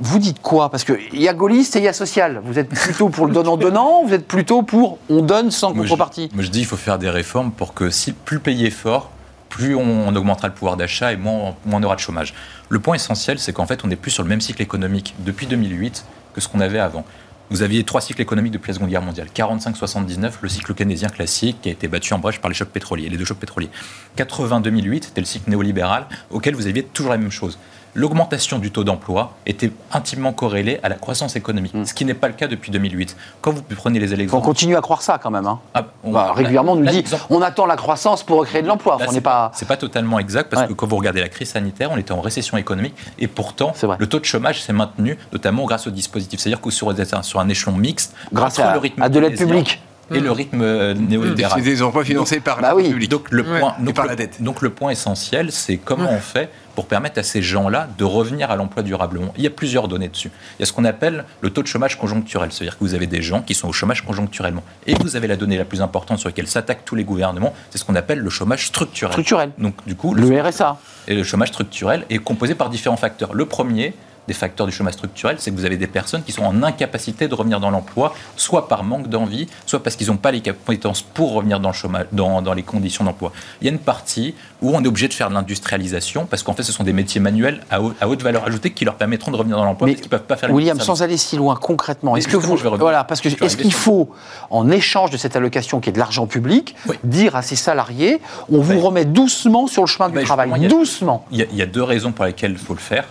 Vous 0.00 0.18
dites 0.18 0.42
quoi? 0.42 0.68
Parce 0.68 0.82
qu'il 0.82 1.20
y 1.20 1.28
a 1.28 1.34
gaulliste 1.34 1.76
et 1.76 1.78
il 1.78 1.84
y 1.84 1.88
a 1.88 1.92
social. 1.92 2.42
Vous 2.44 2.58
êtes 2.58 2.68
plutôt 2.68 3.08
pour 3.08 3.26
le 3.26 3.32
donnant-donnant 3.32 4.02
Vous 4.04 4.12
êtes 4.12 4.26
plutôt 4.26 4.62
pour 4.62 4.98
on 5.08 5.22
donne 5.22 5.52
sans 5.52 5.72
contrepartie 5.72 6.28
Moi, 6.34 6.42
je 6.42 6.50
dis 6.50 6.60
qu'il 6.60 6.68
faut 6.68 6.76
faire 6.76 6.98
des 6.98 7.10
réformes 7.10 7.52
pour 7.52 7.72
que 7.72 7.88
si 7.90 8.12
plus 8.12 8.40
est 8.46 8.70
fort, 8.70 9.10
plus 9.52 9.74
on, 9.74 10.16
augmentera 10.16 10.48
le 10.48 10.54
pouvoir 10.54 10.78
d'achat 10.78 11.12
et 11.12 11.16
moins, 11.16 11.54
moins 11.66 11.78
on 11.78 11.82
aura 11.82 11.94
de 11.94 12.00
chômage. 12.00 12.32
Le 12.70 12.78
point 12.80 12.94
essentiel, 12.94 13.38
c'est 13.38 13.52
qu'en 13.52 13.66
fait, 13.66 13.84
on 13.84 13.88
n'est 13.88 13.96
plus 13.96 14.10
sur 14.10 14.22
le 14.22 14.28
même 14.30 14.40
cycle 14.40 14.62
économique 14.62 15.14
depuis 15.18 15.46
2008 15.46 16.06
que 16.34 16.40
ce 16.40 16.48
qu'on 16.48 16.60
avait 16.60 16.78
avant. 16.78 17.04
Vous 17.50 17.60
aviez 17.60 17.84
trois 17.84 18.00
cycles 18.00 18.22
économiques 18.22 18.54
depuis 18.54 18.70
la 18.70 18.74
Seconde 18.76 18.88
Guerre 18.88 19.02
mondiale. 19.02 19.28
45-79, 19.36 20.32
le 20.40 20.48
cycle 20.48 20.72
keynésien 20.72 21.10
classique 21.10 21.58
qui 21.60 21.68
a 21.68 21.72
été 21.72 21.86
battu 21.86 22.14
en 22.14 22.18
brèche 22.18 22.40
par 22.40 22.48
les 22.48 22.54
chocs 22.54 22.70
pétroliers, 22.70 23.10
les 23.10 23.18
deux 23.18 23.26
chocs 23.26 23.38
pétroliers. 23.38 23.68
80-2008, 24.16 25.02
c'était 25.02 25.20
le 25.20 25.26
cycle 25.26 25.50
néolibéral 25.50 26.06
auquel 26.30 26.54
vous 26.54 26.66
aviez 26.66 26.82
toujours 26.82 27.12
la 27.12 27.18
même 27.18 27.30
chose. 27.30 27.58
L'augmentation 27.94 28.58
du 28.58 28.70
taux 28.70 28.84
d'emploi 28.84 29.32
était 29.44 29.70
intimement 29.92 30.32
corrélée 30.32 30.80
à 30.82 30.88
la 30.88 30.94
croissance 30.94 31.36
économique, 31.36 31.74
ce 31.84 31.92
qui 31.92 32.06
n'est 32.06 32.14
pas 32.14 32.28
le 32.28 32.32
cas 32.34 32.46
depuis 32.46 32.70
2008. 32.70 33.16
Quand 33.42 33.52
vous 33.52 33.60
prenez 33.62 34.00
les 34.00 34.14
On 34.14 34.18
exemples... 34.18 34.44
continue 34.46 34.76
à 34.76 34.80
croire 34.80 35.02
ça 35.02 35.18
quand 35.22 35.30
même. 35.30 35.46
hein. 35.46 35.58
Ah, 35.74 35.84
on- 36.02 36.10
Bah, 36.10 36.32
régulièrement, 36.34 36.72
on 36.72 36.76
nous 36.76 36.86
dit 36.86 37.04
on 37.28 37.42
attend 37.42 37.66
la 37.66 37.76
croissance 37.76 38.22
pour 38.22 38.38
recréer 38.38 38.62
de 38.62 38.66
l'emploi. 38.66 38.96
On 38.98 39.04
c'est 39.06 39.12
n'est 39.12 39.20
pas. 39.20 39.52
Pas 39.68 39.76
totalement 39.76 40.18
exact 40.18 40.48
parce 40.50 40.62
Ouais. 40.62 40.68
que 40.68 40.72
quand 40.72 40.86
vous 40.86 40.96
regardez 40.96 41.20
la 41.20 41.28
crise 41.28 41.50
sanitaire, 41.50 41.90
on 41.92 41.98
était 41.98 42.12
en 42.12 42.20
récession 42.22 42.56
économique 42.56 42.94
et 43.18 43.26
pourtant 43.26 43.72
le 43.98 44.06
taux 44.06 44.20
de 44.20 44.24
chômage 44.24 44.62
s'est 44.62 44.72
maintenu, 44.72 45.18
notamment 45.32 45.64
grâce 45.66 45.86
au 45.86 45.90
dispositif. 45.90 46.40
C'est-à-dire 46.40 46.60
que 46.62 46.70
sur, 46.70 46.94
sur 47.22 47.40
un 47.40 47.48
échelon 47.50 47.76
mixte, 47.76 48.14
Grâce 48.32 48.58
à, 48.58 48.72
le 48.72 48.78
rythme 48.78 49.02
à 49.02 49.08
de 49.10 49.20
l'aide 49.20 49.36
publique. 49.36 49.80
Et 50.10 50.20
le 50.20 50.30
rythme 50.30 50.60
euh, 50.62 50.94
néolibéral. 50.94 51.58
C'est 51.62 51.64
des 51.64 51.82
emplois 51.82 52.04
financés 52.04 52.40
par 52.40 52.56
Bah 52.60 52.68
la 52.68 52.76
oui. 52.76 52.84
République. 52.84 53.10
Donc 53.10 53.30
le, 53.30 53.44
point, 53.44 53.74
donc, 53.80 53.94
par 53.94 54.04
le, 54.04 54.10
la 54.10 54.16
dette. 54.16 54.42
donc 54.42 54.60
le 54.62 54.70
point 54.70 54.90
essentiel, 54.90 55.52
c'est 55.52 55.76
comment 55.78 56.10
on 56.10 56.18
fait 56.20 56.50
pour 56.74 56.86
permettre 56.86 57.18
à 57.18 57.22
ces 57.22 57.42
gens-là 57.42 57.86
de 57.98 58.04
revenir 58.04 58.50
à 58.50 58.56
l'emploi 58.56 58.82
durablement. 58.82 59.32
Il 59.36 59.44
y 59.44 59.46
a 59.46 59.50
plusieurs 59.50 59.88
données 59.88 60.08
dessus. 60.08 60.30
Il 60.58 60.60
y 60.60 60.64
a 60.64 60.66
ce 60.66 60.72
qu'on 60.72 60.84
appelle 60.86 61.24
le 61.42 61.50
taux 61.50 61.62
de 61.62 61.66
chômage 61.66 61.98
conjoncturel, 61.98 62.50
c'est-à-dire 62.50 62.78
que 62.78 62.84
vous 62.84 62.94
avez 62.94 63.06
des 63.06 63.20
gens 63.20 63.42
qui 63.42 63.54
sont 63.54 63.68
au 63.68 63.72
chômage 63.72 64.02
conjoncturellement. 64.04 64.62
Et 64.86 64.94
vous 64.94 65.14
avez 65.16 65.26
la 65.26 65.36
donnée 65.36 65.58
la 65.58 65.66
plus 65.66 65.82
importante 65.82 66.18
sur 66.18 66.28
laquelle 66.30 66.46
s'attaquent 66.46 66.84
tous 66.86 66.94
les 66.94 67.04
gouvernements, 67.04 67.52
c'est 67.70 67.76
ce 67.78 67.84
qu'on 67.84 67.94
appelle 67.94 68.20
le 68.20 68.30
chômage 68.30 68.66
structurel. 68.66 69.12
Structurel. 69.12 69.50
Donc 69.58 69.74
du 69.86 69.94
coup, 69.96 70.14
Le 70.14 70.40
RSA. 70.40 70.78
et 71.08 71.14
le 71.14 71.22
chômage 71.24 71.48
structurel 71.48 72.04
est 72.08 72.18
composé 72.18 72.54
par 72.54 72.70
différents 72.70 72.96
facteurs. 72.96 73.34
Le 73.34 73.44
premier 73.44 73.92
des 74.28 74.34
facteurs 74.34 74.66
du 74.66 74.72
chômage 74.72 74.94
structurel, 74.94 75.36
c'est 75.40 75.50
que 75.50 75.56
vous 75.56 75.64
avez 75.64 75.76
des 75.76 75.86
personnes 75.86 76.22
qui 76.22 76.30
sont 76.32 76.44
en 76.44 76.62
incapacité 76.62 77.26
de 77.28 77.34
revenir 77.34 77.58
dans 77.58 77.70
l'emploi, 77.70 78.14
soit 78.36 78.68
par 78.68 78.84
manque 78.84 79.08
d'envie, 79.08 79.48
soit 79.66 79.82
parce 79.82 79.96
qu'ils 79.96 80.06
n'ont 80.08 80.16
pas 80.16 80.30
les 80.30 80.40
compétences 80.40 81.02
pour 81.02 81.32
revenir 81.32 81.58
dans, 81.58 81.70
le 81.70 81.74
chômage, 81.74 82.06
dans, 82.12 82.40
dans 82.40 82.54
les 82.54 82.62
conditions 82.62 83.04
d'emploi. 83.04 83.32
Il 83.60 83.66
y 83.66 83.68
a 83.68 83.72
une 83.72 83.78
partie 83.80 84.34
où 84.60 84.70
on 84.76 84.82
est 84.84 84.86
obligé 84.86 85.08
de 85.08 85.14
faire 85.14 85.28
de 85.28 85.34
l'industrialisation, 85.34 86.26
parce 86.26 86.42
qu'en 86.44 86.52
fait, 86.54 86.62
ce 86.62 86.72
sont 86.72 86.84
des 86.84 86.92
métiers 86.92 87.20
manuels 87.20 87.60
à, 87.70 87.80
haut- 87.82 87.94
à 88.00 88.08
haute 88.08 88.22
valeur 88.22 88.44
ajoutée 88.46 88.70
qui 88.70 88.84
leur 88.84 88.94
permettront 88.94 89.32
de 89.32 89.36
revenir 89.36 89.56
dans 89.56 89.64
l'emploi, 89.64 89.86
Mais 89.86 89.94
parce 89.94 90.02
qu'ils 90.02 90.08
ne 90.12 90.18
peuvent 90.18 90.26
pas 90.26 90.36
faire 90.36 90.52
William, 90.52 90.78
sans 90.78 91.02
aller 91.02 91.16
si 91.16 91.36
loin 91.36 91.56
concrètement, 91.56 92.14
est-ce 92.16 92.28
que 92.28 92.36
vous, 92.36 92.56
je 92.56 92.62
vais 92.62 92.68
revenir. 92.68 92.84
voilà, 92.84 93.04
parce 93.04 93.20
que 93.20 93.28
est-ce 93.28 93.56
qu'il 93.56 93.72
faut, 93.72 94.10
en 94.50 94.70
échange 94.70 95.10
de 95.10 95.16
cette 95.16 95.34
allocation 95.36 95.80
qui 95.80 95.88
est 95.88 95.92
de 95.92 95.98
l'argent 95.98 96.26
public, 96.26 96.76
Oui. 96.86 96.96
dire 97.04 97.34
à 97.34 97.42
ces 97.42 97.56
salariés, 97.56 98.20
on 98.50 98.60
vous 98.60 98.78
remet 98.80 99.04
doucement 99.04 99.66
sur 99.66 99.82
le 99.82 99.88
chemin 99.88 100.08
du 100.08 100.14
Ben, 100.14 100.24
travail, 100.24 100.46
justement, 100.48 100.56
il 100.60 100.62
y 100.62 100.66
a- 100.66 100.78
doucement. 100.78 101.26
Il 101.32 101.38
y, 101.38 101.42
a, 101.42 101.46
il 101.50 101.56
y 101.56 101.62
a 101.62 101.66
deux 101.66 101.82
raisons 101.82 102.12
pour 102.12 102.24
lesquelles 102.24 102.52
il 102.52 102.58
faut 102.58 102.74
le 102.74 102.78
faire. 102.80 103.04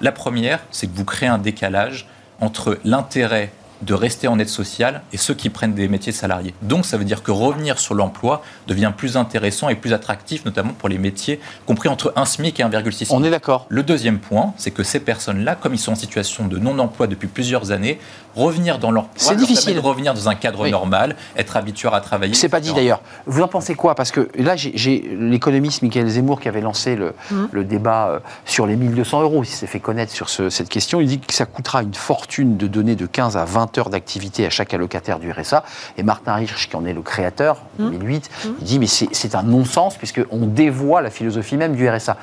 La 0.00 0.12
première, 0.12 0.60
c'est 0.70 0.86
que 0.86 0.96
vous 0.96 1.04
créez 1.04 1.28
un 1.28 1.38
décalage 1.38 2.06
entre 2.40 2.78
l'intérêt 2.84 3.52
de 3.82 3.94
rester 3.94 4.28
en 4.28 4.38
aide 4.38 4.48
sociale 4.48 5.02
et 5.12 5.16
ceux 5.16 5.34
qui 5.34 5.48
prennent 5.50 5.74
des 5.74 5.88
métiers 5.88 6.12
salariés. 6.12 6.54
Donc 6.62 6.84
ça 6.84 6.96
veut 6.96 7.04
dire 7.04 7.22
que 7.22 7.30
revenir 7.30 7.78
sur 7.78 7.94
l'emploi 7.94 8.42
devient 8.66 8.92
plus 8.96 9.16
intéressant 9.16 9.68
et 9.68 9.74
plus 9.74 9.92
attractif, 9.92 10.44
notamment 10.44 10.72
pour 10.72 10.88
les 10.88 10.98
métiers 10.98 11.40
compris 11.66 11.88
entre 11.88 12.12
1 12.16 12.24
SMIC 12.24 12.60
et 12.60 12.62
1,6 12.64 12.92
SMIC. 12.92 13.08
On 13.12 13.24
est 13.24 13.30
d'accord. 13.30 13.66
Le 13.68 13.82
deuxième 13.82 14.18
point, 14.18 14.52
c'est 14.56 14.70
que 14.70 14.82
ces 14.82 15.00
personnes-là, 15.00 15.54
comme 15.54 15.74
ils 15.74 15.78
sont 15.78 15.92
en 15.92 15.96
situation 15.96 16.46
de 16.46 16.58
non-emploi 16.58 17.06
depuis 17.06 17.28
plusieurs 17.28 17.70
années, 17.72 17.98
revenir 18.36 18.78
dans 18.78 18.90
l'emploi, 18.90 19.12
C'est 19.16 19.30
leur 19.34 19.40
difficile. 19.40 19.74
de 19.74 19.80
revenir 19.80 20.14
dans 20.14 20.28
un 20.28 20.34
cadre 20.34 20.60
Oui. 20.62 20.70
normal, 20.70 21.16
être 21.36 21.56
habitué 21.56 21.88
à 21.92 22.00
travailler. 22.00 22.34
C'est 22.34 22.48
pas 22.48 22.60
dit 22.60 22.72
d'ailleurs. 22.72 23.00
Vous 23.26 23.42
en 23.42 23.48
pensez 23.48 23.74
quoi? 23.74 23.94
Parce 23.94 24.10
que 24.12 24.28
là, 24.36 24.56
j'ai- 24.56 24.72
j'ai 24.74 25.16
l'économiste 25.18 25.82
Michael 25.82 26.08
Zemmour 26.08 26.40
qui 26.40 26.48
avait 26.48 26.60
lancé 26.60 26.96
le, 26.96 27.14
le 27.50 27.64
débat 27.64 28.08
euh, 28.08 28.18
sur 28.44 28.66
les 28.66 28.76
1200 28.76 29.22
euros. 29.22 29.42
Il 29.42 29.46
s'est 29.48 29.66
fait 29.66 29.80
connaître 29.80 30.12
sur 30.12 30.28
ce- 30.28 30.50
cette 30.50 30.68
question. 30.68 31.00
Il 31.00 31.08
dit 31.08 31.18
que 31.18 31.32
ça 31.34 31.46
coûtera 31.46 31.82
une 31.82 31.94
fortune 31.94 32.56
de 32.56 32.66
donner 32.66 32.94
de 32.94 33.06
15 33.06 33.36
à 33.36 33.44
20 33.44 33.69
heures 33.78 33.90
d'activité 33.90 34.46
à 34.46 34.50
chaque 34.50 34.72
allocataire 34.74 35.18
du 35.18 35.30
RSA. 35.30 35.64
Et 35.98 36.02
Martin 36.02 36.40
Hirsch, 36.40 36.68
qui 36.68 36.76
en 36.76 36.84
est 36.84 36.92
le 36.94 37.02
créateur, 37.02 37.62
en 37.80 37.84
2008, 37.88 38.30
il 38.60 38.64
dit 38.64 38.78
mais 38.78 38.86
c'est 38.86 39.34
un 39.34 39.42
non-sens 39.42 39.96
puisqu'on 39.96 40.46
dévoie 40.46 41.00
la 41.02 41.10
philosophie 41.10 41.56
même 41.56 41.74
du 41.74 41.88
RSA. 41.88 42.16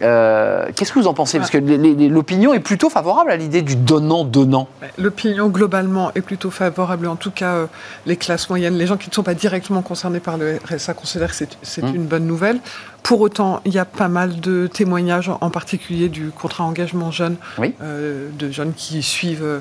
Euh, 0.00 0.66
Qu'est-ce 0.74 0.92
que 0.92 0.98
vous 0.98 1.06
en 1.06 1.14
pensez? 1.14 1.38
Parce 1.38 1.50
que 1.50 1.58
l'opinion 1.58 2.52
est 2.54 2.60
plutôt 2.60 2.90
favorable 2.90 3.30
à 3.30 3.36
l'idée 3.36 3.62
du 3.62 3.76
donnant-donnant. 3.76 4.66
L'opinion 4.98 5.46
globalement 5.48 6.10
est 6.16 6.22
plutôt 6.22 6.50
favorable. 6.50 7.06
En 7.06 7.14
tout 7.14 7.30
cas, 7.30 7.52
euh, 7.54 7.66
les 8.06 8.16
classes 8.16 8.48
moyennes, 8.48 8.74
les 8.76 8.86
gens 8.88 8.96
qui 8.96 9.08
ne 9.10 9.14
sont 9.14 9.22
pas 9.22 9.34
directement 9.34 9.80
concernés 9.82 10.18
par 10.18 10.38
le 10.38 10.58
RSA 10.68 10.94
considèrent 10.94 11.30
que 11.30 11.36
c'est- 11.36 11.56
c'est 11.62 11.82
Mmh. 11.84 11.94
une 11.94 12.06
bonne 12.06 12.26
nouvelle. 12.26 12.58
Pour 13.02 13.20
autant, 13.20 13.60
il 13.64 13.72
y 13.74 13.78
a 13.80 13.84
pas 13.84 14.06
mal 14.08 14.38
de 14.38 14.68
témoignages, 14.68 15.28
en 15.40 15.50
particulier 15.50 16.08
du 16.08 16.30
contrat 16.30 16.62
engagement 16.64 17.10
jeune, 17.10 17.36
Oui. 17.58 17.74
euh, 17.82 18.28
de 18.38 18.50
jeunes 18.50 18.72
qui 18.74 19.02
suivent 19.02 19.42
euh, 19.42 19.60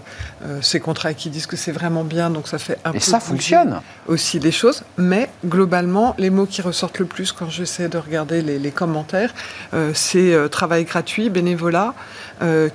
ces 0.62 0.80
contrats 0.80 1.12
et 1.12 1.16
qui 1.16 1.30
disent 1.32 1.48
que 1.48 1.58
c'est 1.58 1.72
vraiment 1.72 2.04
bien. 2.04 2.30
Donc 2.30 2.48
ça 2.48 2.60
fait 2.60 2.78
un 2.86 2.92
Et 2.92 2.94
peu 2.94 3.00
ça 3.00 3.20
fonctionne. 3.20 3.82
aussi 4.08 4.40
les 4.40 4.52
choses. 4.52 4.84
Mais 4.98 5.30
globalement, 5.44 6.14
les 6.20 6.30
mots 6.30 6.46
qui 6.46 6.62
ressortent 6.62 7.00
le 7.00 7.06
plus 7.06 7.32
quand 7.32 7.50
j'essaie 7.50 7.90
de 7.90 7.98
regarder 7.98 8.44
les, 8.44 8.60
les 8.60 8.72
commentaires, 8.72 9.34
euh, 9.74 9.92
c'est 9.96 10.36
travail 10.52 10.86
gratuit, 10.86 11.30
bénévolat, 11.30 11.94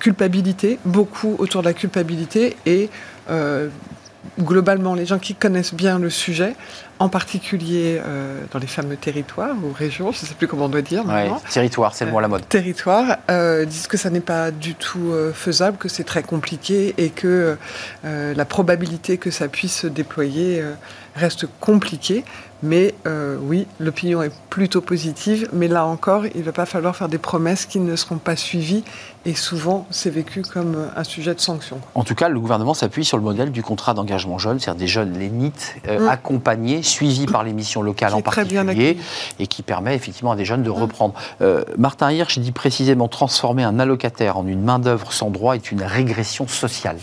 culpabilité, 0.00 0.78
beaucoup 0.84 1.36
autour 1.38 1.62
de 1.62 1.66
la 1.66 1.74
culpabilité 1.74 2.56
et 2.66 2.90
globalement 4.40 4.94
les 4.94 5.06
gens 5.06 5.18
qui 5.18 5.34
connaissent 5.34 5.74
bien 5.74 5.98
le 5.98 6.10
sujet, 6.10 6.54
en 6.98 7.08
particulier 7.08 8.00
euh, 8.04 8.40
dans 8.52 8.58
les 8.58 8.66
fameux 8.66 8.96
territoires 8.96 9.54
ou 9.62 9.72
régions, 9.72 10.12
je 10.12 10.22
ne 10.22 10.26
sais 10.26 10.34
plus 10.34 10.48
comment 10.48 10.64
on 10.64 10.68
doit 10.68 10.82
dire 10.82 11.04
Ouais, 11.04 11.12
maintenant. 11.28 11.42
territoire, 11.50 11.94
c'est 11.94 12.04
le 12.06 12.10
mot 12.10 12.18
à 12.18 12.22
la 12.22 12.28
mode. 12.28 12.48
Territoire 12.48 13.18
euh, 13.30 13.64
disent 13.64 13.86
que 13.86 13.96
ça 13.96 14.08
n'est 14.10 14.20
pas 14.20 14.50
du 14.50 14.74
tout 14.74 15.12
euh, 15.12 15.32
faisable, 15.32 15.76
que 15.76 15.88
c'est 15.88 16.04
très 16.04 16.22
compliqué 16.22 16.94
et 16.96 17.10
que 17.10 17.56
euh, 18.04 18.34
la 18.34 18.44
probabilité 18.44 19.18
que 19.18 19.30
ça 19.30 19.48
puisse 19.48 19.80
se 19.80 19.86
déployer 19.86 20.60
euh, 20.62 20.72
reste 21.14 21.46
compliquée. 21.60 22.24
Mais 22.62 22.94
euh, 23.06 23.36
oui, 23.40 23.66
l'opinion 23.80 24.22
est 24.22 24.32
plutôt 24.48 24.80
positive, 24.80 25.48
mais 25.52 25.68
là 25.68 25.84
encore, 25.84 26.24
il 26.26 26.40
ne 26.40 26.42
va 26.42 26.52
pas 26.52 26.66
falloir 26.66 26.96
faire 26.96 27.08
des 27.08 27.18
promesses 27.18 27.66
qui 27.66 27.80
ne 27.80 27.96
seront 27.96 28.16
pas 28.16 28.36
suivies 28.36 28.84
et 29.26 29.34
souvent 29.34 29.86
c'est 29.90 30.08
vécu 30.08 30.42
comme 30.42 30.74
euh, 30.74 30.86
un 30.96 31.04
sujet 31.04 31.34
de 31.34 31.40
sanction. 31.40 31.78
En 31.94 32.04
tout 32.04 32.14
cas, 32.14 32.28
le 32.28 32.40
gouvernement 32.40 32.74
s'appuie 32.74 33.04
sur 33.04 33.18
le 33.18 33.22
modèle 33.22 33.50
du 33.50 33.62
contrat 33.62 33.92
d'engagement 33.92 34.38
jeune, 34.38 34.58
c'est-à-dire 34.58 34.78
des 34.78 34.86
jeunes 34.86 35.18
lénites 35.18 35.76
euh, 35.88 36.06
Mm. 36.06 36.08
accompagnés 36.08 36.82
suivi 36.82 37.26
par 37.26 37.42
les 37.42 37.52
missions 37.52 37.82
locales 37.82 38.14
en 38.14 38.22
particulier, 38.22 38.98
et 39.38 39.46
qui 39.46 39.62
permet 39.62 39.94
effectivement 39.94 40.32
à 40.32 40.36
des 40.36 40.44
jeunes 40.44 40.62
de 40.62 40.70
reprendre. 40.70 41.14
Euh, 41.40 41.64
Martin 41.78 42.10
Hirsch 42.10 42.38
dit 42.38 42.52
précisément 42.52 43.08
transformer 43.08 43.62
un 43.62 43.78
allocataire 43.78 44.36
en 44.36 44.46
une 44.46 44.62
main-d'œuvre 44.62 45.12
sans 45.12 45.30
droit 45.30 45.54
est 45.54 45.70
une 45.72 45.82
régression 45.82 46.46
sociale. 46.46 46.98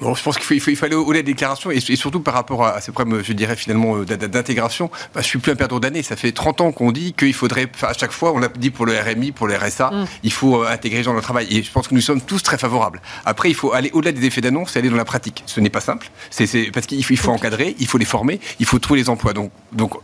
Bon, 0.00 0.14
je 0.14 0.22
pense 0.22 0.38
qu'il 0.38 0.60
faut, 0.60 0.70
il 0.70 0.84
aller 0.84 0.94
au-delà 0.96 1.20
des 1.22 1.32
déclarations 1.32 1.70
et, 1.70 1.76
et 1.76 1.96
surtout 1.96 2.20
par 2.20 2.34
rapport 2.34 2.64
à, 2.64 2.80
ces 2.80 2.92
problèmes, 2.92 3.22
je 3.22 3.32
dirais 3.32 3.56
finalement, 3.56 3.96
euh, 3.96 4.04
d'intégration. 4.04 4.90
Bah, 5.14 5.20
je 5.22 5.26
suis 5.26 5.38
plus 5.38 5.52
un 5.52 5.56
perdant 5.56 5.78
d'années. 5.80 6.02
Ça 6.02 6.16
fait 6.16 6.32
30 6.32 6.60
ans 6.60 6.72
qu'on 6.72 6.92
dit 6.92 7.12
qu'il 7.14 7.32
faudrait, 7.34 7.68
à 7.82 7.92
chaque 7.92 8.12
fois, 8.12 8.32
on 8.32 8.38
l'a 8.38 8.48
dit 8.48 8.70
pour 8.70 8.86
le 8.86 8.98
RMI, 8.98 9.32
pour 9.32 9.46
le 9.46 9.56
RSA, 9.56 9.90
il 10.22 10.32
faut 10.32 10.62
euh, 10.62 10.68
intégrer 10.68 10.98
les 10.98 11.04
gens 11.04 11.10
dans 11.12 11.16
le 11.16 11.22
travail. 11.22 11.46
Et 11.50 11.62
je 11.62 11.70
pense 11.70 11.88
que 11.88 11.94
nous 11.94 12.00
sommes 12.00 12.20
tous 12.20 12.42
très 12.42 12.58
favorables. 12.58 13.00
Après, 13.24 13.48
il 13.50 13.54
faut 13.54 13.72
aller 13.72 13.90
au-delà 13.92 14.12
des 14.12 14.24
effets 14.26 14.40
d'annonce 14.40 14.74
et 14.76 14.80
aller 14.80 14.90
dans 14.90 14.96
la 14.96 15.04
pratique. 15.04 15.42
Ce 15.46 15.60
n'est 15.60 15.70
pas 15.70 15.80
simple. 15.80 16.08
C'est, 16.30 16.46
c'est- 16.46 16.70
parce 16.72 16.86
qu'il 16.86 17.04
faut, 17.04 17.12
il 17.14 17.16
faut 17.18 17.30
encadrer, 17.30 17.76
il 17.78 17.86
faut 17.86 17.98
les 17.98 18.04
former, 18.04 18.40
il 18.60 18.66
faut 18.66 18.78
trouver 18.78 19.00
les 19.00 19.08
emplois. 19.08 19.32
Donc, 19.32 19.50
donc 19.72 19.94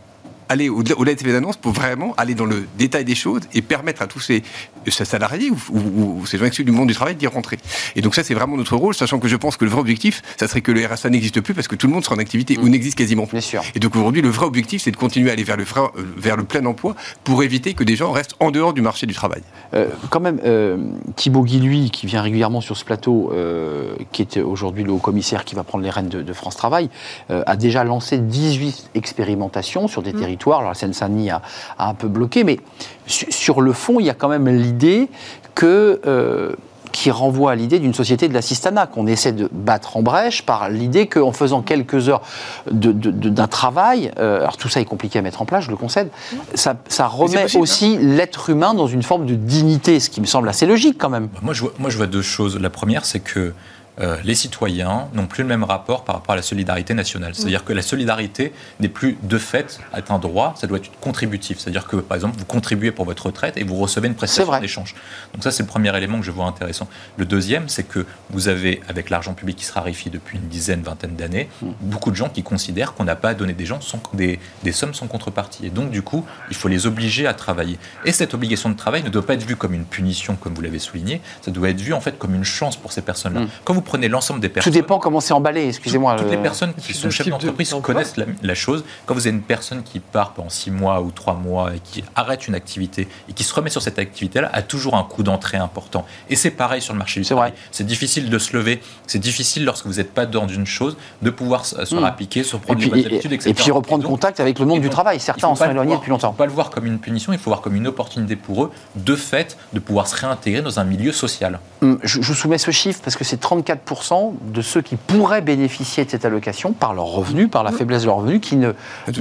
aller 0.51 0.67
au-delà 0.69 0.95
au-delà 0.99 1.15
des 1.15 1.31
d'annonce 1.31 1.55
pour 1.57 1.71
vraiment 1.71 2.13
aller 2.17 2.35
dans 2.35 2.45
le 2.45 2.67
détail 2.77 3.05
des 3.05 3.15
choses 3.15 3.41
et 3.53 3.61
permettre 3.61 4.01
à 4.01 4.07
tous 4.07 4.19
ces, 4.19 4.43
ces 4.87 5.05
salariés 5.05 5.49
ou, 5.49 5.57
ou- 5.71 6.19
ou 6.21 6.25
ces 6.25 6.37
gens 6.37 6.45
exclus 6.45 6.65
du 6.65 6.71
monde 6.71 6.87
du 6.89 6.93
travail 6.93 7.15
d'y 7.15 7.27
rentrer. 7.27 7.57
Et 7.95 8.01
donc 8.01 8.15
ça, 8.15 8.23
c'est 8.23 8.33
vraiment 8.33 8.57
notre 8.57 8.75
rôle, 8.75 8.93
sachant 8.93 9.19
que 9.19 9.27
je 9.29 9.37
pense 9.37 9.55
que 9.57 9.63
le 9.65 9.71
vrai 9.71 9.79
objectif, 9.79 10.21
ça 10.37 10.47
serait 10.49 10.61
que 10.61 10.71
le 10.73 10.85
RSA 10.85 11.09
n'existe 11.09 11.39
plus 11.41 11.53
parce 11.53 11.67
que 11.69 11.75
tout 11.75 11.87
le 11.87 11.93
monde 11.93 12.03
sera 12.03 12.15
en 12.15 12.19
activité 12.19 12.57
ou 12.61 12.67
n'existe 12.67 12.97
quasiment 12.97 13.25
plus. 13.25 13.37
Bien 13.39 13.41
sûr. 13.41 13.61
Et 13.75 13.79
donc 13.79 13.95
aujourd'hui, 13.95 14.21
le 14.21 14.29
vrai 14.29 14.45
objectif, 14.45 14.81
c'est 14.83 14.91
de 14.91 14.97
continuer 14.97 15.29
à 15.29 15.33
aller 15.33 15.43
vers 15.43 15.57
le, 15.57 15.63
euh, 15.63 15.87
vers 16.17 16.35
le 16.35 16.43
plein 16.43 16.65
emploi 16.65 16.95
pour 17.23 17.43
éviter 17.43 17.73
que 17.73 17.83
des 17.85 17.95
gens 17.95 18.11
restent 18.11 18.35
en 18.41 18.51
dehors 18.51 18.73
du 18.73 18.81
marché 18.81 19.05
du 19.07 19.13
travail. 19.13 19.41
Euh, 19.73 19.87
quand 20.09 20.19
même, 20.19 20.39
euh, 20.43 20.77
Thibaut 21.15 21.43
Guilluy, 21.43 21.91
qui 21.91 22.05
vient 22.07 22.21
régulièrement 22.21 22.59
sur 22.61 22.75
ce 22.75 22.83
plateau, 22.83 23.31
euh, 23.33 23.95
qui 24.11 24.21
est 24.23 24.37
aujourd'hui 24.41 24.83
le 24.83 24.91
haut 24.91 24.97
commissaire 24.97 25.45
qui 25.45 25.55
va 25.55 25.63
prendre 25.63 25.83
les 25.83 25.89
rênes 25.89 26.09
de, 26.09 26.21
de 26.21 26.33
France 26.33 26.57
Travail, 26.57 26.89
euh, 27.29 27.43
a 27.45 27.55
déjà 27.55 27.83
lancé 27.85 28.17
18 28.17 28.89
expérimentations 28.95 29.87
sur 29.87 30.01
des 30.01 30.11
territoires. 30.13 30.40
Alors 30.49 30.69
la 30.69 30.73
Seine-Saint-Denis 30.75 31.29
a, 31.29 31.41
a 31.77 31.87
un 31.89 31.93
peu 31.93 32.07
bloqué, 32.07 32.43
mais 32.43 32.59
su- 33.05 33.31
sur 33.31 33.61
le 33.61 33.73
fond, 33.73 33.99
il 33.99 34.05
y 34.05 34.09
a 34.09 34.13
quand 34.15 34.29
même 34.29 34.47
l'idée 34.49 35.09
que. 35.55 36.01
euh, 36.05 36.51
qui 36.93 37.09
renvoie 37.09 37.53
à 37.53 37.55
l'idée 37.55 37.79
d'une 37.79 37.93
société 37.93 38.27
de 38.27 38.33
l'assistanat, 38.33 38.85
qu'on 38.85 39.07
essaie 39.07 39.31
de 39.31 39.47
battre 39.53 39.95
en 39.95 40.01
brèche 40.01 40.41
par 40.45 40.67
l'idée 40.69 41.07
qu'en 41.07 41.31
faisant 41.31 41.61
quelques 41.61 42.09
heures 42.09 42.21
de- 42.69 42.91
de- 42.91 43.11
de- 43.11 43.29
d'un 43.29 43.47
travail, 43.47 44.11
euh, 44.19 44.41
alors 44.41 44.57
tout 44.57 44.67
ça 44.67 44.81
est 44.81 44.85
compliqué 44.85 45.17
à 45.17 45.21
mettre 45.21 45.41
en 45.41 45.45
place, 45.45 45.63
je 45.63 45.69
le 45.69 45.77
concède, 45.77 46.09
ça, 46.53 46.75
ça 46.89 47.07
remet 47.07 47.43
possible, 47.43 47.61
aussi 47.63 47.97
l'être 47.97 48.49
humain 48.49 48.73
dans 48.73 48.87
une 48.87 49.03
forme 49.03 49.25
de 49.25 49.35
dignité, 49.35 50.01
ce 50.01 50.09
qui 50.09 50.19
me 50.19 50.25
semble 50.25 50.49
assez 50.49 50.65
logique 50.65 50.97
quand 50.99 51.07
même. 51.09 51.29
Moi 51.41 51.53
je, 51.53 51.61
vois, 51.61 51.71
moi, 51.79 51.89
je 51.89 51.95
vois 51.95 52.07
deux 52.07 52.21
choses. 52.21 52.59
La 52.59 52.69
première, 52.69 53.05
c'est 53.05 53.21
que 53.21 53.53
euh, 53.99 54.17
les 54.23 54.35
citoyens 54.35 55.09
n'ont 55.13 55.27
plus 55.27 55.43
le 55.43 55.49
même 55.49 55.63
rapport 55.63 56.05
par 56.05 56.15
rapport 56.15 56.33
à 56.33 56.35
la 56.35 56.41
solidarité 56.41 56.93
nationale. 56.93 57.35
C'est-à-dire 57.35 57.65
que 57.65 57.73
la 57.73 57.81
solidarité 57.81 58.53
n'est 58.79 58.89
plus 58.89 59.17
de 59.23 59.37
fait 59.37 59.79
un 60.09 60.19
droit, 60.19 60.53
ça 60.57 60.67
doit 60.67 60.77
être 60.77 60.91
contributif. 60.99 61.59
C'est-à-dire 61.59 61.87
que, 61.87 61.97
par 61.97 62.15
exemple, 62.15 62.37
vous 62.37 62.45
contribuez 62.45 62.91
pour 62.91 63.05
votre 63.05 63.27
retraite 63.27 63.57
et 63.57 63.63
vous 63.63 63.75
recevez 63.75 64.07
une 64.07 64.15
prestation 64.15 64.59
d'échange. 64.59 64.95
Donc 65.33 65.43
ça, 65.43 65.51
c'est 65.51 65.63
le 65.63 65.67
premier 65.67 65.95
élément 65.95 66.19
que 66.19 66.25
je 66.25 66.31
vois 66.31 66.45
intéressant. 66.45 66.87
Le 67.17 67.25
deuxième, 67.25 67.69
c'est 67.69 67.83
que 67.83 68.05
vous 68.29 68.47
avez, 68.47 68.81
avec 68.87 69.09
l'argent 69.09 69.33
public 69.33 69.57
qui 69.57 69.65
se 69.65 69.73
raréfie 69.73 70.09
depuis 70.09 70.37
une 70.37 70.47
dizaine, 70.47 70.81
vingtaine 70.81 71.15
d'années, 71.15 71.49
beaucoup 71.81 72.11
de 72.11 72.15
gens 72.15 72.29
qui 72.29 72.43
considèrent 72.43 72.93
qu'on 72.93 73.05
n'a 73.05 73.15
pas 73.15 73.29
à 73.29 73.33
donner 73.33 73.53
des, 73.53 73.65
gens 73.65 73.81
sans, 73.81 74.01
des, 74.13 74.39
des 74.63 74.71
sommes 74.71 74.93
sans 74.93 75.07
contrepartie. 75.07 75.65
Et 75.67 75.69
donc, 75.69 75.91
du 75.91 76.01
coup, 76.01 76.25
il 76.49 76.55
faut 76.55 76.67
les 76.67 76.87
obliger 76.87 77.27
à 77.27 77.33
travailler. 77.33 77.77
Et 78.05 78.11
cette 78.11 78.33
obligation 78.33 78.69
de 78.69 78.75
travail 78.75 79.03
ne 79.03 79.09
doit 79.09 79.25
pas 79.25 79.33
être 79.35 79.45
vue 79.45 79.55
comme 79.55 79.73
une 79.73 79.85
punition, 79.85 80.35
comme 80.35 80.53
vous 80.53 80.61
l'avez 80.61 80.79
souligné, 80.79 81.21
ça 81.41 81.51
doit 81.51 81.69
être 81.69 81.81
vu 81.81 81.93
en 81.93 82.01
fait 82.01 82.17
comme 82.17 82.35
une 82.35 82.43
chance 82.43 82.75
pour 82.75 82.91
ces 82.91 83.01
personnes-là. 83.01 83.41
Quand 83.63 83.73
vous 83.73 83.80
prenez 83.81 84.07
l'ensemble 84.07 84.39
des 84.39 84.47
Tout 84.49 84.55
personnes... 84.55 84.73
dépend 84.73 84.99
comment 84.99 85.19
c'est 85.19 85.33
emballé, 85.33 85.67
excusez-moi. 85.67 86.15
Toutes 86.15 86.29
les 86.31 86.37
euh, 86.37 86.41
personnes 86.41 86.73
qui 86.73 86.93
sont 86.93 87.09
chefs 87.09 87.25
de- 87.25 87.31
d'entreprise 87.31 87.73
connaissent 87.81 88.17
la, 88.17 88.25
la 88.41 88.55
chose. 88.55 88.83
Quand 89.05 89.13
vous 89.13 89.27
avez 89.27 89.35
une 89.35 89.41
personne 89.43 89.83
qui 89.83 89.99
part 89.99 90.33
pendant 90.33 90.49
six 90.49 90.71
mois 90.71 91.01
ou 91.01 91.11
trois 91.11 91.33
mois 91.33 91.75
et 91.75 91.79
qui 91.79 92.03
arrête 92.15 92.47
une 92.47 92.55
activité 92.55 93.07
et 93.29 93.33
qui 93.33 93.43
se 93.43 93.53
remet 93.53 93.69
sur 93.69 93.81
cette 93.81 93.99
activité-là, 93.99 94.49
a 94.53 94.61
toujours 94.61 94.95
un 94.95 95.03
coût 95.03 95.23
d'entrée 95.23 95.57
important. 95.57 96.05
Et 96.29 96.35
c'est 96.35 96.51
pareil 96.51 96.81
sur 96.81 96.93
le 96.93 96.99
marché 96.99 97.19
du 97.19 97.25
travail. 97.25 97.53
C'est 97.71 97.85
difficile 97.85 98.29
de 98.29 98.37
se 98.37 98.55
lever. 98.55 98.81
C'est 99.07 99.19
difficile 99.19 99.65
lorsque 99.65 99.85
vous 99.85 99.95
n'êtes 99.95 100.13
pas 100.13 100.25
dans 100.25 100.47
une 100.47 100.65
chose 100.65 100.97
de 101.21 101.29
pouvoir 101.29 101.65
se, 101.65 101.83
se 101.85 101.95
Mm. 101.95 101.99
rappliquer, 101.99 102.43
se 102.43 102.55
Et 102.55 102.59
reprendre 102.59 102.79
puis, 102.79 102.85
les 102.89 102.91
bonnes 102.91 102.99
et- 103.01 103.05
habitudes, 103.15 103.31
et 103.31 103.35
etc. 103.35 103.53
puis 103.55 103.71
reprendre 103.71 104.01
Et 104.01 104.03
donc, 104.03 104.11
contact 104.11 104.39
avec 104.39 104.59
le 104.59 104.65
monde 104.65 104.77
et 104.77 104.81
du 104.81 104.89
travail. 104.89 105.17
il 105.17 105.19
Certains 105.19 105.47
en 105.47 105.55
sont 105.55 105.69
éloignés 105.69 105.95
depuis 105.95 106.09
longtemps. 106.09 106.27
Il 106.27 106.31
ne 106.31 106.35
faut 106.35 106.37
pas 106.37 106.45
le 106.45 106.51
voir 106.51 106.69
comme 106.69 106.85
une 106.85 106.99
punition, 106.99 107.33
il 107.33 107.39
faut 107.39 107.49
voir 107.49 107.61
comme 107.61 107.75
une 107.75 107.87
opportunité 107.87 108.35
pour 108.35 108.63
eux, 108.65 108.71
de 108.95 109.15
fait, 109.15 109.57
de 109.73 109.79
pouvoir 109.79 110.07
se 110.07 110.15
réintégrer 110.15 110.61
dans 110.61 110.79
un 110.79 110.83
milieu 110.83 111.11
social. 111.11 111.59
Hum, 111.81 111.99
Je, 112.03 112.21
je 112.21 112.27
vous 112.27 112.33
soumets 112.33 112.57
ce 112.57 112.71
chiffre 112.71 112.99
parce 113.03 113.15
que 113.15 113.23
c'est 113.23 113.39
34% 113.41 113.70
de 113.75 114.61
ceux 114.61 114.81
qui 114.81 114.95
pourraient 114.95 115.41
bénéficier 115.41 116.05
de 116.05 116.09
cette 116.09 116.25
allocation 116.25 116.73
par 116.73 116.93
leur 116.93 117.05
revenu, 117.05 117.47
par 117.47 117.63
la 117.63 117.71
faiblesse 117.71 118.01
de 118.01 118.07
leur 118.07 118.17
revenu, 118.17 118.39
qui 118.39 118.55
ne, 118.55 118.71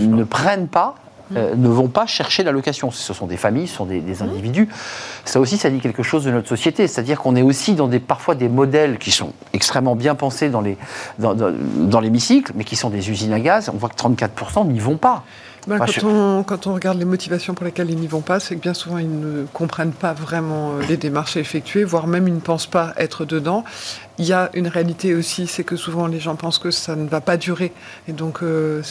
ne 0.01 0.25
prennent 0.25 0.69
pas, 0.69 0.95
euh, 1.37 1.55
ne 1.55 1.69
vont 1.69 1.87
pas 1.89 2.07
chercher 2.07 2.43
l'allocation. 2.43 2.91
Ce 2.91 3.13
sont 3.15 3.27
des 3.27 3.37
familles, 3.37 3.69
ce 3.69 3.77
sont 3.77 3.85
des, 3.87 4.01
des 4.01 4.21
individus. 4.23 4.69
Ça 5.25 5.39
aussi, 5.39 5.57
ça 5.59 5.71
dit 5.71 5.79
quelque 5.79 6.03
chose 6.03 6.25
de 6.25 6.31
notre 6.33 6.49
société. 6.49 6.89
C'est-à-dire 6.89 7.21
qu'on 7.21 7.37
est 7.37 7.43
aussi 7.43 7.75
dans 7.75 7.87
des, 7.87 8.01
parfois 8.01 8.35
des 8.35 8.49
modèles 8.49 8.99
qui 8.99 9.13
sont 9.13 9.33
extrêmement 9.53 9.95
bien 9.95 10.17
pensés 10.17 10.49
dans 10.49 10.61
les- 10.61 10.77
dans, 11.21 11.35
dans- 11.35 11.53
dans 11.77 12.01
l'hémicycle, 12.01 12.53
mais 12.57 12.65
qui 12.65 12.75
sont 12.75 12.91
des 12.91 13.11
usines 13.11 13.33
à 13.33 13.39
gaz. 13.39 13.71
On 13.73 13.77
voit 13.77 13.89
que 13.91 13.95
34% 13.97 14.67
n'y 14.67 14.81
vont 14.81 14.97
pas. 14.97 15.23
Ben, 15.67 15.77
Enfin, 15.77 15.85
quand, 15.87 15.93
je- 15.93 16.07
on, 16.07 16.43
quand 16.43 16.67
on 16.67 16.75
regarde 16.75 16.99
les 16.99 17.05
motivations 17.05 17.55
pour 17.55 17.65
lesquelles 17.67 17.91
ils 17.91 17.99
n'y 17.99 18.07
vont 18.07 18.23
pas, 18.23 18.41
c'est 18.41 18.57
que 18.57 18.61
bien 18.61 18.73
souvent 18.75 18.99
ils 18.99 19.21
ne 19.21 19.45
comprennent 19.53 19.93
pas 19.93 20.15
vraiment 20.15 20.73
euh, 20.77 20.83
les 20.89 20.97
démarches 20.97 21.37
à 21.37 21.41
effectuer, 21.41 21.85
voire 21.85 22.07
même 22.07 22.27
ils 22.29 22.35
ne 22.35 22.41
pensent 22.41 22.67
pas 22.67 22.95
être 22.97 23.25
dedans. 23.27 23.65
Il 24.19 24.25
y 24.25 24.33
a 24.33 24.51
une 24.55 24.69
réalité 24.69 25.15
aussi, 25.15 25.47
c'est 25.47 25.65
que 25.65 25.77
souvent 25.77 26.07
les 26.07 26.19
gens 26.21 26.35
pensent 26.35 26.59
que 26.59 26.71
ça 26.71 26.97
ne 26.97 27.09
va 27.09 27.21
pas 27.21 27.37
durer. 27.37 27.73
Et 28.09 28.13
donc 28.13 28.43
euh, 28.43 28.83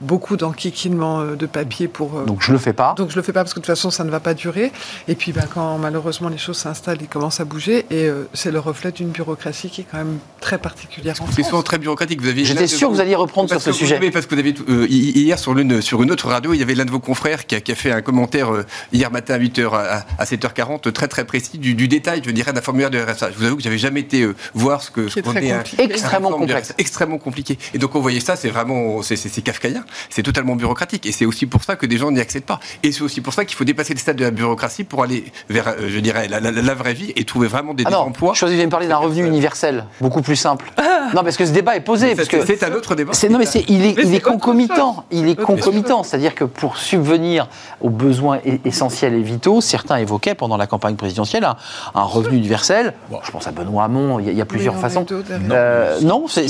beaucoup 0.00 0.36
d'enquiquinement 0.36 1.20
euh, 1.20 1.36
de 1.36 1.46
papier 1.46 1.88
pour... 1.88 2.18
euh, 2.18 2.24
Donc 2.24 2.42
je 2.42 2.52
le 2.52 2.58
fais 2.58 2.72
pas. 2.72 2.94
donc 2.96 3.10
je 3.10 3.16
le 3.16 3.22
fais 3.22 3.32
pas 3.32 3.42
parce 3.42 3.54
que 3.54 3.60
de 3.60 3.64
toute 3.64 3.74
façon 3.74 3.90
ça 3.90 4.04
ne 4.04 4.10
va 4.10 4.20
pas 4.20 4.34
durer. 4.34 4.72
Et 5.08 5.14
puis 5.14 5.32
ben, 5.32 5.44
quand 5.52 5.78
malheureusement 5.78 6.28
les 6.28 6.38
choses 6.38 6.56
s'installent, 6.58 6.98
ils 7.00 7.08
commencent 7.08 7.40
à 7.40 7.44
bouger. 7.44 7.86
Et 7.90 8.06
euh, 8.08 8.28
c'est 8.34 8.50
le 8.50 8.58
reflet 8.58 8.92
d'une 8.92 9.08
bureaucratie 9.10 9.70
qui 9.70 9.82
est 9.82 9.86
quand 9.90 9.98
même 9.98 10.18
très 10.40 10.58
particulière 10.58 11.14
C'est 11.34 11.42
souvent 11.42 11.62
très 11.62 11.78
bureaucratique. 11.78 12.20
Vous 12.20 12.28
avez 12.28 12.44
J'étais 12.44 12.66
sûr 12.66 12.88
que 12.88 12.94
vous 12.94 13.00
alliez 13.00 13.14
reprendre 13.14 13.48
sur 13.50 13.60
ce 13.60 13.72
sujet. 13.72 13.98
oui, 14.00 14.10
parce 14.10 14.26
que 14.26 14.34
vous 14.34 14.40
avez 14.40 14.54
euh, 14.68 14.86
hi- 14.88 15.12
hier 15.20 15.38
sur 15.38 15.56
une 15.58 15.80
sur 15.82 16.02
une 16.02 16.10
autre 16.10 16.28
radio, 16.28 16.54
il 16.54 16.58
y 16.60 16.62
avait 16.62 16.74
l'un 16.74 16.84
de 16.84 16.90
vos 16.90 17.00
confrères 17.00 17.46
qui 17.46 17.54
a, 17.54 17.60
qui 17.60 17.72
a 17.72 17.74
fait 17.74 17.92
un 17.92 18.00
commentaire 18.02 18.52
euh, 18.54 18.64
hier 18.92 19.10
matin 19.10 19.34
à 19.34 19.38
8h 19.38 19.74
à, 19.74 20.04
à 20.18 20.24
7h40 20.24 20.90
très 20.92 21.08
très 21.08 21.24
précis 21.24 21.58
du, 21.58 21.74
du 21.74 21.88
détail, 21.88 22.22
je 22.24 22.30
dirais, 22.30 22.52
d'un 22.52 22.60
formulaire 22.62 22.90
de 22.90 22.98
RSA. 22.98 23.30
Je 23.32 23.36
vous 23.38 23.44
avoue 23.44 23.56
que 23.56 23.62
j'avais 23.62 23.78
jamais 23.78 24.00
été 24.00 24.22
euh, 24.22 24.34
voir 24.54 24.82
ce 24.82 24.90
que 24.90 25.02
Qui 25.02 25.18
est 25.18 25.22
ce 25.22 25.26
qu'on 25.26 25.32
très 25.34 25.44
est 25.46 25.52
un- 25.52 25.58
compliqué. 25.58 25.82
Extrêmement 25.84 26.30
de 26.30 26.34
complexe. 26.36 26.74
Extrêmement 26.78 27.18
compliqué. 27.18 27.58
Et 27.74 27.78
donc 27.78 27.94
on 27.94 28.00
voyait 28.00 28.20
ça, 28.20 28.36
c'est 28.36 28.48
vraiment 28.48 29.02
c'est 29.02 29.16
c'est- 29.16 29.28
c'est 29.28 29.42
kafkaïen, 29.42 29.84
c'est 30.08 30.22
totalement 30.22 30.56
bureaucratique. 30.56 31.06
Et 31.06 31.12
c'est 31.12 31.26
aussi 31.26 31.46
pour 31.46 31.62
ça 31.64 31.76
que 31.76 31.86
des 31.86 31.96
gens 31.98 32.10
n'y 32.10 32.20
accèdent 32.20 32.44
pas. 32.44 32.60
Et 32.82 32.92
c'est 32.92 33.02
aussi 33.02 33.20
pour 33.20 33.32
ça 33.34 33.44
qu'il 33.44 33.56
faut 33.56 33.64
dépasser 33.64 33.94
le 33.94 33.98
stade 34.00 34.16
de 34.16 34.24
la 34.24 34.30
bureaucratie 34.30 34.84
pour 34.84 35.02
aller 35.02 35.24
vers, 35.48 35.68
euh, 35.68 35.88
je 35.88 35.98
dirais, 36.00 36.28
la, 36.28 36.40
la- 36.40 36.50
la 36.50 36.74
vraie 36.74 36.94
vie 36.94 37.12
et 37.16 37.24
trouver 37.24 37.48
vraiment 37.48 37.74
des, 37.74 37.84
Ah 37.86 37.90
des 37.90 37.94
non, 37.96 38.02
emplois. 38.02 38.34
je 38.34 38.44
allez 38.44 38.64
me 38.64 38.70
parler 38.70 38.88
d'un 38.88 38.96
revenu 38.96 39.26
universel, 39.26 39.86
beaucoup 40.00 40.22
plus 40.22 40.36
simple. 40.36 40.70
Non, 41.14 41.22
parce 41.24 41.36
que 41.36 41.46
ce 41.46 41.50
débat 41.52 41.76
est 41.76 41.80
posé. 41.80 42.14
C'est 42.46 42.62
un 42.62 42.72
autre 42.72 42.94
débat. 42.94 43.12
non, 43.30 43.38
mais 43.38 43.46
c'est, 43.46 43.64
il 43.68 43.84
est, 43.84 43.96
Mais 43.96 44.02
il 44.06 44.14
est 44.14 44.20
concomitant. 44.20 45.04
Il 45.10 45.28
est 45.28 45.36
concomitant. 45.36 46.02
C'est-à-dire 46.02 46.34
que 46.34 46.44
pour 46.44 46.76
subvenir 46.76 47.48
aux 47.80 47.90
besoins 47.90 48.38
e- 48.46 48.58
essentiels 48.64 49.14
et 49.14 49.22
vitaux, 49.22 49.60
certains 49.60 49.96
évoquaient 49.96 50.34
pendant 50.34 50.56
la 50.56 50.66
campagne 50.66 50.96
présidentielle 50.96 51.44
un, 51.44 51.56
un 51.94 52.02
revenu 52.02 52.36
universel. 52.36 52.94
Je 53.24 53.30
pense 53.30 53.46
à 53.46 53.52
Benoît 53.52 53.84
Hamon, 53.84 54.18
il 54.20 54.26
y 54.26 54.28
a, 54.28 54.32
il 54.32 54.38
y 54.38 54.40
a 54.42 54.46
plusieurs 54.46 54.76
façons. 54.76 55.06
Euh, 55.50 55.98
non, 56.02 56.26
Ce 56.28 56.40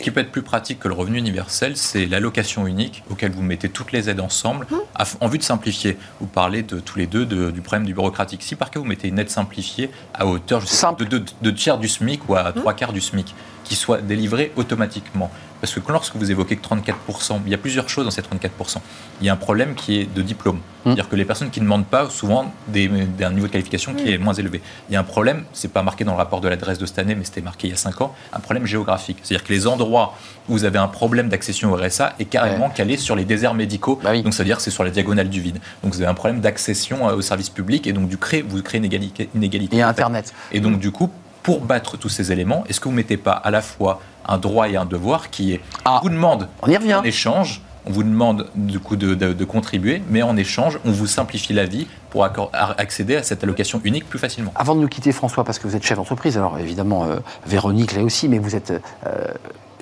qui 0.00 0.10
peut 0.10 0.20
être 0.20 0.32
plus 0.32 0.42
pratique 0.42 0.80
que 0.80 0.88
le 0.88 0.94
revenu 0.94 1.18
universel, 1.18 1.76
c'est 1.76 2.06
l'allocation 2.06 2.66
unique 2.66 2.87
auquel 3.10 3.32
vous 3.32 3.42
mettez 3.42 3.68
toutes 3.68 3.92
les 3.92 4.08
aides 4.10 4.20
ensemble 4.20 4.66
à- 4.94 5.04
en 5.20 5.28
vue 5.28 5.38
de 5.38 5.42
simplifier. 5.42 5.96
Vous 6.20 6.26
parlez 6.26 6.62
de 6.62 6.80
tous 6.80 6.98
les 6.98 7.06
deux 7.06 7.24
de- 7.26 7.50
du 7.50 7.60
problème 7.60 7.86
du 7.86 7.94
bureaucratique. 7.94 8.42
Si 8.42 8.54
par 8.54 8.70
cas 8.70 8.80
vous 8.80 8.86
mettez 8.86 9.08
une 9.08 9.18
aide 9.18 9.30
simplifiée 9.30 9.90
à 10.14 10.26
hauteur 10.26 10.60
je 10.60 10.66
sais 10.66 10.86
de, 10.98 11.04
de- 11.04 11.24
de 11.42 11.50
tiers 11.50 11.78
du 11.78 11.88
SMIC 11.88 12.28
ou 12.28 12.34
à 12.34 12.52
trois 12.52 12.74
quarts 12.74 12.92
du 12.92 13.00
SMIC, 13.00 13.34
qui 13.68 13.76
soit 13.76 14.00
délivrée 14.00 14.52
automatiquement. 14.56 15.30
Parce 15.60 15.74
que 15.74 15.80
lorsque 15.88 16.14
vous 16.14 16.30
évoquez 16.30 16.56
que 16.56 16.64
34%, 16.64 17.40
il 17.44 17.50
y 17.50 17.54
a 17.54 17.58
plusieurs 17.58 17.88
choses 17.88 18.04
dans 18.04 18.12
ces 18.12 18.22
34%. 18.22 18.76
Il 19.20 19.26
y 19.26 19.28
a 19.28 19.32
un 19.32 19.36
problème 19.36 19.74
qui 19.74 19.98
est 19.98 20.04
de 20.14 20.22
diplôme. 20.22 20.60
C'est-à-dire 20.84 21.08
que 21.08 21.16
les 21.16 21.24
personnes 21.24 21.50
qui 21.50 21.58
ne 21.60 21.64
demandent 21.64 21.84
pas, 21.84 22.08
souvent, 22.08 22.52
des, 22.68 22.86
des- 22.86 23.24
un 23.24 23.32
niveau 23.32 23.48
de 23.48 23.52
qualification 23.52 23.92
qui 23.92 24.12
est 24.12 24.18
moins 24.18 24.34
élevé. 24.34 24.62
Il 24.88 24.92
y 24.92 24.96
a 24.96 25.00
un 25.00 25.04
problème, 25.04 25.44
c'est 25.52 25.72
pas 25.72 25.82
marqué 25.82 26.04
dans 26.04 26.12
le 26.12 26.16
rapport 26.18 26.40
de 26.40 26.48
l'adresse 26.48 26.78
de 26.78 26.86
cette 26.86 27.00
année, 27.00 27.16
mais 27.16 27.24
c'était 27.24 27.40
marqué 27.40 27.66
il 27.66 27.70
y 27.70 27.74
a 27.74 27.76
5 27.76 28.00
ans, 28.00 28.14
un 28.32 28.38
problème 28.38 28.66
géographique. 28.66 29.18
C'est-à-dire 29.24 29.44
que 29.44 29.52
les 29.52 29.66
endroits 29.66 30.14
où 30.48 30.52
vous 30.52 30.64
avez 30.64 30.78
un 30.78 30.86
problème 30.86 31.28
d'accession 31.28 31.72
au 31.72 31.76
RSA 31.76 32.14
est 32.20 32.24
carrément 32.26 32.70
calé 32.70 32.96
sur 32.96 33.16
les 33.16 33.24
déserts 33.24 33.54
médicaux. 33.54 33.98
Bah 34.02 34.10
oui. 34.12 34.22
Donc, 34.22 34.34
c'est-à-dire 34.34 34.56
que 34.58 34.62
c'est 34.62 34.70
sur 34.70 34.84
la 34.84 34.90
diagonale 34.90 35.28
du 35.28 35.40
vide. 35.40 35.58
Donc, 35.82 35.92
vous 35.92 36.00
avez 36.00 36.10
un 36.10 36.14
problème 36.14 36.40
d'accession 36.40 37.08
euh, 37.08 37.16
aux 37.16 37.22
services 37.22 37.50
publics 37.50 37.86
et 37.88 37.92
donc, 37.92 38.08
du 38.08 38.16
créer, 38.16 38.42
vous 38.42 38.62
créez 38.62 38.78
une 38.78 38.84
égalité. 38.84 39.28
Une 39.34 39.42
égalité 39.42 39.76
Et 39.76 39.82
Internet. 39.82 40.32
et 40.52 40.60
donc, 40.60 40.78
du 40.78 40.92
coup, 40.92 41.10
pour 41.42 41.60
battre 41.60 41.96
tous 41.96 42.08
ces 42.08 42.32
éléments, 42.32 42.64
est-ce 42.68 42.80
que 42.80 42.84
vous 42.84 42.92
ne 42.92 42.96
mettez 42.96 43.16
pas 43.16 43.32
à 43.32 43.50
la 43.50 43.62
fois 43.62 44.00
un 44.26 44.38
droit 44.38 44.68
et 44.68 44.76
un 44.76 44.84
devoir 44.84 45.30
qui 45.30 45.52
est 45.54 45.60
Ah. 45.84 45.98
on 46.00 46.04
vous 46.04 46.10
demande 46.10 46.48
On 46.62 46.68
y 46.70 46.76
revient. 46.76 46.94
en 46.94 47.02
échange, 47.02 47.62
on 47.86 47.90
vous 47.92 48.02
demande 48.02 48.48
du 48.54 48.78
coup 48.80 48.96
de, 48.96 49.14
de- 49.14 49.32
de 49.32 49.44
contribuer, 49.44 50.02
mais 50.10 50.20
en 50.22 50.36
échange, 50.36 50.78
on 50.84 50.90
vous 50.90 51.06
simplifie 51.06 51.54
la 51.54 51.64
vie 51.64 51.86
pour 52.10 52.28
accéder 52.76 53.16
à 53.16 53.22
cette 53.22 53.42
allocation 53.44 53.80
unique 53.84 54.06
plus 54.08 54.18
facilement. 54.18 54.52
Avant 54.56 54.74
de 54.74 54.80
nous 54.80 54.88
quitter, 54.88 55.12
François, 55.12 55.44
parce 55.44 55.58
que 55.58 55.66
vous 55.66 55.74
êtes 55.76 55.84
chef 55.86 55.96
d'entreprise, 55.96 56.36
alors 56.36 56.58
évidemment, 56.58 57.04
euh, 57.06 57.16
Véronique 57.46 57.94
là 57.94 58.02
aussi, 58.02 58.28
mais 58.28 58.38
vous 58.38 58.54
êtes 58.56 58.70
euh, 59.06 59.10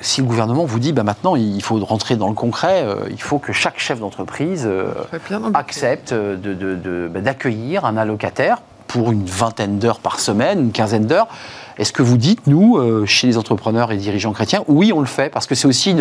si 0.00 0.20
le 0.20 0.26
gouvernement 0.26 0.66
vous 0.66 0.78
dit, 0.78 0.92
bah, 0.92 1.02
maintenant, 1.04 1.34
il 1.36 1.62
faut 1.62 1.82
rentrer 1.84 2.16
dans 2.16 2.28
le 2.28 2.34
concret, 2.34 2.82
euh, 2.84 3.06
il 3.10 3.20
faut 3.20 3.38
que 3.38 3.52
chaque 3.52 3.78
chef 3.80 3.98
d'entreprise 3.98 4.64
euh, 4.66 4.92
accepte 5.54 6.12
de- 6.12 6.36
de- 6.36 6.76
de- 6.76 7.10
bah, 7.12 7.20
d'accueillir 7.20 7.84
un 7.86 7.96
allocataire 7.96 8.58
pour 8.86 9.12
une 9.12 9.24
vingtaine 9.24 9.78
d'heures 9.78 10.00
par 10.00 10.20
semaine, 10.20 10.60
une 10.60 10.72
quinzaine 10.72 11.06
d'heures. 11.06 11.28
Est-ce 11.78 11.92
que 11.92 12.02
vous 12.02 12.16
dites, 12.16 12.46
nous, 12.46 12.76
euh, 12.78 13.04
chez 13.06 13.26
les 13.26 13.36
entrepreneurs 13.36 13.92
et 13.92 13.96
dirigeants 13.96 14.32
chrétiens, 14.32 14.64
oui, 14.66 14.92
on 14.94 15.00
le 15.00 15.06
fait, 15.06 15.30
parce 15.30 15.46
que 15.46 15.54
c'est 15.54 15.66
aussi, 15.68 15.94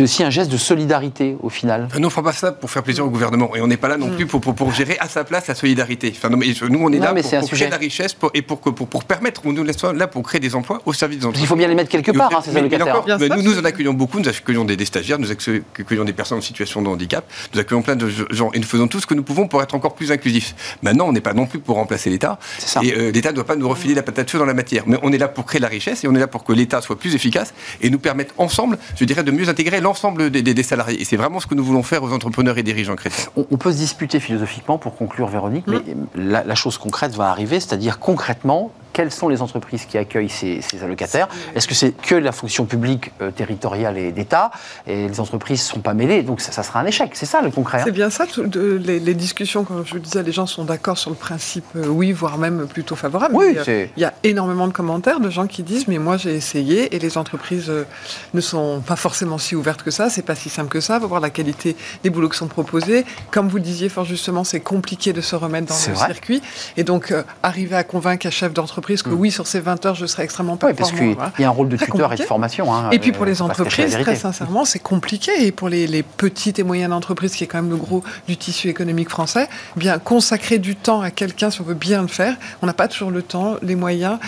aussi 0.00 0.22
un 0.22 0.30
geste 0.30 0.50
de 0.52 0.56
solidarité 0.56 1.36
au 1.42 1.48
final 1.48 1.84
Enfin, 1.86 1.98
nous, 1.98 2.04
on 2.04 2.06
ne 2.06 2.10
fera 2.10 2.22
pas 2.22 2.32
ça 2.32 2.52
pour 2.52 2.70
faire 2.70 2.82
plaisir 2.82 3.04
au 3.06 3.10
gouvernement. 3.10 3.54
Et 3.56 3.60
on 3.60 3.66
n'est 3.66 3.76
pas 3.76 3.88
là 3.88 3.96
non 3.96 4.08
Mm. 4.08 4.16
plus 4.16 4.26
pour, 4.26 4.40
pour, 4.40 4.54
pour 4.54 4.72
gérer 4.72 4.96
à 5.00 5.08
sa 5.08 5.24
place 5.24 5.46
la 5.46 5.54
solidarité. 5.54 6.12
Enfin, 6.16 6.28
non, 6.28 6.36
mais 6.36 6.52
je- 6.52 6.64
nous, 6.66 6.78
on 6.82 6.92
est 6.92 6.98
Non, 6.98 7.04
là 7.06 7.12
mais 7.14 7.22
pour, 7.22 7.30
créer 7.50 7.66
de 7.66 7.70
la 7.70 7.76
richesse 7.76 8.12
pour- 8.14 8.30
et 8.34 8.42
pour, 8.42 8.60
pour, 8.60 8.88
pour 8.88 9.04
permettre, 9.04 9.42
on 9.44 9.52
nous 9.52 9.62
laisse 9.64 9.82
là 9.82 10.06
pour 10.06 10.22
créer 10.22 10.40
des 10.40 10.54
emplois 10.54 10.80
au 10.84 10.92
service 10.92 11.18
des 11.18 11.24
entreprises. 11.24 11.40
qu'il 11.42 11.48
faut 11.48 11.56
bien 11.56 11.68
les 11.68 11.74
mettre 11.74 11.90
quelque 11.90 12.10
part, 12.12 12.30
hein, 12.34 12.40
ces 12.44 12.56
allocataires. 12.56 12.88
encore, 12.88 13.04
Bien 13.04 13.18
mais 13.18 13.26
sûr, 13.26 13.36
nous, 13.36 13.42
nous 13.42 13.58
en 13.58 13.64
accueillons 13.64 13.94
beaucoup, 13.94 14.18
nous 14.20 14.28
accueillons 14.28 14.64
des, 14.64 14.76
des 14.76 14.84
stagiaires, 14.84 15.18
nous 15.18 15.30
accueillons 15.30 16.04
des 16.04 16.12
personnes 16.12 16.38
en 16.38 16.42
situation 16.42 16.82
de 16.82 16.88
handicap, 16.88 17.24
nous 17.54 17.60
accueillons 17.60 17.82
plein 17.82 17.96
de 17.96 18.08
gens 18.30 18.50
et 18.52 18.58
nous 18.58 18.64
faisons 18.66 18.88
tout 18.88 19.00
ce 19.00 19.06
que 19.06 19.14
nous 19.14 19.22
pouvons 19.22 19.48
pour 19.48 19.62
être 19.62 19.74
encore 19.74 19.94
plus 19.94 20.12
inclusifs. 20.12 20.54
Maintenant, 20.82 21.06
on 21.08 21.12
n'est 21.12 21.20
pas 21.20 21.32
non 21.34 21.46
plus 21.46 21.58
pour 21.58 21.76
remplacer 21.76 22.10
l'État 22.10 22.38
et 22.82 22.92
euh, 22.94 23.10
l'État 23.12 23.30
ne 23.30 23.36
doit 23.36 23.44
pas 23.46 23.56
nous 23.56 23.68
refiler 23.68 23.94
la 23.94 24.02
patate 24.02 24.30
chaude 24.30 24.40
dans 24.40 24.46
la 24.46 24.54
matière. 24.54 24.84
Mais 24.90 24.98
on 25.02 25.12
est 25.12 25.18
là 25.18 25.28
pour 25.28 25.44
créer 25.46 25.60
la 25.60 25.68
richesse 25.68 26.04
et 26.04 26.08
on 26.08 26.14
est 26.14 26.18
là 26.18 26.26
pour 26.26 26.44
que 26.44 26.52
l'État 26.52 26.80
soit 26.80 26.98
plus 26.98 27.14
efficace 27.14 27.54
et 27.80 27.90
nous 27.90 27.98
permette 27.98 28.34
ensemble, 28.38 28.76
je 28.96 29.04
dirais, 29.04 29.22
de 29.22 29.30
mieux 29.30 29.48
intégrer 29.48 29.80
l'ensemble 29.80 30.30
des, 30.30 30.42
des- 30.42 30.54
des 30.54 30.62
salariés. 30.62 31.00
Et 31.00 31.04
c'est 31.04 31.16
vraiment 31.16 31.40
ce 31.40 31.46
que 31.46 31.54
nous 31.54 31.64
voulons 31.64 31.82
faire 31.82 32.02
aux 32.02 32.12
entrepreneurs 32.12 32.58
et 32.58 32.62
dirigeants 32.62 32.96
chrétiens. 32.96 33.24
On, 33.36 33.46
on 33.50 33.56
peut 33.56 33.72
se 33.72 33.78
disputer 33.78 34.20
philosophiquement 34.20 34.78
pour 34.78 34.96
conclure, 34.96 35.28
Véronique, 35.28 35.64
mais 35.68 35.78
la, 36.16 36.44
la 36.44 36.54
chose 36.54 36.76
concrète 36.78 37.14
va 37.14 37.30
arriver, 37.30 37.60
c'est-à-dire 37.60 37.98
concrètement, 37.98 38.72
quelles 38.92 39.12
sont 39.12 39.28
les 39.28 39.40
entreprises 39.40 39.84
qui 39.84 39.96
accueillent 39.98 40.28
ces, 40.28 40.60
ces 40.62 40.82
allocataires? 40.82 41.28
Est-ce 41.54 41.68
que 41.68 41.74
c'est 41.74 41.92
que 41.92 42.16
la 42.16 42.32
fonction 42.32 42.64
publique 42.66 43.12
euh, 43.22 43.30
territoriale 43.30 43.96
et 43.96 44.10
d'État? 44.10 44.50
Et 44.88 45.06
les 45.06 45.20
entreprises 45.20 45.60
ne 45.60 45.74
sont 45.74 45.80
pas 45.80 45.94
mêlées, 45.94 46.24
donc 46.24 46.40
ça, 46.40 46.50
ça 46.50 46.64
sera 46.64 46.80
un 46.80 46.86
échec. 46.86 47.10
C'est 47.14 47.24
ça 47.26 47.40
le 47.40 47.50
concret. 47.52 47.78
hein? 47.78 47.84
C'est 47.84 47.92
bien 47.92 48.10
ça, 48.10 48.26
tout- 48.26 48.42
de- 48.42 48.80
les, 48.84 48.98
les 48.98 49.14
discussions, 49.14 49.62
comme 49.62 49.86
je 49.86 49.92
vous 49.94 50.00
disais, 50.00 50.24
les 50.24 50.32
gens 50.32 50.46
sont 50.46 50.64
d'accord 50.64 50.98
sur 50.98 51.10
le 51.10 51.16
principe, 51.16 51.64
euh, 51.76 51.86
oui, 51.86 52.10
voire 52.10 52.36
même 52.36 52.66
plutôt 52.66 52.96
favorable. 52.96 53.34
Oui, 53.36 53.54
euh, 53.56 53.62
c'est- 53.64 53.90
Il 53.96 54.02
y 54.02 54.04
a 54.04 54.12
énormément 54.24 54.66
de 54.66 54.72
commentaires 54.80 55.20
de 55.20 55.28
gens 55.30 55.46
qui 55.46 55.62
disent 55.62 55.86
mais 55.88 55.98
moi 55.98 56.16
j'ai 56.16 56.34
essayé 56.34 56.94
et 56.94 56.98
les 56.98 57.18
entreprises 57.18 57.68
euh, 57.68 57.84
ne 58.32 58.40
sont 58.40 58.80
pas 58.80 58.96
forcément 58.96 59.36
si 59.36 59.54
ouvertes 59.54 59.82
que 59.82 59.90
ça, 59.90 60.08
c'est 60.08 60.22
pas 60.22 60.34
si 60.34 60.48
simple 60.48 60.70
que 60.70 60.80
ça, 60.80 60.98
faut 60.98 61.06
voir 61.08 61.20
la 61.20 61.28
qualité 61.28 61.76
des 62.02 62.08
boulots 62.10 62.30
qui 62.30 62.38
sont 62.38 62.46
proposés. 62.48 63.04
Comme 63.30 63.48
vous 63.48 63.56
le 63.58 63.62
disiez 63.62 63.88
fort 63.90 64.06
justement, 64.06 64.42
c'est 64.44 64.60
compliqué 64.60 65.12
de 65.12 65.20
se 65.20 65.36
remettre 65.36 65.66
dans 65.68 65.74
le 65.86 65.92
vrai. 65.94 66.06
circuit 66.06 66.40
et 66.78 66.84
donc 66.84 67.10
euh, 67.10 67.22
arriver 67.42 67.76
à 67.76 67.84
convaincre 67.84 68.26
un 68.26 68.30
chef 68.30 68.52
d'entreprise 68.54 69.02
que 69.02 69.10
Mm. 69.10 69.14
oui 69.20 69.30
sur 69.30 69.46
ces 69.46 69.60
20 69.60 69.84
heures 69.86 69.94
je 69.96 70.06
serai 70.06 70.22
extrêmement 70.22 70.52
Oui, 70.54 70.58
parce 70.72 70.90
performant. 70.90 70.98
qu'il 70.98 71.14
voilà. 71.16 71.32
y 71.38 71.44
a 71.44 71.48
un 71.48 71.50
rôle 71.50 71.68
de 71.68 71.76
Très 71.76 71.86
tuteur 71.86 72.12
et 72.12 72.16
de 72.16 72.22
formation. 72.22 72.72
hein, 72.74 72.88
Et 72.92 72.98
puis 72.98 73.12
pour 73.12 73.24
euh, 73.24 73.26
les 73.26 73.42
entreprises, 73.42 73.98
très 74.00 74.16
sincèrement, 74.16 74.64
c'est 74.64 74.78
compliqué. 74.78 75.32
Et 75.46 75.52
pour 75.52 75.68
les, 75.68 75.86
les 75.86 76.02
petites 76.02 76.58
et 76.58 76.62
moyennes 76.62 76.92
entreprises, 76.92 77.34
qui 77.34 77.44
est 77.44 77.46
quand 77.46 77.60
même 77.60 77.70
le 77.70 77.76
gros 77.76 78.02
du 78.28 78.36
tissu 78.36 78.68
économique 78.68 79.10
français, 79.10 79.48
eh 79.76 79.78
bien 79.80 79.98
consacrer 79.98 80.58
du 80.58 80.76
temps 80.76 81.00
à 81.02 81.10
quelqu'un, 81.10 81.50
si 81.50 81.60
on 81.60 81.64
veut 81.64 81.74
bien 81.74 82.00
le 82.02 82.08
faire, 82.08 82.36
on 82.62 82.66
n'a 82.66 82.72
pas 82.72 82.88
toujours 82.88 83.10
le 83.10 83.22
temps, 83.22 83.56
les 83.62 83.74
moyens, 83.76 84.18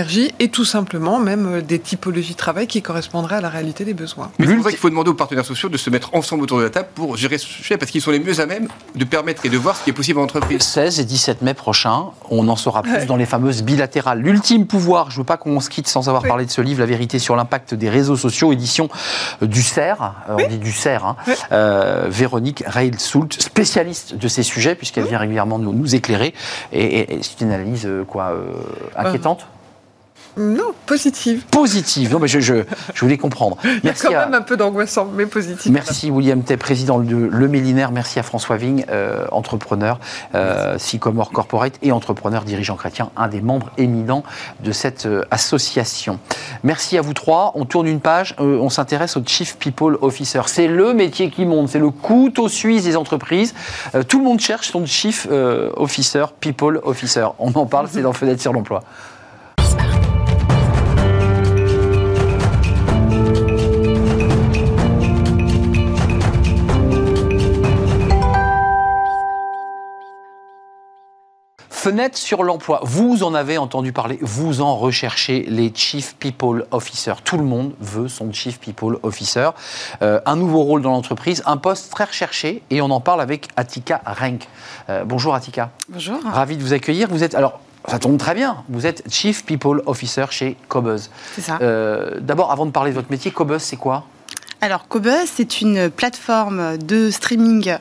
l'énergie, 0.00 0.32
et 0.38 0.48
tout 0.48 0.64
simplement 0.64 1.18
même 1.18 1.46
euh, 1.56 1.60
des 1.62 1.78
typologies 1.78 2.32
de 2.32 2.36
travail 2.38 2.66
qui 2.66 2.80
correspondraient 2.82 3.36
à 3.36 3.40
la 3.40 3.48
réalité 3.48 3.84
des 3.84 3.94
besoins. 3.94 4.30
Mais 4.38 4.46
c'est 4.46 4.54
pour 4.54 4.64
ça 4.64 4.70
qu'il 4.70 4.78
faut 4.78 4.90
demander 4.90 5.10
aux 5.10 5.14
partenaires 5.14 5.44
sociaux 5.44 5.68
de 5.68 5.76
se 5.76 5.90
mettre 5.90 6.14
ensemble 6.14 6.42
autour 6.44 6.58
de 6.58 6.64
la 6.64 6.70
table 6.70 6.88
pour 6.94 7.16
gérer 7.16 7.38
ce 7.38 7.46
sujet, 7.46 7.76
parce 7.76 7.90
qu'ils 7.90 8.00
sont 8.00 8.10
les 8.10 8.18
mieux 8.20 8.40
à 8.40 8.46
même 8.46 8.68
de 8.94 9.04
permettre 9.04 9.44
et 9.44 9.48
de 9.48 9.58
voir 9.58 9.76
ce 9.76 9.84
qui 9.84 9.90
est 9.90 9.94
possible 9.94 10.20
en 10.20 10.24
entreprise. 10.24 10.62
16 10.62 11.00
et 11.00 11.04
17 11.04 11.42
mai 11.42 11.54
prochain, 11.54 12.06
on 12.30 12.48
en 12.48 12.56
saura 12.56 12.82
plus 12.82 12.90
Ouais. 12.92 13.06
dans 13.06 13.16
les 13.16 13.26
fameuses 13.26 13.62
bilatérales. 13.62 14.20
L'ultime 14.20 14.66
pouvoir, 14.66 15.10
je 15.10 15.16
ne 15.16 15.20
veux 15.20 15.24
pas 15.26 15.36
qu'on 15.36 15.60
se 15.60 15.68
quitte 15.68 15.86
sans 15.88 16.08
avoir 16.08 16.22
Oui. 16.22 16.28
parlé 16.28 16.46
de 16.46 16.50
ce 16.50 16.60
livre, 16.60 16.80
La 16.80 16.86
vérité 16.86 17.18
sur 17.18 17.36
l'impact 17.36 17.74
des 17.74 17.88
réseaux 17.90 18.16
sociaux, 18.16 18.52
édition 18.52 18.88
euh, 19.42 19.46
du 19.46 19.62
CERF, 19.62 19.98
euh, 20.28 20.36
on 20.38 20.48
dit 20.48 20.58
du 20.58 20.72
CERF, 20.72 21.04
hein. 21.04 21.16
Oui. 21.26 21.34
Euh, 21.52 22.06
Véronique 22.08 22.62
Reil-Soult, 22.66 23.34
spécialiste 23.40 24.14
de 24.16 24.28
ces 24.28 24.42
sujets, 24.42 24.74
puisqu'elle 24.74 25.04
vient 25.04 25.18
régulièrement 25.18 25.58
nous, 25.58 25.72
nous 25.72 25.94
éclairer. 25.94 26.32
Et, 26.72 26.84
et- 26.84 27.14
et 27.14 27.22
c'est 27.22 27.40
une 27.42 27.52
analyse 27.52 27.88
quoi, 28.08 28.30
euh, 28.30 28.52
inquiétante? 28.96 29.46
Non, 30.36 30.72
positive. 30.86 31.44
Positive, 31.50 32.12
non 32.12 32.18
mais 32.18 32.28
je, 32.28 32.40
je, 32.40 32.54
je 32.94 33.00
voulais 33.00 33.18
comprendre. 33.18 33.56
Il 33.64 33.68
y 33.70 33.72
a 33.76 33.80
Merci 33.84 34.06
quand 34.06 34.14
à- 34.14 34.26
même 34.26 34.34
un 34.34 34.42
peu 34.42 34.56
d'angoissant, 34.56 35.06
mais 35.14 35.26
positive. 35.26 35.72
Merci 35.72 36.10
William 36.10 36.42
Tay, 36.42 36.56
président 36.56 36.98
de 37.00 37.14
Le 37.16 37.48
Millénaire. 37.48 37.90
Merci 37.92 38.18
à 38.18 38.22
François 38.22 38.56
Vigne, 38.56 38.84
euh, 38.90 39.26
entrepreneur, 39.32 39.98
euh, 40.34 40.78
Sycomore 40.78 41.30
Corporate 41.32 41.74
et 41.82 41.92
entrepreneur 41.92 42.44
dirigeant 42.44 42.76
chrétien, 42.76 43.10
un 43.16 43.28
des 43.28 43.40
membres 43.40 43.70
éminents 43.78 44.22
de 44.62 44.72
cette 44.72 45.06
euh, 45.06 45.24
association. 45.30 46.18
Merci 46.62 46.96
à 46.96 47.02
vous 47.02 47.12
trois. 47.14 47.52
On 47.56 47.64
tourne 47.64 47.86
une 47.86 48.00
page, 48.00 48.34
euh, 48.40 48.58
on 48.60 48.70
s'intéresse 48.70 49.16
au 49.16 49.22
Chief 49.26 49.56
People 49.56 49.98
Officer. 50.00 50.42
C'est 50.46 50.68
le 50.68 50.92
métier 50.94 51.30
qui 51.30 51.44
monte, 51.44 51.68
c'est 51.70 51.78
le 51.78 51.90
couteau 51.90 52.48
suisse 52.48 52.84
des 52.84 52.96
entreprises. 52.96 53.54
Euh, 53.94 54.02
tout 54.04 54.18
le 54.18 54.24
monde 54.24 54.40
cherche 54.40 54.70
son 54.70 54.86
Chief 54.86 55.26
Officer, 55.76 56.24
People 56.40 56.80
Officer. 56.84 57.26
On 57.38 57.52
en 57.52 57.66
parle, 57.66 57.88
c'est 57.90 58.02
dans 58.02 58.12
Fenêtre 58.20 58.40
sur 58.40 58.52
l'emploi. 58.52 58.82
Fenêtre 71.80 72.18
sur 72.18 72.44
l'emploi, 72.44 72.80
vous 72.82 73.22
en 73.22 73.32
avez 73.32 73.56
entendu 73.56 73.90
parler, 73.90 74.18
vous 74.20 74.60
en 74.60 74.76
recherchez 74.76 75.46
les 75.48 75.72
Chief 75.74 76.14
People 76.16 76.66
Officer. 76.72 77.14
Tout 77.24 77.38
le 77.38 77.42
monde 77.42 77.72
veut 77.80 78.06
son 78.06 78.30
Chief 78.34 78.60
People 78.60 78.98
Officer. 79.02 79.48
Euh, 80.02 80.20
un 80.26 80.36
nouveau 80.36 80.62
rôle 80.62 80.82
dans 80.82 80.90
l'entreprise, 80.90 81.42
un 81.46 81.56
poste 81.56 81.90
très 81.90 82.04
recherché, 82.04 82.62
et 82.68 82.82
on 82.82 82.90
en 82.90 83.00
parle 83.00 83.22
avec 83.22 83.48
Atika 83.56 84.02
Renk. 84.04 84.46
Euh, 84.90 85.04
bonjour 85.06 85.34
Atika, 85.34 85.70
Bonjour. 85.88 86.18
ravi 86.22 86.58
de 86.58 86.62
vous 86.62 86.74
accueillir. 86.74 87.08
Vous 87.08 87.24
êtes, 87.24 87.34
alors, 87.34 87.60
ça 87.88 87.98
tombe 87.98 88.18
très 88.18 88.34
bien, 88.34 88.62
vous 88.68 88.84
êtes 88.84 89.02
Chief 89.10 89.46
People 89.46 89.80
Officer 89.86 90.26
chez 90.28 90.58
Cobuzz. 90.68 91.08
C'est 91.34 91.40
ça. 91.40 91.56
Euh, 91.62 92.20
D'abord, 92.20 92.52
avant 92.52 92.66
de 92.66 92.72
parler 92.72 92.90
de 92.90 92.96
votre 92.96 93.10
métier, 93.10 93.30
Cobuzz, 93.30 93.62
c'est 93.62 93.76
quoi? 93.76 94.04
Alors, 94.60 94.86
Cobuzz, 94.86 95.30
c'est 95.34 95.62
une 95.62 95.88
plateforme 95.88 96.76
de 96.76 97.10
streaming 97.10 97.76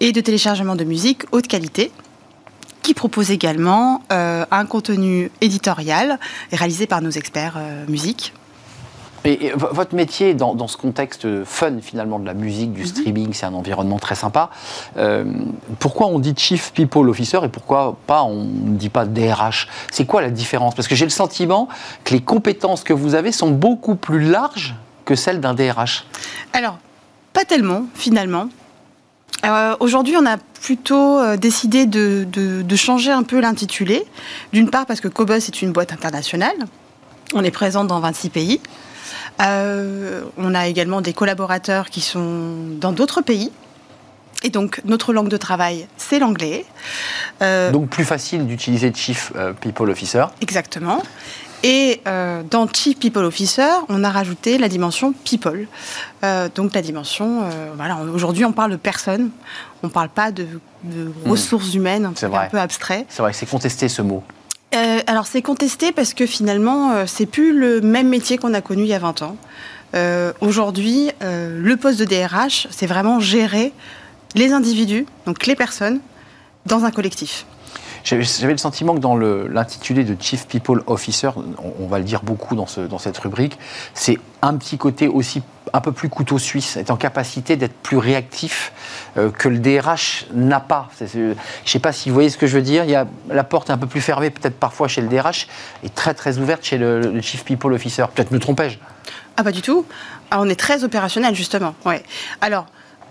et 0.00 0.10
de 0.10 0.20
téléchargement 0.20 0.74
de 0.74 0.82
musique 0.82 1.22
haute 1.30 1.46
qualité 1.46 1.92
qui 2.84 2.94
propose 2.94 3.30
également 3.32 4.02
euh, 4.12 4.44
un 4.50 4.66
contenu 4.66 5.30
éditorial 5.40 6.20
réalisé 6.52 6.86
par 6.86 7.00
nos 7.02 7.10
experts 7.10 7.54
euh, 7.56 7.84
musique. 7.88 8.32
Et, 9.24 9.46
et 9.46 9.52
vo- 9.52 9.68
votre 9.72 9.94
métier, 9.94 10.34
dans, 10.34 10.54
dans 10.54 10.68
ce 10.68 10.76
contexte 10.76 11.26
fun 11.46 11.80
finalement 11.80 12.18
de 12.18 12.26
la 12.26 12.34
musique, 12.34 12.68
Mhm. 12.68 12.74
du 12.76 12.86
streaming, 12.86 13.32
c'est 13.32 13.46
un 13.46 13.54
environnement 13.54 13.98
très 13.98 14.14
sympa. 14.14 14.50
Euh, 14.98 15.24
pourquoi 15.78 16.08
on 16.08 16.18
dit 16.18 16.34
Chief 16.36 16.72
People 16.74 17.08
Officer 17.08 17.40
et 17.42 17.48
pourquoi 17.48 17.96
pas 18.06 18.22
on 18.22 18.44
ne 18.44 18.76
dit 18.76 18.90
pas 18.90 19.06
DRH 19.06 19.66
C'est 19.90 20.04
quoi 20.04 20.20
la 20.20 20.28
différence? 20.30 20.74
Parce 20.74 20.86
que 20.88 20.94
j'ai 20.94 21.06
le 21.06 21.10
sentiment 21.10 21.68
que 22.04 22.12
les 22.12 22.20
compétences 22.20 22.84
que 22.84 22.92
vous 22.92 23.14
avez 23.14 23.32
sont 23.32 23.50
beaucoup 23.50 23.94
plus 23.94 24.20
larges 24.20 24.74
que 25.06 25.14
celles 25.14 25.40
d'un 25.40 25.54
DRH. 25.54 26.04
Alors, 26.52 26.76
pas 27.32 27.46
tellement, 27.46 27.84
finalement. 27.94 28.48
Euh, 29.44 29.76
Aujourd'hui, 29.80 30.16
on 30.16 30.26
a 30.26 30.36
plutôt 30.38 31.18
euh, 31.18 31.36
décidé 31.36 31.86
de, 31.86 32.26
de- 32.30 32.62
de 32.62 32.76
changer 32.76 33.10
un 33.10 33.22
peu 33.22 33.40
l'intitulé. 33.40 34.04
D'une 34.52 34.70
part, 34.70 34.86
parce 34.86 35.00
que 35.00 35.08
Cobus 35.08 35.34
est 35.34 35.62
une 35.62 35.72
boîte 35.72 35.92
internationale. 35.92 36.56
On 37.34 37.42
est 37.44 37.50
présent 37.50 37.84
dans 37.84 38.00
26 38.00 38.30
pays. 38.30 38.60
Euh, 39.42 40.22
on 40.38 40.54
a 40.54 40.66
également 40.68 41.00
des 41.00 41.12
collaborateurs 41.12 41.90
qui 41.90 42.00
sont 42.00 42.54
dans 42.80 42.92
d'autres 42.92 43.20
pays. 43.20 43.50
Et 44.42 44.50
donc, 44.50 44.80
notre 44.84 45.12
langue 45.12 45.28
de 45.28 45.36
travail, 45.38 45.86
c'est 45.96 46.18
l'anglais. 46.18 46.64
Euh, 47.42 47.70
Donc 47.70 47.88
plus 47.88 48.04
facile 48.04 48.46
d'utiliser 48.46 48.92
Chief 48.94 49.32
People 49.60 49.90
Officer. 49.90 50.24
Exactement. 50.42 51.02
Et 51.64 52.02
euh, 52.06 52.42
dans 52.48 52.68
Chief 52.70 52.98
People 52.98 53.24
Officer, 53.24 53.70
on 53.88 54.04
a 54.04 54.10
rajouté 54.10 54.58
la 54.58 54.68
dimension 54.68 55.14
people. 55.14 55.66
Euh, 56.22 56.50
donc 56.54 56.74
la 56.74 56.82
dimension, 56.82 57.40
euh, 57.44 57.70
voilà, 57.74 58.00
aujourd'hui 58.12 58.44
on 58.44 58.52
parle 58.52 58.72
de 58.72 58.76
personnes, 58.76 59.30
on 59.82 59.86
ne 59.86 59.92
parle 59.92 60.10
pas 60.10 60.30
de, 60.30 60.46
de 60.82 61.10
ressources 61.24 61.72
humaines, 61.72 62.04
un, 62.04 62.10
Hmm. 62.10 62.16
C'est 62.16 62.28
truc 62.28 62.38
un 62.38 62.48
peu 62.50 62.60
abstrait. 62.60 63.06
C'est 63.08 63.22
vrai 63.22 63.32
c'est 63.32 63.46
contesté 63.46 63.88
ce 63.88 64.02
mot. 64.02 64.22
Alors 65.06 65.26
c'est 65.26 65.40
contesté 65.40 65.92
parce 65.92 66.12
que 66.14 66.26
finalement, 66.26 67.06
c'est 67.06 67.26
plus 67.26 67.56
le 67.56 67.80
même 67.80 68.08
métier 68.08 68.38
qu'on 68.38 68.52
a 68.54 68.60
connu 68.60 68.82
il 68.82 68.88
y 68.88 68.94
a 68.94 68.98
20 68.98 69.22
ans. 69.22 69.36
Aujourd'hui, 70.40 71.10
le 71.20 71.74
poste 71.76 72.00
de 72.00 72.04
DRH, 72.04 72.66
c'est 72.70 72.86
vraiment 72.86 73.20
gérer 73.20 73.72
les 74.34 74.52
individus, 74.52 75.06
donc 75.26 75.46
les 75.46 75.54
personnes, 75.54 76.00
dans 76.66 76.84
un 76.84 76.90
collectif. 76.90 77.46
J'avais 78.04 78.52
le 78.52 78.58
sentiment 78.58 78.94
que 78.94 79.00
dans 79.00 79.16
l'intitulé 79.16 80.04
de 80.04 80.14
Chief 80.20 80.46
People 80.46 80.82
Officer, 80.86 81.30
on, 81.80 81.86
va 81.86 81.98
le 81.98 82.04
dire 82.04 82.22
beaucoup 82.22 82.54
dans, 82.54 82.66
ce, 82.66 82.82
dans 82.82 82.98
cette 82.98 83.16
rubrique, 83.16 83.58
c'est 83.94 84.18
un 84.42 84.54
petit 84.56 84.76
côté 84.76 85.08
aussi 85.08 85.42
un 85.72 85.80
peu 85.80 85.90
plus 85.90 86.10
couteau 86.10 86.38
suisse, 86.38 86.76
être 86.76 86.90
en 86.90 86.96
capacité 86.96 87.56
d'être 87.56 87.72
plus 87.72 87.96
réactif 87.96 88.72
euh, 89.16 89.30
que 89.30 89.48
le 89.48 89.58
DRH 89.58 90.26
n'a 90.34 90.60
pas. 90.60 90.90
Je 91.00 91.18
ne 91.18 91.34
sais 91.64 91.78
pas 91.78 91.92
si 91.92 92.10
vous 92.10 92.14
voyez 92.14 92.28
ce 92.28 92.36
que 92.36 92.46
je 92.46 92.56
veux 92.56 92.62
dire. 92.62 92.84
Il 92.84 92.90
y 92.90 92.94
a, 92.94 93.06
la 93.28 93.42
porte 93.42 93.70
est 93.70 93.72
un 93.72 93.78
peu 93.78 93.86
plus 93.86 94.02
fermée 94.02 94.28
peut-être 94.28 94.58
parfois 94.58 94.86
chez 94.86 95.00
le 95.00 95.08
DRH 95.08 95.48
et 95.82 95.88
très 95.88 96.12
très 96.12 96.38
ouverte 96.38 96.62
chez 96.62 96.76
le, 96.76 97.20
Chief 97.22 97.42
People 97.42 97.72
Officer. 97.72 98.04
Peut-être 98.14 98.30
me 98.32 98.38
trompais-je 98.38 98.78
Ah, 99.38 99.42
pas 99.42 99.50
du 99.50 99.62
tout. 99.62 99.86
Ah, 100.30 100.40
on 100.40 100.48
est 100.48 100.60
très 100.60 100.84
opérationnel, 100.84 101.34
justement. 101.34 101.74
Ouais. 101.86 102.02
Alors, 102.42 102.66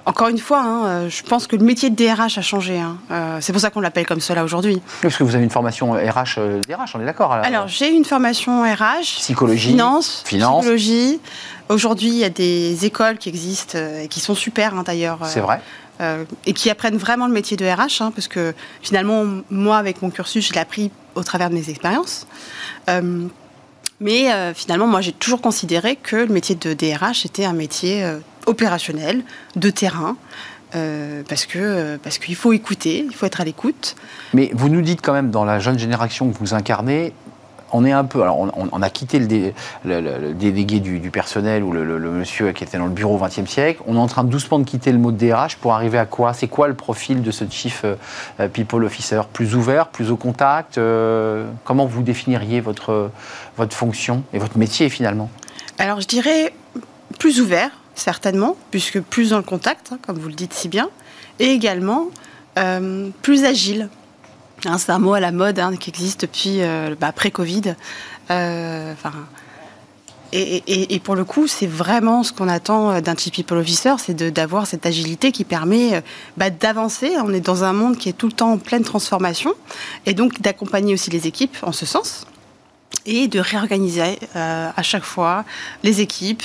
encore 0.06 0.28
une 0.28 0.38
fois, 0.38 0.62
hein, 0.62 0.86
euh, 0.86 1.10
je 1.10 1.24
pense 1.24 1.48
que 1.48 1.56
le 1.56 1.64
métier 1.64 1.90
de 1.90 1.96
DRH 1.96 2.38
a 2.38 2.42
changé. 2.42 2.78
hein. 2.80 2.98
Euh, 3.12 3.38
c'est 3.42 3.54
pour 3.54 3.62
ça 3.62 3.70
qu'on 3.70 3.80
l'appelle 3.82 4.06
comme 4.06 4.20
cela 4.20 4.44
aujourd'hui. 4.44 4.82
Parce 5.02 5.16
que 5.16 5.24
vous 5.24 5.36
avez 5.36 5.44
une 5.44 5.50
formation 5.50 5.94
RH, 5.94 6.36
euh, 6.40 6.62
DRH, 6.68 6.96
on 6.96 7.02
est 7.02 7.06
d'accord 7.06 7.32
alors 7.32 7.46
Alors, 7.46 7.68
j'ai 7.68 7.90
une 7.90 8.04
formation 8.06 8.64
RH, 8.64 9.02
Psychologie, 9.20 9.70
finance, 9.70 10.24
finance. 10.26 10.60
psychologie. 10.62 11.20
Aujourd'hui, 11.70 12.10
il 12.10 12.18
y 12.18 12.26
a 12.26 12.30
des 12.30 12.86
écoles 12.86 13.18
qui 13.18 13.30
existent 13.30 13.78
et 13.78 14.08
qui 14.10 14.20
sont 14.20 14.36
super 14.36 14.76
hein, 14.78 14.84
d'ailleurs. 14.86 15.20
C'est 15.26 15.40
vrai. 15.40 15.62
euh, 16.02 16.26
et 16.46 16.54
qui 16.54 16.70
apprennent 16.70 16.98
vraiment 16.98 17.26
le 17.28 17.34
métier 17.34 17.56
de 17.56 17.66
RH, 17.66 18.12
parce 18.14 18.28
que 18.28 18.54
finalement, 18.82 19.24
moi, 19.50 19.78
avec 19.78 20.02
mon 20.02 20.10
cursus, 20.10 20.46
je 20.46 20.54
l'ai 20.54 20.60
appris 20.60 20.92
au 21.16 21.24
travers 21.24 21.50
de 21.50 21.56
mes 21.56 21.70
expériences. 21.70 22.28
Mais 24.00 24.54
finalement, 24.54 24.88
moi, 24.88 25.00
j'ai 25.02 25.14
toujours 25.14 25.40
considéré 25.42 25.96
que 25.96 26.18
le 26.18 26.28
métier 26.34 26.56
de 26.56 26.74
DRH 26.74 27.26
était 27.26 27.46
un 27.46 27.54
métier 27.54 28.04
opérationnel, 28.46 29.24
de 29.56 29.70
terrain, 29.70 30.16
euh, 30.76 31.22
parce 31.30 31.46
que 31.46 31.98
parce 31.98 32.18
qu'il 32.18 32.36
faut 32.36 32.54
écouter, 32.54 33.06
il 33.08 33.14
faut 33.16 33.26
être 33.26 33.42
à 33.42 33.46
l'écoute. 33.46 33.96
Mais 34.34 34.50
vous 34.54 34.70
nous 34.70 34.82
dites 34.82 35.02
quand 35.02 35.14
même, 35.14 35.30
dans 35.32 35.46
la 35.46 35.60
jeune 35.60 35.78
génération 35.78 36.30
que 36.32 36.38
vous 36.40 36.54
incarnez, 36.54 37.14
on 37.76 37.86
est 37.86 37.92
un 37.92 38.04
peu. 38.06 38.22
Alors, 38.22 38.38
on, 38.40 38.82
a 38.84 38.90
quitté 38.92 39.18
le, 39.18 39.26
dé- 39.26 39.54
le- 39.84 40.00
le- 40.00 40.20
le 40.20 40.34
délégué 40.36 40.80
du, 40.80 41.00
du 41.00 41.10
personnel 41.10 41.64
ou 41.64 41.72
le, 41.72 41.84
monsieur 42.12 42.52
qui 42.52 42.64
était 42.64 42.78
dans 42.78 42.86
le 42.86 42.92
bureau 42.92 43.18
au 43.18 43.20
XXe 43.26 43.50
siècle. 43.50 43.82
On 43.88 43.96
est 43.96 44.00
en 44.00 44.06
train 44.06 44.24
doucement 44.24 44.60
de 44.60 44.64
quitter 44.64 44.92
le 44.92 45.00
mot 45.00 45.12
de 45.12 45.18
DRH 45.18 45.56
pour 45.58 45.74
arriver 45.74 45.98
à 45.98 46.06
quoi? 46.06 46.34
C'est 46.34 46.48
quoi 46.48 46.68
le 46.68 46.76
profil 46.76 47.24
de 47.24 47.32
ce 47.32 47.46
chief 47.50 47.82
euh, 47.84 47.96
euh, 48.40 48.48
people 48.48 48.84
officer? 48.84 49.22
Plus 49.32 49.56
ouvert, 49.56 49.88
plus 49.88 50.12
au 50.12 50.18
contact 50.18 50.78
euh, 50.78 51.48
Comment 51.64 51.88
vous 51.88 52.04
définiriez 52.04 52.62
votre, 52.62 53.10
votre 53.58 53.76
fonction 53.76 54.24
et 54.34 54.38
votre 54.38 54.60
métier 54.60 54.88
finalement? 54.90 55.32
Alors, 55.80 56.00
je 56.00 56.08
dirais 56.08 56.54
plus 57.18 57.42
ouvert, 57.42 57.72
certainement, 57.96 58.56
puisque 58.72 59.00
plus 59.00 59.32
dans 59.32 59.38
le 59.38 59.44
contact, 59.44 59.92
hein, 59.92 60.00
comme 60.06 60.18
vous 60.18 60.28
le 60.28 60.34
dites 60.34 60.54
si 60.54 60.68
bien, 60.68 60.90
et 61.40 61.52
également 61.52 62.10
euh, 62.58 63.10
plus 63.22 63.46
agile. 63.46 63.90
Hein, 64.66 64.78
c'est 64.78 64.92
un 64.92 65.00
mot 65.00 65.14
à 65.14 65.20
la 65.20 65.32
mode 65.32 65.60
hein, 65.60 65.76
qui 65.76 65.90
existe 65.90 66.22
depuis 66.22 66.62
euh, 66.62 66.96
bah, 67.00 67.08
après-Covid. 67.08 67.76
Euh, 68.32 68.94
et, 70.36 71.00
pour 71.00 71.16
le 71.16 71.26
coup, 71.26 71.48
c'est 71.48 71.68
vraiment 71.68 72.24
ce 72.24 72.34
qu'on 72.34 72.48
attend 72.48 72.92
euh, 72.92 73.02
d'un 73.02 73.16
Chief 73.16 73.32
People 73.32 73.58
Officer, 73.58 73.94
c'est 74.00 74.16
d'avoir 74.16 74.66
cette 74.66 74.86
agilité 74.88 75.32
qui 75.32 75.44
permet 75.44 75.96
euh, 75.96 76.02
bah, 76.38 76.50
d'avancer. 76.50 77.12
On 77.24 77.32
est 77.32 77.40
dans 77.40 77.64
un 77.64 77.74
monde 77.74 77.98
qui 77.98 78.10
est 78.10 78.14
tout 78.14 78.28
le 78.28 78.34
temps 78.34 78.54
en 78.54 78.58
pleine 78.58 78.84
transformation, 78.84 79.54
et 80.08 80.14
donc 80.14 80.42
d'accompagner 80.42 80.94
aussi 80.96 81.12
les 81.12 81.28
équipes 81.28 81.56
en 81.62 81.72
ce 81.72 81.86
sens 81.86 82.26
et 83.06 83.28
de 83.28 83.40
réorganiser 83.40 84.18
à 84.34 84.82
chaque 84.82 85.04
fois 85.04 85.44
les 85.84 86.00
équipes 86.00 86.44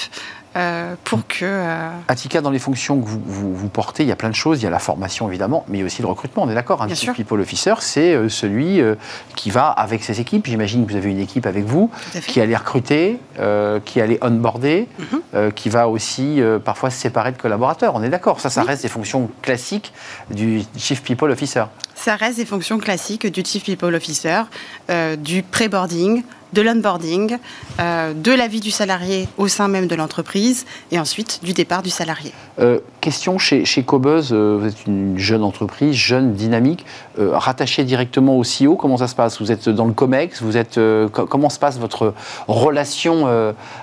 euh, 0.59 0.95
pour 1.05 1.27
que. 1.27 1.45
euh, 1.45 1.89
Attica, 2.09 2.41
dans 2.41 2.51
les 2.51 2.59
fonctions 2.59 3.01
que 3.01 3.07
vous, 3.07 3.21
vous- 3.25 3.55
vous 3.55 3.69
portez, 3.69 4.03
il 4.03 4.09
y 4.09 4.13
a 4.13 4.17
plein 4.17 4.29
de 4.31 4.35
choses. 4.35 4.61
Il 4.61 4.65
y 4.65 4.67
a 4.67 4.71
la 4.71 4.79
formation, 4.79 5.29
évidemment, 5.29 5.65
mais 5.69 5.79
il 5.79 5.81
y 5.81 5.85
a 5.85 5.87
aussi 5.87 6.03
le 6.03 6.09
recrutement. 6.09 6.43
On 6.43 6.51
est 6.51 6.55
d'accord 6.55 6.83
Un 6.83 6.87
Bien 6.87 6.95
Chief 6.95 7.05
sûr. 7.05 7.15
People 7.15 7.41
Officer, 7.41 7.75
c'est 7.81 8.15
euh, 8.15 8.29
celui 8.29 8.81
euh, 8.81 8.95
qui 9.37 9.51
va 9.51 9.69
avec 9.69 10.03
ses 10.05 10.21
équipes. 10.21 10.47
J'imagine 10.47 10.85
que 10.87 10.91
vous 10.93 10.97
avez 10.97 11.11
une 11.11 11.21
équipe 11.21 11.47
avec 11.47 11.65
vous, 11.65 11.91
qui 12.27 12.41
allait 12.41 12.57
recruter, 12.57 13.19
euh, 13.39 13.81
qui 13.85 14.01
allait 14.01 14.19
onboarder, 14.23 14.89
Mhm. 14.99 15.07
euh, 15.35 15.51
qui 15.51 15.69
va 15.69 15.89
aussi 15.89 16.41
parfois 16.65 16.91
se 16.91 16.99
séparer 16.99 17.33
de 17.33 17.37
collaborateurs. 17.39 17.95
On 17.95 18.03
est 18.03 18.09
d'accord 18.09 18.41
Ça, 18.41 18.51
ça 18.51 18.63
Oui. 18.63 18.67
reste 18.69 18.83
des 18.83 18.89
fonctions 18.89 19.31
classiques 19.43 19.93
du 20.31 20.63
Chief 20.77 21.03
People 21.03 21.31
Officer. 21.31 21.65
Ça 22.01 22.15
reste 22.15 22.37
des 22.39 22.45
fonctions 22.47 22.79
classiques 22.79 23.27
du 23.27 23.43
Chief 23.45 23.65
People 23.65 23.93
Officer, 23.95 24.43
euh, 24.89 25.17
du 25.17 25.43
pré-boarding, 25.43 26.23
de 26.53 26.63
l'onboarding, 26.63 27.37
euh, 27.81 28.15
de 28.15 28.31
la 28.33 28.47
vie 28.47 28.61
du 28.61 28.71
salarié 28.71 29.29
au 29.37 29.49
sein 29.49 29.67
même 29.67 29.89
de 29.89 29.97
l'entreprise 29.97 30.65
et 30.93 30.99
ensuite 31.01 31.41
du 31.43 31.53
départ 31.55 31.83
du 31.83 31.91
salarié. 31.91 32.33
Euh, 32.61 32.79
question 33.01 33.37
chez, 33.39 33.65
chez 33.65 33.83
Cobuzz, 33.83 34.29
euh, 34.33 34.59
vous 34.61 34.69
êtes 34.69 34.87
une 34.87 35.19
jeune 35.19 35.43
entreprise, 35.43 35.95
jeune, 35.97 36.35
dynamique, 36.35 36.87
rattachée 37.19 37.83
directement 37.85 38.39
au 38.39 38.45
CEO, 38.45 38.77
comment 38.77 38.97
ça 38.97 39.09
se 39.09 39.17
passe? 39.17 39.41
Vous 39.41 39.51
êtes 39.51 39.69
dans 39.69 39.87
le 39.87 39.93
COMEX 39.93 40.41
vous 40.41 40.57
êtes, 40.57 40.79
co- 41.13 41.27
Comment 41.27 41.51
se 41.51 41.59
passe 41.59 41.79
votre 41.79 42.15
relation 42.47 43.27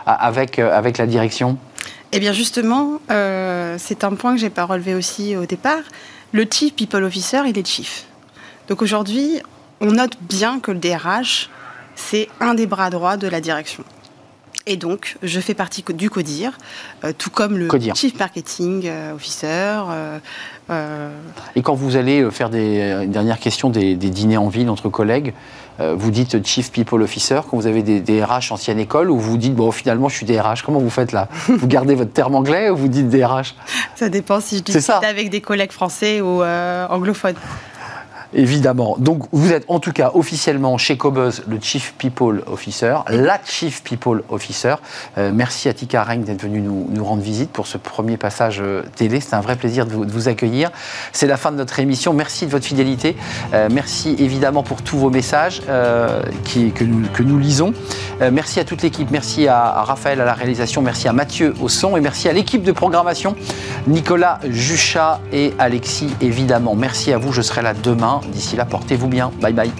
avec, 0.08 0.58
avec 0.60 0.98
la 0.98 1.06
direction? 1.06 1.58
Eh 2.14 2.20
bien 2.20 2.32
justement, 2.32 3.00
c'est 3.10 4.04
un 4.06 4.14
point 4.16 4.34
que 4.36 4.40
j'ai 4.40 4.50
pas 4.50 4.64
relevé 4.64 4.96
aussi 4.96 5.36
au 5.36 5.46
départ. 5.46 5.82
Le 6.36 6.46
Chief 6.52 6.74
People 6.76 7.02
Officer, 7.06 7.44
il 7.48 7.58
est 7.58 7.66
Chief. 7.66 8.08
Donc 8.68 8.82
aujourd'hui, 8.82 9.40
on 9.80 9.92
note 9.92 10.18
bien 10.20 10.60
que 10.60 10.70
le 10.72 10.80
DRH, 10.80 11.50
c'est 11.96 12.28
un 12.42 12.56
des 12.56 12.66
bras 12.66 12.90
droits 12.90 13.16
de 13.16 13.30
la 13.30 13.40
direction. 13.40 13.86
Et 14.66 14.76
donc, 14.76 15.16
je 15.24 15.40
fais 15.40 15.54
partie 15.54 15.82
du 15.88 16.10
CODIR, 16.10 16.58
euh, 17.06 17.14
tout 17.18 17.30
comme 17.30 17.58
le 17.58 17.68
CODIR. 17.68 17.96
Chief 17.96 18.20
Marketing 18.20 18.82
euh, 18.86 19.14
Officer. 19.14 19.48
euh, 19.48 20.20
euh, 20.72 21.10
Et 21.56 21.62
quand 21.62 21.74
vous 21.74 21.96
allez 21.96 22.30
faire 22.32 22.50
des, 22.50 22.82
euh, 22.82 23.04
une 23.04 23.12
dernière 23.12 23.40
question, 23.40 23.70
des, 23.70 23.96
des 23.96 24.10
dîners 24.10 24.36
en 24.36 24.50
ville 24.50 24.70
entre 24.70 24.90
collègues, 24.90 25.34
vous 25.80 26.12
dites 26.12 26.46
Chief 26.46 26.72
People 26.72 27.02
Officer 27.02 27.42
quand 27.50 27.58
vous 27.58 27.68
avez 27.68 27.84
des, 27.84 28.00
des 28.00 28.24
RH 28.24 28.52
ancienne 28.52 28.80
école 28.80 29.10
ou 29.10 29.20
vous 29.20 29.38
dites, 29.38 29.56
bon, 29.56 29.72
finalement, 29.72 30.10
je 30.10 30.16
suis 30.16 30.26
DRH. 30.26 30.64
Comment 30.64 30.80
vous 30.80 30.90
faites 30.90 31.12
là? 31.12 31.28
Vous 31.48 31.68
gardez 31.68 31.96
votre 31.96 32.12
terme 32.12 32.36
anglais 32.36 32.70
ou 32.70 32.76
vous 32.76 32.88
dites 32.88 33.10
DRH 33.10 33.56
ça 33.96 34.10
dépend 34.10 34.40
si 34.40 34.58
je 34.58 34.64
discute 34.64 35.04
avec 35.04 35.30
des 35.30 35.42
collègues 35.42 35.72
français 35.72 36.22
ou 36.22 36.44
euh, 36.44 36.88
anglophones. 36.90 37.36
Évidemment. 38.36 38.98
Donc, 39.00 39.24
vous 39.32 39.54
êtes 39.54 39.64
en 39.70 39.80
tout 39.80 39.94
cas 39.94 40.12
officiellement 40.14 40.78
chez 40.78 40.98
Cobuzz 40.98 41.44
le 41.48 41.58
Chief 41.62 41.94
People 41.98 42.44
Officer, 42.48 42.98
la 43.10 43.40
Chief 43.46 43.82
People 43.82 44.24
Officer. 44.30 44.76
Euh, 45.18 45.32
merci 45.34 45.70
à 45.70 45.74
Tika 45.74 46.04
Reng 46.04 46.20
d'être 46.20 46.42
venu 46.42 46.60
nous, 46.60 47.06
rendre 47.06 47.22
visite 47.22 47.50
pour 47.50 47.66
ce 47.66 47.78
premier 47.78 48.18
passage 48.18 48.60
euh, 48.62 48.84
télé. 48.98 49.22
C'était 49.22 49.36
un 49.36 49.42
vrai 49.42 49.56
plaisir 49.56 49.86
de 49.86 49.94
vous, 49.94 50.28
accueillir. 50.28 50.70
C'est 51.14 51.28
la 51.28 51.38
fin 51.38 51.54
de 51.54 51.56
notre 51.56 51.80
émission. 51.80 52.14
Merci 52.14 52.46
de 52.46 52.52
votre 52.52 52.66
fidélité. 52.66 53.16
Euh, 53.54 53.70
merci 53.72 54.18
évidemment 54.20 54.64
pour 54.64 54.82
tous 54.82 54.98
vos 54.98 55.10
messages 55.10 55.62
que, 55.62 57.24
nous, 57.24 57.40
lisons. 57.40 57.74
Merci 58.20 58.60
à 58.60 58.66
toute 58.66 58.82
l'équipe. 58.82 59.12
Merci 59.12 59.48
à, 59.48 59.64
à 59.66 59.84
Raphaël 59.84 60.20
à 60.20 60.26
la 60.26 60.34
réalisation. 60.34 60.82
Merci 60.82 61.08
à 61.08 61.14
Mathieu 61.14 61.54
au 61.62 61.70
son. 61.70 61.96
Et 61.96 62.02
merci 62.02 62.28
à 62.28 62.34
l'équipe 62.34 62.64
de 62.64 62.72
programmation, 62.74 63.36
Nicolas 63.88 64.40
Juchat 64.50 65.22
et 65.32 65.54
Alexis 65.58 66.14
évidemment. 66.20 66.76
Merci 66.76 67.14
à 67.14 67.18
vous. 67.18 67.32
Je 67.32 67.42
serai 67.42 67.62
là 67.62 67.74
demain. 67.74 68.22
D'ici 68.32 68.56
là, 68.56 68.66
portez-vous 68.66 69.08
bien. 69.08 69.32
Bye 69.42 69.54
bye. 69.54 69.72